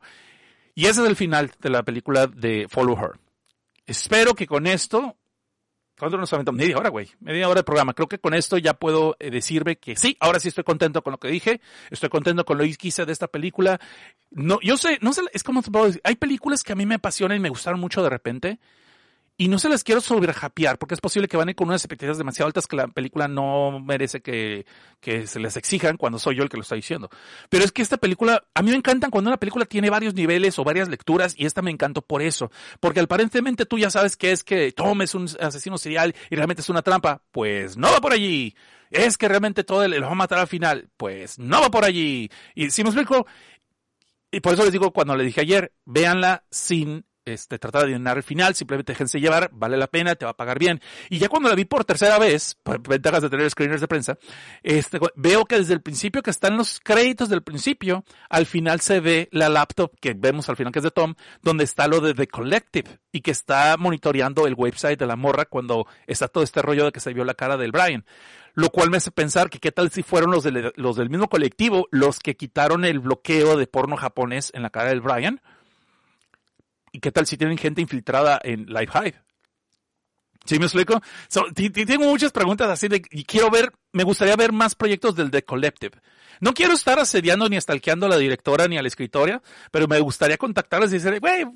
Y 0.74 0.86
ese 0.86 1.02
es 1.02 1.08
el 1.08 1.16
final 1.16 1.52
de 1.60 1.70
la 1.70 1.82
película 1.82 2.26
de 2.26 2.66
Follow 2.68 2.98
Her. 2.98 3.20
Espero 3.86 4.34
que 4.34 4.46
con 4.46 4.66
esto, 4.66 5.16
¿cuánto 5.96 6.16
nos 6.16 6.32
aventamos? 6.32 6.58
Media 6.58 6.76
hora, 6.78 6.88
güey. 6.88 7.10
Media 7.20 7.48
hora 7.48 7.60
de 7.60 7.64
programa. 7.64 7.94
Creo 7.94 8.08
que 8.08 8.18
con 8.18 8.34
esto 8.34 8.58
ya 8.58 8.74
puedo 8.74 9.14
eh, 9.20 9.30
decirme 9.30 9.76
que 9.76 9.94
sí, 9.94 10.16
ahora 10.18 10.40
sí 10.40 10.48
estoy 10.48 10.64
contento 10.64 11.02
con 11.02 11.12
lo 11.12 11.18
que 11.18 11.28
dije. 11.28 11.60
Estoy 11.90 12.08
contento 12.08 12.44
con 12.44 12.58
lo 12.58 12.64
que 12.64 12.88
hice 12.88 13.04
de 13.04 13.12
esta 13.12 13.28
película. 13.28 13.78
No, 14.30 14.58
yo 14.62 14.76
sé, 14.76 14.98
no 15.00 15.12
sé, 15.12 15.20
es 15.32 15.44
como 15.44 15.62
te 15.62 15.70
puedo 15.70 15.86
decir. 15.86 16.00
Hay 16.02 16.16
películas 16.16 16.64
que 16.64 16.72
a 16.72 16.76
mí 16.76 16.86
me 16.86 16.96
apasionan 16.96 17.36
y 17.36 17.40
me 17.40 17.50
gustaron 17.50 17.78
mucho 17.78 18.02
de 18.02 18.10
repente. 18.10 18.58
Y 19.36 19.48
no 19.48 19.58
se 19.58 19.68
las 19.68 19.82
quiero 19.82 20.00
sobrejapear, 20.00 20.78
porque 20.78 20.94
es 20.94 21.00
posible 21.00 21.26
que 21.26 21.36
van 21.36 21.52
con 21.54 21.66
unas 21.66 21.82
expectativas 21.82 22.18
demasiado 22.18 22.46
altas 22.46 22.68
que 22.68 22.76
la 22.76 22.86
película 22.86 23.26
no 23.26 23.80
merece 23.80 24.20
que, 24.22 24.64
que 25.00 25.26
se 25.26 25.40
les 25.40 25.56
exijan 25.56 25.96
cuando 25.96 26.20
soy 26.20 26.36
yo 26.36 26.44
el 26.44 26.48
que 26.48 26.56
lo 26.56 26.62
está 26.62 26.76
diciendo. 26.76 27.10
Pero 27.48 27.64
es 27.64 27.72
que 27.72 27.82
esta 27.82 27.96
película, 27.96 28.44
a 28.54 28.62
mí 28.62 28.70
me 28.70 28.76
encantan 28.76 29.10
cuando 29.10 29.30
una 29.30 29.38
película 29.38 29.64
tiene 29.64 29.90
varios 29.90 30.14
niveles 30.14 30.56
o 30.60 30.64
varias 30.64 30.88
lecturas, 30.88 31.34
y 31.36 31.46
esta 31.46 31.62
me 31.62 31.72
encantó 31.72 32.02
por 32.02 32.22
eso. 32.22 32.52
Porque 32.78 33.00
aparentemente 33.00 33.66
tú 33.66 33.76
ya 33.76 33.90
sabes 33.90 34.16
que 34.16 34.30
es 34.30 34.44
que 34.44 34.70
Tom 34.70 35.02
es 35.02 35.16
un 35.16 35.28
asesino 35.40 35.78
serial 35.78 36.14
y 36.30 36.36
realmente 36.36 36.62
es 36.62 36.68
una 36.68 36.82
trampa. 36.82 37.20
Pues 37.32 37.76
no 37.76 37.90
va 37.90 38.00
por 38.00 38.12
allí. 38.12 38.54
Es 38.92 39.18
que 39.18 39.26
realmente 39.26 39.64
todo 39.64 39.82
el, 39.82 39.92
lo 39.92 40.06
va 40.06 40.12
a 40.12 40.14
matar 40.14 40.38
al 40.38 40.46
final. 40.46 40.88
Pues 40.96 41.40
no 41.40 41.60
va 41.60 41.72
por 41.72 41.84
allí. 41.84 42.30
Y 42.54 42.70
si 42.70 42.84
me 42.84 42.90
explico, 42.90 43.26
y 44.30 44.38
por 44.38 44.54
eso 44.54 44.62
les 44.62 44.72
digo 44.72 44.92
cuando 44.92 45.16
le 45.16 45.24
dije 45.24 45.40
ayer, 45.40 45.72
véanla 45.84 46.44
sin 46.50 47.04
este, 47.24 47.58
tratar 47.58 47.82
de 47.82 47.88
adivinar 47.88 48.16
el 48.16 48.22
final, 48.22 48.54
simplemente 48.54 48.92
déjense 48.92 49.20
llevar, 49.20 49.50
vale 49.52 49.76
la 49.76 49.86
pena, 49.86 50.14
te 50.14 50.24
va 50.24 50.32
a 50.32 50.36
pagar 50.36 50.58
bien. 50.58 50.80
Y 51.10 51.18
ya 51.18 51.28
cuando 51.28 51.48
la 51.48 51.54
vi 51.54 51.64
por 51.64 51.84
tercera 51.84 52.18
vez, 52.18 52.56
por 52.62 52.80
ventajas 52.86 53.22
de 53.22 53.30
tener 53.30 53.48
screeners 53.50 53.80
de 53.80 53.88
prensa, 53.88 54.18
este, 54.62 54.98
veo 55.16 55.44
que 55.44 55.56
desde 55.58 55.74
el 55.74 55.80
principio 55.82 56.22
que 56.22 56.30
están 56.30 56.56
los 56.56 56.80
créditos 56.80 57.28
del 57.28 57.42
principio, 57.42 58.04
al 58.28 58.46
final 58.46 58.80
se 58.80 59.00
ve 59.00 59.28
la 59.32 59.48
laptop 59.48 59.92
que 60.00 60.14
vemos 60.14 60.48
al 60.48 60.56
final 60.56 60.72
que 60.72 60.80
es 60.80 60.84
de 60.84 60.90
Tom, 60.90 61.14
donde 61.42 61.64
está 61.64 61.88
lo 61.88 62.00
de 62.00 62.14
The 62.14 62.28
Collective 62.28 62.98
y 63.12 63.20
que 63.20 63.30
está 63.30 63.76
monitoreando 63.78 64.46
el 64.46 64.54
website 64.54 64.98
de 64.98 65.06
la 65.06 65.16
morra 65.16 65.44
cuando 65.46 65.86
está 66.06 66.28
todo 66.28 66.44
este 66.44 66.62
rollo 66.62 66.84
de 66.86 66.92
que 66.92 67.00
se 67.00 67.12
vio 67.12 67.24
la 67.24 67.34
cara 67.34 67.56
del 67.56 67.72
Brian. 67.72 68.04
Lo 68.56 68.70
cual 68.70 68.88
me 68.88 68.98
hace 68.98 69.10
pensar 69.10 69.50
que 69.50 69.58
qué 69.58 69.72
tal 69.72 69.90
si 69.90 70.04
fueron 70.04 70.30
los, 70.30 70.44
del- 70.44 70.72
los 70.76 70.96
del 70.96 71.10
mismo 71.10 71.28
colectivo 71.28 71.88
los 71.90 72.20
que 72.20 72.36
quitaron 72.36 72.84
el 72.84 73.00
bloqueo 73.00 73.56
de 73.56 73.66
porno 73.66 73.96
japonés 73.96 74.52
en 74.54 74.62
la 74.62 74.70
cara 74.70 74.90
del 74.90 75.00
Brian. 75.00 75.40
¿Y 76.94 77.00
qué 77.00 77.10
tal 77.10 77.26
si 77.26 77.36
tienen 77.36 77.58
gente 77.58 77.80
infiltrada 77.80 78.40
en 78.44 78.66
Live 78.66 78.88
Hive? 78.94 79.20
¿Sí 80.44 80.60
me 80.60 80.66
explico? 80.66 81.02
Tengo 81.52 82.04
muchas 82.04 82.30
preguntas 82.30 82.70
así 82.70 82.86
de, 82.86 83.02
y 83.10 83.24
quiero 83.24 83.50
ver, 83.50 83.72
me 83.92 84.04
gustaría 84.04 84.36
ver 84.36 84.52
más 84.52 84.76
proyectos 84.76 85.16
del 85.16 85.32
The 85.32 85.42
Collective. 85.42 85.98
No 86.40 86.54
quiero 86.54 86.72
estar 86.72 87.00
asediando 87.00 87.48
ni 87.48 87.60
stalkeando 87.60 88.06
a 88.06 88.10
la 88.10 88.16
directora 88.16 88.68
ni 88.68 88.78
a 88.78 88.82
la 88.82 88.86
escritora, 88.86 89.42
pero 89.72 89.88
me 89.88 89.98
gustaría 89.98 90.36
contactarles 90.36 90.90
y 90.92 90.98
decir, 90.98 91.18
güey, 91.18 91.46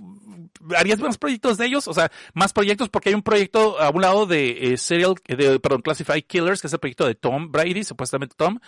¿harías 0.76 0.98
más 0.98 1.18
proyectos 1.18 1.56
de 1.56 1.66
ellos? 1.66 1.86
O 1.86 1.94
sea, 1.94 2.10
más 2.34 2.52
proyectos 2.52 2.88
porque 2.88 3.10
hay 3.10 3.14
un 3.14 3.22
proyecto 3.22 3.80
a 3.80 3.90
un 3.90 4.02
lado 4.02 4.26
de 4.26 4.72
eh, 4.72 4.76
Serial, 4.76 5.14
de, 5.28 5.60
perdón, 5.60 5.82
Classified 5.82 6.24
Killers, 6.26 6.60
que 6.60 6.66
es 6.66 6.72
el 6.72 6.80
proyecto 6.80 7.06
de 7.06 7.14
Tom 7.14 7.52
Brady, 7.52 7.84
supuestamente 7.84 8.34
Tom. 8.36 8.58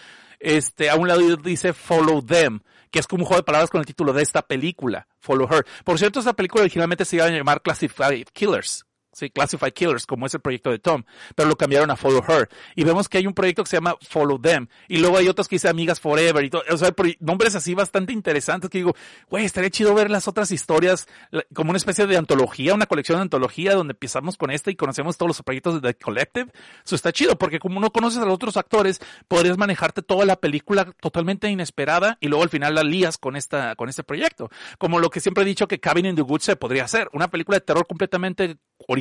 Este, 0.40 0.90
a 0.90 0.96
un 0.96 1.06
lado 1.06 1.36
dice 1.36 1.72
Follow 1.72 2.24
Them, 2.24 2.60
que 2.90 2.98
es 2.98 3.06
como 3.06 3.22
un 3.22 3.26
juego 3.26 3.40
de 3.40 3.44
palabras 3.44 3.70
con 3.70 3.80
el 3.80 3.86
título 3.86 4.12
de 4.12 4.22
esta 4.22 4.42
película, 4.42 5.06
Follow 5.20 5.46
Her. 5.50 5.66
Por 5.84 5.98
cierto, 5.98 6.18
esta 6.18 6.32
película 6.32 6.62
originalmente 6.62 7.04
se 7.04 7.16
iba 7.16 7.26
a 7.26 7.30
llamar 7.30 7.62
Classified 7.62 8.26
Killers. 8.32 8.84
Sí, 9.12 9.28
Classified 9.28 9.72
Killers, 9.72 10.06
como 10.06 10.26
es 10.26 10.34
el 10.34 10.40
proyecto 10.40 10.70
de 10.70 10.78
Tom, 10.78 11.02
pero 11.34 11.48
lo 11.48 11.56
cambiaron 11.56 11.90
a 11.90 11.96
Follow 11.96 12.22
Her. 12.26 12.48
Y 12.76 12.84
vemos 12.84 13.08
que 13.08 13.18
hay 13.18 13.26
un 13.26 13.34
proyecto 13.34 13.64
que 13.64 13.70
se 13.70 13.76
llama 13.76 13.96
Follow 14.08 14.40
Them. 14.40 14.68
Y 14.86 14.98
luego 14.98 15.18
hay 15.18 15.26
otros 15.28 15.48
que 15.48 15.56
dice 15.56 15.68
Amigas 15.68 16.00
Forever 16.00 16.44
y 16.44 16.50
todo. 16.50 16.62
O 16.70 16.76
sea, 16.76 16.94
nombres 17.18 17.56
así 17.56 17.74
bastante 17.74 18.12
interesantes 18.12 18.70
que 18.70 18.78
digo, 18.78 18.94
güey, 19.28 19.44
estaría 19.44 19.68
chido 19.70 19.94
ver 19.94 20.10
las 20.10 20.28
otras 20.28 20.52
historias 20.52 21.08
como 21.54 21.70
una 21.70 21.78
especie 21.78 22.06
de 22.06 22.16
antología, 22.16 22.72
una 22.72 22.86
colección 22.86 23.18
de 23.18 23.22
antología 23.22 23.74
donde 23.74 23.92
empezamos 23.92 24.36
con 24.36 24.52
esta 24.52 24.70
y 24.70 24.76
conocemos 24.76 25.16
todos 25.16 25.30
los 25.30 25.42
proyectos 25.42 25.82
de 25.82 25.92
The 25.92 25.98
Collective. 25.98 26.52
Eso 26.84 26.94
está 26.94 27.12
chido 27.12 27.36
porque 27.36 27.58
como 27.58 27.80
no 27.80 27.90
conoces 27.90 28.20
a 28.20 28.24
los 28.24 28.34
otros 28.34 28.56
actores, 28.56 29.00
podrías 29.26 29.58
manejarte 29.58 30.02
toda 30.02 30.24
la 30.24 30.36
película 30.36 30.84
totalmente 31.00 31.48
inesperada 31.48 32.16
y 32.20 32.28
luego 32.28 32.44
al 32.44 32.48
final 32.48 32.76
la 32.76 32.84
lías 32.84 33.18
con 33.18 33.34
esta, 33.34 33.74
con 33.74 33.88
este 33.88 34.04
proyecto. 34.04 34.50
Como 34.78 35.00
lo 35.00 35.10
que 35.10 35.18
siempre 35.20 35.42
he 35.42 35.46
dicho 35.46 35.66
que 35.66 35.80
Cabin 35.80 36.06
in 36.06 36.14
the 36.14 36.22
Woods 36.22 36.44
se 36.44 36.56
podría 36.56 36.84
hacer. 36.84 37.08
Una 37.12 37.28
película 37.28 37.56
de 37.56 37.62
terror 37.62 37.86
completamente 37.86 38.56
original 38.86 39.00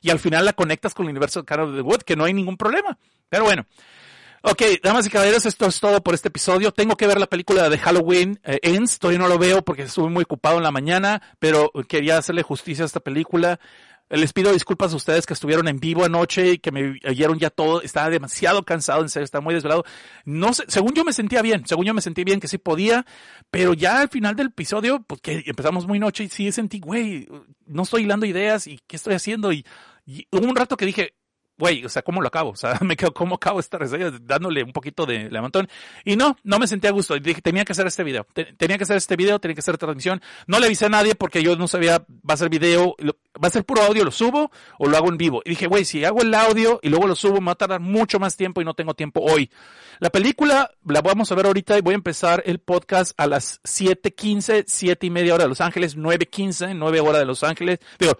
y 0.00 0.10
al 0.10 0.18
final 0.18 0.44
la 0.44 0.52
conectas 0.52 0.94
con 0.94 1.06
el 1.06 1.10
universo 1.10 1.42
de 1.42 1.54
in 1.54 1.74
the 1.76 1.80
Woods, 1.82 2.04
que 2.04 2.16
no 2.16 2.24
hay 2.24 2.34
ningún 2.34 2.56
problema. 2.56 2.98
Pero 3.28 3.44
bueno. 3.44 3.66
Ok, 4.42 4.62
damas 4.82 5.06
y 5.06 5.10
caballeros, 5.10 5.44
esto 5.44 5.66
es 5.66 5.80
todo 5.80 6.02
por 6.02 6.14
este 6.14 6.28
episodio. 6.28 6.72
Tengo 6.72 6.96
que 6.96 7.06
ver 7.06 7.20
la 7.20 7.26
película 7.26 7.68
de 7.68 7.76
Halloween 7.76 8.40
eh, 8.42 8.58
Ends. 8.62 8.98
Todavía 8.98 9.18
no 9.18 9.28
lo 9.28 9.38
veo 9.38 9.60
porque 9.62 9.82
estuve 9.82 10.08
muy 10.08 10.22
ocupado 10.22 10.56
en 10.56 10.62
la 10.62 10.70
mañana, 10.70 11.20
pero 11.38 11.70
quería 11.86 12.16
hacerle 12.16 12.42
justicia 12.42 12.84
a 12.84 12.86
esta 12.86 13.00
película. 13.00 13.60
Les 14.10 14.32
pido 14.32 14.52
disculpas 14.52 14.92
a 14.92 14.96
ustedes 14.96 15.24
que 15.24 15.34
estuvieron 15.34 15.68
en 15.68 15.78
vivo 15.78 16.04
anoche 16.04 16.52
y 16.52 16.58
que 16.58 16.72
me 16.72 16.98
oyeron 17.06 17.38
ya 17.38 17.48
todo. 17.48 17.80
Estaba 17.80 18.10
demasiado 18.10 18.64
cansado, 18.64 19.02
en 19.02 19.08
serio, 19.08 19.24
estaba 19.24 19.42
muy 19.42 19.54
desvelado. 19.54 19.84
No 20.24 20.52
sé, 20.52 20.64
según 20.66 20.94
yo 20.94 21.04
me 21.04 21.12
sentía 21.12 21.42
bien, 21.42 21.64
según 21.64 21.86
yo 21.86 21.94
me 21.94 22.00
sentí 22.00 22.24
bien 22.24 22.40
que 22.40 22.48
sí 22.48 22.58
podía, 22.58 23.06
pero 23.52 23.72
ya 23.72 24.00
al 24.00 24.08
final 24.08 24.34
del 24.34 24.48
episodio, 24.48 25.02
pues 25.06 25.20
que 25.20 25.44
empezamos 25.46 25.86
muy 25.86 26.00
noche 26.00 26.24
y 26.24 26.28
sí 26.28 26.50
sentí, 26.50 26.80
güey, 26.80 27.28
no 27.66 27.84
estoy 27.84 28.02
hilando 28.02 28.26
ideas 28.26 28.66
y 28.66 28.80
qué 28.86 28.96
estoy 28.96 29.14
haciendo 29.14 29.52
y, 29.52 29.64
y 30.04 30.26
hubo 30.32 30.46
un 30.46 30.56
rato 30.56 30.76
que 30.76 30.86
dije, 30.86 31.14
güey, 31.60 31.84
o 31.84 31.88
sea, 31.88 32.02
¿cómo 32.02 32.20
lo 32.20 32.26
acabo? 32.26 32.50
O 32.50 32.56
sea, 32.56 32.76
me 32.82 32.96
quedo, 32.96 33.14
¿cómo 33.14 33.36
acabo 33.36 33.60
esta 33.60 33.78
reseña? 33.78 34.10
Dándole 34.20 34.64
un 34.64 34.72
poquito 34.72 35.06
de 35.06 35.30
levantón. 35.30 35.68
Y 36.04 36.16
no, 36.16 36.36
no 36.42 36.58
me 36.58 36.66
sentí 36.66 36.88
a 36.88 36.90
gusto. 36.90 37.16
Dije, 37.18 37.40
tenía 37.40 37.64
que 37.64 37.70
hacer 37.72 37.86
este 37.86 38.02
video. 38.02 38.26
Te- 38.32 38.46
tenía 38.54 38.76
que 38.76 38.82
hacer 38.84 38.96
este 38.96 39.14
video, 39.14 39.38
tenía 39.38 39.54
que 39.54 39.60
hacer 39.60 39.78
transmisión. 39.78 40.20
No 40.48 40.58
le 40.58 40.66
avisé 40.66 40.86
a 40.86 40.88
nadie 40.88 41.14
porque 41.14 41.42
yo 41.44 41.54
no 41.54 41.68
sabía, 41.68 41.98
va 42.28 42.34
a 42.34 42.36
ser 42.36 42.48
video, 42.48 42.96
va 43.42 43.46
a 43.48 43.50
ser 43.50 43.64
puro 43.64 43.82
audio, 43.82 44.04
lo 44.04 44.10
subo 44.10 44.50
o 44.78 44.88
lo 44.88 44.96
hago 44.96 45.08
en 45.10 45.18
vivo. 45.18 45.42
Y 45.44 45.50
dije, 45.50 45.68
güey, 45.68 45.84
si 45.84 46.04
hago 46.04 46.22
el 46.22 46.34
audio 46.34 46.80
y 46.82 46.88
luego 46.88 47.06
lo 47.06 47.14
subo, 47.14 47.40
me 47.40 47.46
va 47.46 47.52
a 47.52 47.56
tardar 47.56 47.80
mucho 47.80 48.18
más 48.18 48.36
tiempo 48.36 48.60
y 48.60 48.64
no 48.64 48.74
tengo 48.74 48.94
tiempo 48.94 49.20
hoy. 49.20 49.50
La 50.00 50.08
película 50.10 50.70
la 50.86 51.02
vamos 51.02 51.30
a 51.30 51.34
ver 51.34 51.44
ahorita 51.46 51.76
y 51.76 51.82
voy 51.82 51.92
a 51.92 51.96
empezar 51.96 52.42
el 52.46 52.58
podcast 52.58 53.12
a 53.18 53.26
las 53.26 53.60
7.15, 53.64 54.64
7 54.66 55.06
y 55.06 55.10
media 55.10 55.34
hora 55.34 55.44
de 55.44 55.48
Los 55.50 55.60
Ángeles, 55.60 55.96
9.15, 55.96 56.74
9 56.74 57.00
hora 57.00 57.18
de 57.18 57.26
Los 57.26 57.42
Ángeles. 57.44 57.80
Digo, 57.98 58.12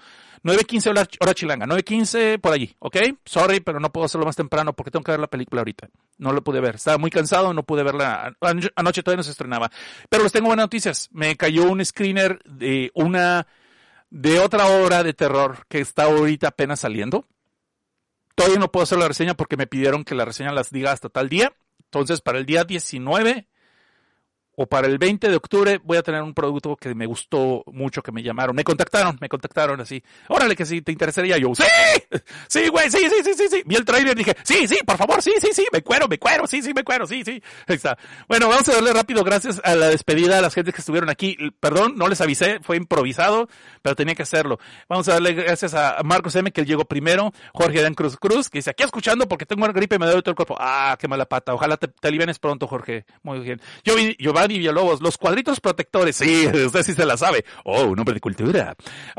9.15 0.43 0.91
hora, 1.21 1.35
chilanga, 1.35 1.67
9.15 1.67 2.41
por 2.41 2.53
allí, 2.53 2.75
¿ok? 2.79 2.97
Sorry, 3.25 3.61
pero 3.61 3.79
no 3.79 3.93
puedo 3.93 4.07
hacerlo 4.07 4.25
más 4.25 4.37
temprano 4.37 4.73
porque 4.73 4.91
tengo 4.91 5.05
que 5.05 5.11
ver 5.11 5.21
la 5.21 5.27
película 5.27 5.61
ahorita. 5.61 5.91
No 6.17 6.33
lo 6.33 6.43
pude 6.43 6.61
ver, 6.61 6.77
estaba 6.77 6.97
muy 6.97 7.11
cansado, 7.11 7.53
no 7.53 7.63
pude 7.63 7.83
verla. 7.83 8.35
Anoche, 8.41 8.71
anoche 8.75 9.03
todavía 9.03 9.19
no 9.19 9.23
se 9.23 9.33
estrenaba. 9.33 9.71
Pero 10.09 10.23
les 10.23 10.33
tengo 10.33 10.47
buenas 10.47 10.65
noticias. 10.65 11.09
Me 11.13 11.37
cayó 11.37 11.65
un 11.65 11.85
screener 11.85 12.43
de 12.45 12.91
una, 12.95 13.47
de 14.09 14.39
otra 14.39 14.67
obra 14.67 15.03
de 15.03 15.13
terror 15.13 15.67
que 15.69 15.81
está 15.81 16.05
ahorita 16.05 16.49
apenas 16.49 16.81
saliendo. 16.81 17.27
Todavía 18.35 18.59
no 18.59 18.73
puedo 18.73 18.85
hacer 18.85 18.99
la 18.99 19.09
reseña 19.09 19.35
porque 19.35 19.59
me 19.59 19.67
pidieron 19.67 20.05
que 20.05 20.15
la 20.15 20.25
reseña 20.25 20.53
las 20.53 20.71
diga 20.71 20.93
hasta 20.93 21.11
tal 21.11 21.29
día. 21.29 21.53
Entonces, 21.85 22.23
para 22.23 22.39
el 22.39 22.47
día 22.47 22.65
19 22.65 23.47
o 24.63 24.67
para 24.67 24.87
el 24.89 24.99
20 24.99 25.31
de 25.31 25.37
octubre 25.37 25.81
voy 25.83 25.97
a 25.97 26.03
tener 26.03 26.23
un 26.23 26.35
producto 26.35 26.77
que 26.77 26.95
me 26.95 27.07
gustó 27.07 27.65
mucho, 27.73 28.03
que 28.03 28.13
me 28.13 28.23
llamaron, 28.23 28.55
me 28.55 28.63
contactaron, 28.63 29.17
me 29.19 29.27
contactaron 29.27 29.81
así, 29.81 30.03
órale 30.29 30.55
que 30.55 30.67
si 30.67 30.83
te 30.83 30.93
interesaría, 30.93 31.39
yo, 31.39 31.55
sí, 31.55 31.65
sí, 32.47 32.69
güey, 32.69 32.91
sí, 32.91 32.99
sí, 32.99 33.23
sí, 33.25 33.33
sí, 33.33 33.49
sí, 33.49 33.63
vi 33.65 33.77
el 33.77 33.87
trailer 33.87 34.13
y 34.13 34.23
dije, 34.23 34.37
sí, 34.43 34.69
sí, 34.69 34.77
por 34.85 34.99
favor, 34.99 35.23
sí, 35.23 35.33
sí, 35.41 35.49
sí, 35.55 35.67
me 35.73 35.81
cuero, 35.81 36.09
me 36.09 36.19
cuero, 36.19 36.47
sí, 36.47 36.61
sí, 36.61 36.75
me 36.75 36.85
cuero, 36.85 37.07
sí, 37.07 37.25
sí, 37.25 37.43
ahí 37.69 37.77
está. 37.77 37.97
Bueno, 38.29 38.51
vamos 38.51 38.69
a 38.69 38.73
darle 38.75 38.93
rápido 38.93 39.25
gracias 39.25 39.63
a 39.65 39.75
la 39.75 39.89
despedida 39.89 40.37
a 40.37 40.43
las 40.43 40.55
gentes 40.55 40.75
que 40.75 40.83
estuvieron 40.83 41.09
aquí, 41.09 41.39
perdón, 41.59 41.95
no 41.97 42.07
les 42.09 42.21
avisé, 42.21 42.61
fue 42.61 42.77
improvisado, 42.77 43.49
pero 43.81 43.97
tenía 43.97 44.15
que 44.15 44.25
hacerlo. 44.25 44.59
Vamos 44.91 45.09
a 45.09 45.15
darle 45.15 45.33
gracias 45.33 45.73
a 45.73 46.03
Marcos 46.05 46.37
M, 46.37 46.53
que 46.53 46.61
él 46.61 46.67
llegó 46.67 46.85
primero, 46.85 47.33
Jorge 47.55 47.81
Dan 47.81 47.95
Cruz 47.95 48.19
Cruz, 48.19 48.51
que 48.51 48.59
dice, 48.59 48.69
aquí 48.69 48.83
escuchando 48.83 49.27
porque 49.27 49.47
tengo 49.47 49.65
una 49.65 49.73
gripe 49.73 49.97
y 49.97 49.99
me 49.99 50.05
duele 50.05 50.21
todo 50.21 50.33
el 50.33 50.37
cuerpo. 50.37 50.57
Ah, 50.61 50.99
qué 51.01 51.09
mala 51.09 51.25
pata, 51.25 51.55
ojalá 51.55 51.79
te, 51.79 51.89
te 51.89 52.09
alivianes 52.09 52.39
pronto, 52.39 52.67
Jorge. 52.67 53.07
Muy 53.23 53.41
bien. 53.41 53.59
Yo, 53.85 53.95
Giovanni 54.19 54.50
Villalobos, 54.59 55.01
los 55.01 55.19
cuadritos 55.19 55.61
protectores, 55.61 56.17
sí, 56.17 56.47
usted 56.67 56.83
sí 56.83 56.95
se 56.95 57.07
la 57.07 57.17
sabe. 57.17 57.45
Oh, 57.65 57.85
un 57.85 57.99
hombre 57.99 58.15
de 58.15 58.21
cultura. 58.21 58.77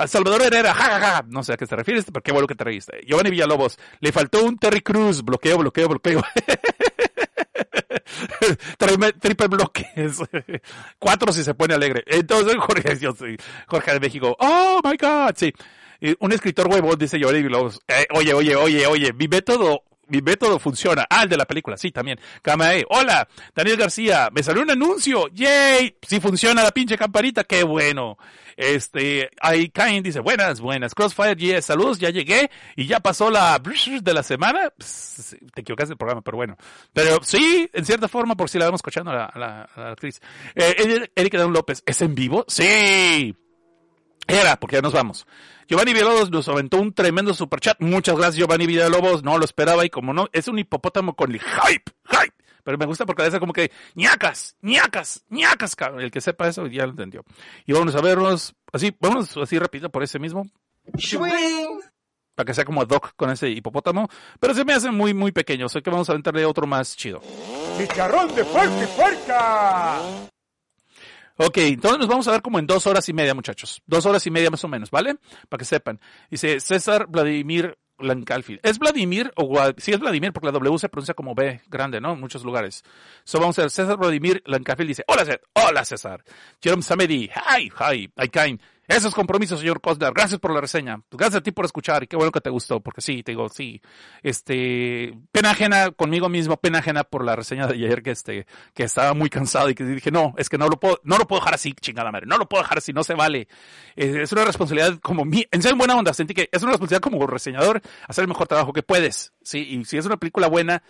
Salvador 0.07 0.43
Herrera, 0.43 0.73
jajaja, 0.73 1.25
no 1.27 1.43
sé 1.43 1.53
a 1.53 1.57
qué 1.57 1.65
te 1.65 1.75
refieres, 1.75 2.05
pero 2.05 2.21
qué 2.21 2.31
bueno 2.31 2.47
que 2.47 2.55
te 2.55 2.63
reíste. 2.63 3.01
Giovanni 3.05 3.31
Villalobos, 3.31 3.77
le 3.99 4.11
faltó 4.11 4.43
un 4.43 4.57
Terry 4.57 4.81
Cruz, 4.81 5.23
bloqueo, 5.23 5.57
bloqueo, 5.57 5.87
bloqueo. 5.87 6.21
triple 9.19 9.47
bloques. 9.47 10.21
Cuatro 10.99 11.31
si 11.31 11.43
se 11.43 11.53
pone 11.53 11.73
alegre. 11.73 12.03
Entonces, 12.07 12.55
Jorge, 12.57 12.97
yo 12.99 13.13
soy 13.13 13.37
Jorge 13.67 13.93
de 13.93 13.99
México. 13.99 14.35
Oh 14.39 14.79
my 14.83 14.97
God. 14.97 15.33
Sí. 15.35 15.53
Un 16.19 16.31
escritor 16.31 16.67
huevón 16.67 16.97
dice 16.97 17.19
Giovanni 17.19 17.43
Villalobos. 17.43 17.79
Eh, 17.87 18.07
oye, 18.15 18.33
oye, 18.33 18.55
oye, 18.55 18.87
oye, 18.87 19.13
mi 19.13 19.27
método 19.27 19.83
mi 20.11 20.21
método 20.21 20.59
funciona. 20.59 21.05
Ah, 21.09 21.23
el 21.23 21.29
de 21.29 21.37
la 21.37 21.45
película, 21.45 21.77
sí, 21.77 21.91
también. 21.91 22.19
Kamae, 22.41 22.85
hola, 22.89 23.27
Daniel 23.55 23.77
García, 23.77 24.29
me 24.31 24.43
salió 24.43 24.61
un 24.61 24.71
anuncio, 24.71 25.27
yay, 25.29 25.95
sí 26.01 26.19
funciona 26.19 26.63
la 26.63 26.71
pinche 26.71 26.97
campanita, 26.97 27.43
qué 27.45 27.63
bueno. 27.63 28.17
Este, 28.57 29.29
ahí 29.41 29.69
Kain 29.69 30.03
dice, 30.03 30.19
buenas, 30.19 30.59
buenas, 30.59 30.93
Crossfire, 30.93 31.35
yes, 31.35 31.65
saludos, 31.65 31.97
ya 31.97 32.09
llegué 32.09 32.51
y 32.75 32.85
ya 32.85 32.99
pasó 32.99 33.31
la 33.31 33.57
de 33.59 34.13
la 34.13 34.23
semana. 34.23 34.71
Pss, 34.77 35.37
te 35.53 35.61
equivocaste 35.61 35.91
del 35.91 35.97
programa, 35.97 36.21
pero 36.21 36.37
bueno. 36.37 36.57
Pero 36.93 37.19
sí, 37.23 37.69
en 37.73 37.85
cierta 37.85 38.07
forma, 38.07 38.35
por 38.35 38.49
si 38.49 38.59
la 38.59 38.65
vemos 38.65 38.79
escuchando 38.79 39.11
a 39.11 39.15
la, 39.15 39.31
la, 39.35 39.69
la 39.75 39.91
actriz. 39.91 40.19
Eh, 40.55 41.07
Erika 41.15 41.37
López, 41.45 41.81
¿es 41.85 42.01
en 42.01 42.13
vivo? 42.13 42.45
Sí. 42.47 43.35
Era, 44.27 44.57
porque 44.57 44.77
ya 44.77 44.81
nos 44.81 44.93
vamos. 44.93 45.25
Giovanni 45.67 45.93
Villalobos 45.93 46.31
nos 46.31 46.47
aventó 46.49 46.77
un 46.77 46.93
tremendo 46.93 47.33
superchat. 47.33 47.79
Muchas 47.79 48.15
gracias, 48.15 48.37
Giovanni 48.37 48.65
Villalobos. 48.67 49.23
No 49.23 49.37
lo 49.37 49.45
esperaba 49.45 49.85
y 49.85 49.89
como 49.89 50.13
no, 50.13 50.27
es 50.31 50.47
un 50.47 50.59
hipopótamo 50.59 51.15
con 51.15 51.31
el 51.31 51.39
hype, 51.39 51.91
hype. 52.05 52.33
Pero 52.63 52.77
me 52.77 52.85
gusta 52.85 53.05
porque 53.05 53.23
a 53.23 53.25
veces 53.25 53.39
como 53.39 53.53
que 53.53 53.71
ñacas, 53.95 54.55
ñacas, 54.61 55.25
ñacas, 55.29 55.75
cabrón. 55.75 56.01
El 56.01 56.11
que 56.11 56.21
sepa 56.21 56.47
eso 56.47 56.67
ya 56.67 56.85
lo 56.85 56.91
entendió. 56.91 57.23
Y 57.65 57.73
vamos 57.73 57.95
a 57.95 58.01
vernos 58.01 58.55
así, 58.71 58.95
vamos 58.99 59.35
así 59.37 59.57
rápido 59.57 59.89
por 59.89 60.03
ese 60.03 60.19
mismo. 60.19 60.47
Para 62.35 62.45
que 62.45 62.53
sea 62.53 62.65
como 62.65 62.85
Doc 62.85 63.13
con 63.15 63.29
ese 63.29 63.49
hipopótamo. 63.49 64.09
Pero 64.39 64.53
se 64.53 64.63
me 64.63 64.73
hace 64.73 64.91
muy, 64.91 65.13
muy 65.13 65.31
pequeño. 65.31 65.69
Sé 65.69 65.81
que 65.81 65.89
vamos 65.89 66.09
a 66.09 66.13
aventarle 66.13 66.45
otro 66.45 66.67
más 66.67 66.95
chido. 66.95 67.21
¡Chicharrón 67.77 68.33
de 68.35 68.45
fuerte, 68.45 68.87
fuerza! 68.87 70.01
Ok, 71.37 71.57
entonces 71.57 71.99
nos 71.99 72.07
vamos 72.07 72.27
a 72.27 72.31
ver 72.31 72.41
como 72.41 72.59
en 72.59 72.67
dos 72.67 72.87
horas 72.87 73.07
y 73.09 73.13
media, 73.13 73.33
muchachos. 73.33 73.81
Dos 73.85 74.05
horas 74.05 74.25
y 74.27 74.31
media 74.31 74.49
más 74.49 74.63
o 74.63 74.67
menos, 74.67 74.91
¿vale? 74.91 75.15
Para 75.49 75.59
que 75.59 75.65
sepan. 75.65 75.99
Dice 76.29 76.59
César 76.59 77.07
Vladimir 77.07 77.77
Lancalfield. 77.99 78.59
¿Es 78.63 78.79
Vladimir 78.79 79.31
o 79.35 79.53
sí 79.77 79.91
es 79.91 79.99
Vladimir 79.99 80.33
porque 80.33 80.47
la 80.47 80.51
W 80.51 80.77
se 80.77 80.89
pronuncia 80.89 81.13
como 81.13 81.35
B 81.35 81.61
grande, 81.67 82.01
¿no? 82.01 82.13
En 82.13 82.19
muchos 82.19 82.43
lugares. 82.43 82.83
So 83.23 83.39
vamos 83.39 83.57
a 83.59 83.63
ver, 83.63 83.71
César 83.71 83.97
Vladimir 83.97 84.41
Lancalfield 84.45 84.89
dice, 84.89 85.03
hola 85.07 85.25
César, 85.25 85.41
hola 85.53 85.85
César. 85.85 86.23
Jerome 86.61 86.83
Samedi, 86.83 87.29
hi, 87.29 87.71
hi, 87.79 88.09
I 88.17 88.59
kind. 88.91 88.97
Esos 88.97 89.15
compromisos, 89.15 89.59
señor 89.59 89.81
Cosner. 89.81 90.13
Gracias 90.13 90.39
por 90.39 90.53
la 90.53 90.61
reseña. 90.61 91.01
Gracias 91.11 91.39
a 91.39 91.41
ti 91.41 91.51
por 91.51 91.65
escuchar 91.65 92.03
y 92.03 92.07
qué 92.07 92.15
bueno 92.15 92.31
que 92.31 92.41
te 92.41 92.49
gustó, 92.49 92.79
porque 92.79 93.01
sí, 93.01 93.23
te 93.23 93.31
digo, 93.31 93.49
sí. 93.49 93.81
Este, 94.21 95.17
pena 95.31 95.51
ajena 95.51 95.91
conmigo 95.91 96.29
mismo, 96.29 96.57
pena 96.57 96.79
ajena 96.79 97.03
por 97.03 97.23
la 97.23 97.35
reseña 97.35 97.67
de 97.67 97.73
ayer 97.73 98.03
que 98.03 98.11
este, 98.11 98.45
que 98.73 98.83
estaba 98.83 99.13
muy 99.13 99.29
cansado 99.29 99.69
y 99.69 99.75
que 99.75 99.83
dije, 99.83 100.11
no, 100.11 100.33
es 100.37 100.49
que 100.49 100.57
no 100.57 100.67
lo 100.67 100.79
puedo, 100.79 100.99
no 101.03 101.17
lo 101.17 101.27
puedo 101.27 101.39
dejar 101.39 101.55
así, 101.55 101.73
chingada 101.73 102.11
madre. 102.11 102.25
No 102.27 102.37
lo 102.37 102.47
puedo 102.47 102.63
dejar 102.63 102.77
así, 102.79 102.93
no 102.93 103.03
se 103.03 103.13
vale. 103.13 103.47
Es 103.95 104.31
una 104.31 104.45
responsabilidad 104.45 104.99
como 104.99 105.25
mi, 105.25 105.45
en 105.51 105.61
ser 105.61 105.75
buena 105.75 105.95
onda, 105.95 106.13
sentí 106.13 106.33
que 106.33 106.49
es 106.51 106.61
una 106.61 106.71
responsabilidad 106.71 107.01
como 107.01 107.25
reseñador 107.27 107.81
hacer 108.07 108.23
el 108.23 108.27
mejor 108.27 108.47
trabajo 108.47 108.73
que 108.73 108.83
puedes. 108.83 109.33
Sí, 109.41 109.59
y 109.59 109.85
si 109.85 109.97
es 109.97 110.05
una 110.05 110.17
película 110.17 110.47
buena, 110.47 110.83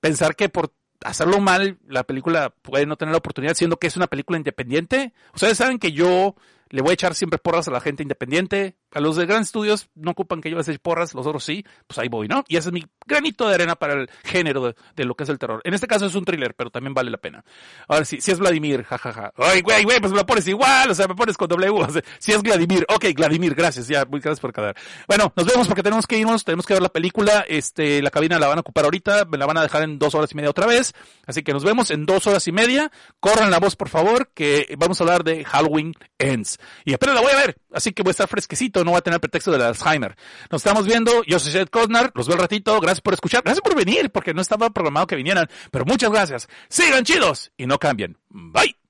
pensar 0.00 0.36
que 0.36 0.48
por 0.48 0.72
hacerlo 1.04 1.40
mal, 1.40 1.78
la 1.86 2.04
película 2.04 2.54
puede 2.62 2.86
no 2.86 2.96
tener 2.96 3.12
la 3.12 3.18
oportunidad, 3.18 3.54
siendo 3.54 3.78
que 3.78 3.86
es 3.86 3.96
una 3.96 4.06
película 4.06 4.38
independiente. 4.38 5.12
Ustedes 5.34 5.58
saben 5.58 5.78
que 5.78 5.92
yo 5.92 6.34
le 6.70 6.82
voy 6.82 6.90
a 6.90 6.94
echar 6.94 7.14
siempre 7.14 7.38
porras 7.38 7.68
a 7.68 7.70
la 7.70 7.80
gente 7.80 8.02
independiente. 8.02 8.76
A 8.92 9.00
los 9.00 9.16
de 9.16 9.26
grandes 9.26 9.48
estudios 9.48 9.88
no 9.94 10.12
ocupan 10.12 10.40
que 10.40 10.50
yo 10.50 10.56
les 10.56 10.68
eche 10.68 10.78
porras, 10.78 11.12
los 11.14 11.26
otros 11.26 11.44
sí, 11.44 11.64
pues 11.86 11.98
ahí 11.98 12.08
voy, 12.08 12.26
¿no? 12.26 12.44
Y 12.48 12.56
ese 12.56 12.70
es 12.70 12.72
mi 12.72 12.84
granito 13.06 13.46
de 13.46 13.54
arena 13.54 13.76
para 13.76 13.94
el 13.94 14.10
género 14.24 14.64
de, 14.64 14.74
de, 14.96 15.04
lo 15.04 15.14
que 15.14 15.24
es 15.24 15.28
el 15.28 15.38
terror. 15.38 15.60
En 15.64 15.74
este 15.74 15.86
caso 15.86 16.06
es 16.06 16.14
un 16.14 16.24
thriller, 16.24 16.54
pero 16.54 16.70
también 16.70 16.94
vale 16.94 17.10
la 17.10 17.18
pena. 17.18 17.44
Ahora 17.86 18.04
sí, 18.04 18.20
si 18.20 18.30
es 18.30 18.38
Vladimir, 18.38 18.84
jajaja. 18.84 19.32
Ay, 19.36 19.60
güey, 19.60 19.84
güey, 19.84 20.00
pues 20.00 20.12
me 20.12 20.18
lo 20.18 20.26
pones 20.26 20.46
igual, 20.48 20.90
o 20.90 20.94
sea, 20.94 21.06
me 21.06 21.14
pones 21.14 21.36
con 21.36 21.48
W. 21.48 21.68
O 21.70 21.86
si 22.18 22.32
es 22.32 22.42
Vladimir, 22.42 22.86
ok, 22.88 23.06
Vladimir, 23.14 23.54
gracias, 23.54 23.88
ya, 23.88 24.04
muy 24.04 24.20
gracias 24.20 24.40
por 24.40 24.52
quedar. 24.52 24.76
Bueno, 25.06 25.32
nos 25.36 25.46
vemos 25.46 25.66
porque 25.68 25.82
tenemos 25.82 26.06
que 26.06 26.18
irnos, 26.18 26.44
tenemos 26.44 26.66
que 26.66 26.74
ver 26.74 26.82
la 26.82 26.88
película, 26.88 27.44
este, 27.48 28.02
la 28.02 28.10
cabina 28.10 28.38
la 28.38 28.48
van 28.48 28.58
a 28.58 28.60
ocupar 28.60 28.84
ahorita, 28.84 29.26
me 29.26 29.38
la 29.38 29.46
van 29.46 29.58
a 29.58 29.62
dejar 29.62 29.82
en 29.82 29.98
dos 29.98 30.14
horas 30.14 30.32
y 30.32 30.34
media 30.34 30.50
otra 30.50 30.66
vez, 30.66 30.94
así 31.26 31.42
que 31.42 31.52
nos 31.52 31.64
vemos 31.64 31.90
en 31.90 32.06
dos 32.06 32.26
horas 32.26 32.46
y 32.48 32.52
media. 32.52 32.90
Corran 33.20 33.50
la 33.50 33.58
voz, 33.58 33.76
por 33.76 33.88
favor, 33.88 34.30
que 34.34 34.74
vamos 34.78 35.00
a 35.00 35.04
hablar 35.04 35.24
de 35.24 35.44
Halloween 35.44 35.94
Ends. 36.18 36.57
Y 36.84 36.94
apenas 36.94 37.14
la 37.16 37.20
voy 37.20 37.32
a 37.32 37.36
ver, 37.36 37.56
así 37.72 37.92
que 37.92 38.02
voy 38.02 38.10
a 38.10 38.12
estar 38.12 38.28
fresquecito, 38.28 38.84
no 38.84 38.92
voy 38.92 38.98
a 38.98 39.02
tener 39.02 39.20
pretexto 39.20 39.50
del 39.50 39.62
Alzheimer. 39.62 40.16
Nos 40.50 40.60
estamos 40.60 40.86
viendo, 40.86 41.22
yo 41.24 41.38
soy 41.38 41.52
Seth 41.52 41.70
Cosnar, 41.70 42.10
los 42.14 42.26
veo 42.26 42.36
al 42.36 42.42
ratito, 42.42 42.80
gracias 42.80 43.00
por 43.00 43.14
escuchar, 43.14 43.42
gracias 43.42 43.62
por 43.62 43.74
venir, 43.76 44.10
porque 44.10 44.34
no 44.34 44.40
estaba 44.40 44.70
programado 44.70 45.06
que 45.06 45.16
vinieran, 45.16 45.48
pero 45.70 45.84
muchas 45.84 46.10
gracias. 46.10 46.48
Sigan 46.68 47.04
chidos 47.04 47.52
y 47.56 47.66
no 47.66 47.78
cambien. 47.78 48.16
Bye. 48.28 48.87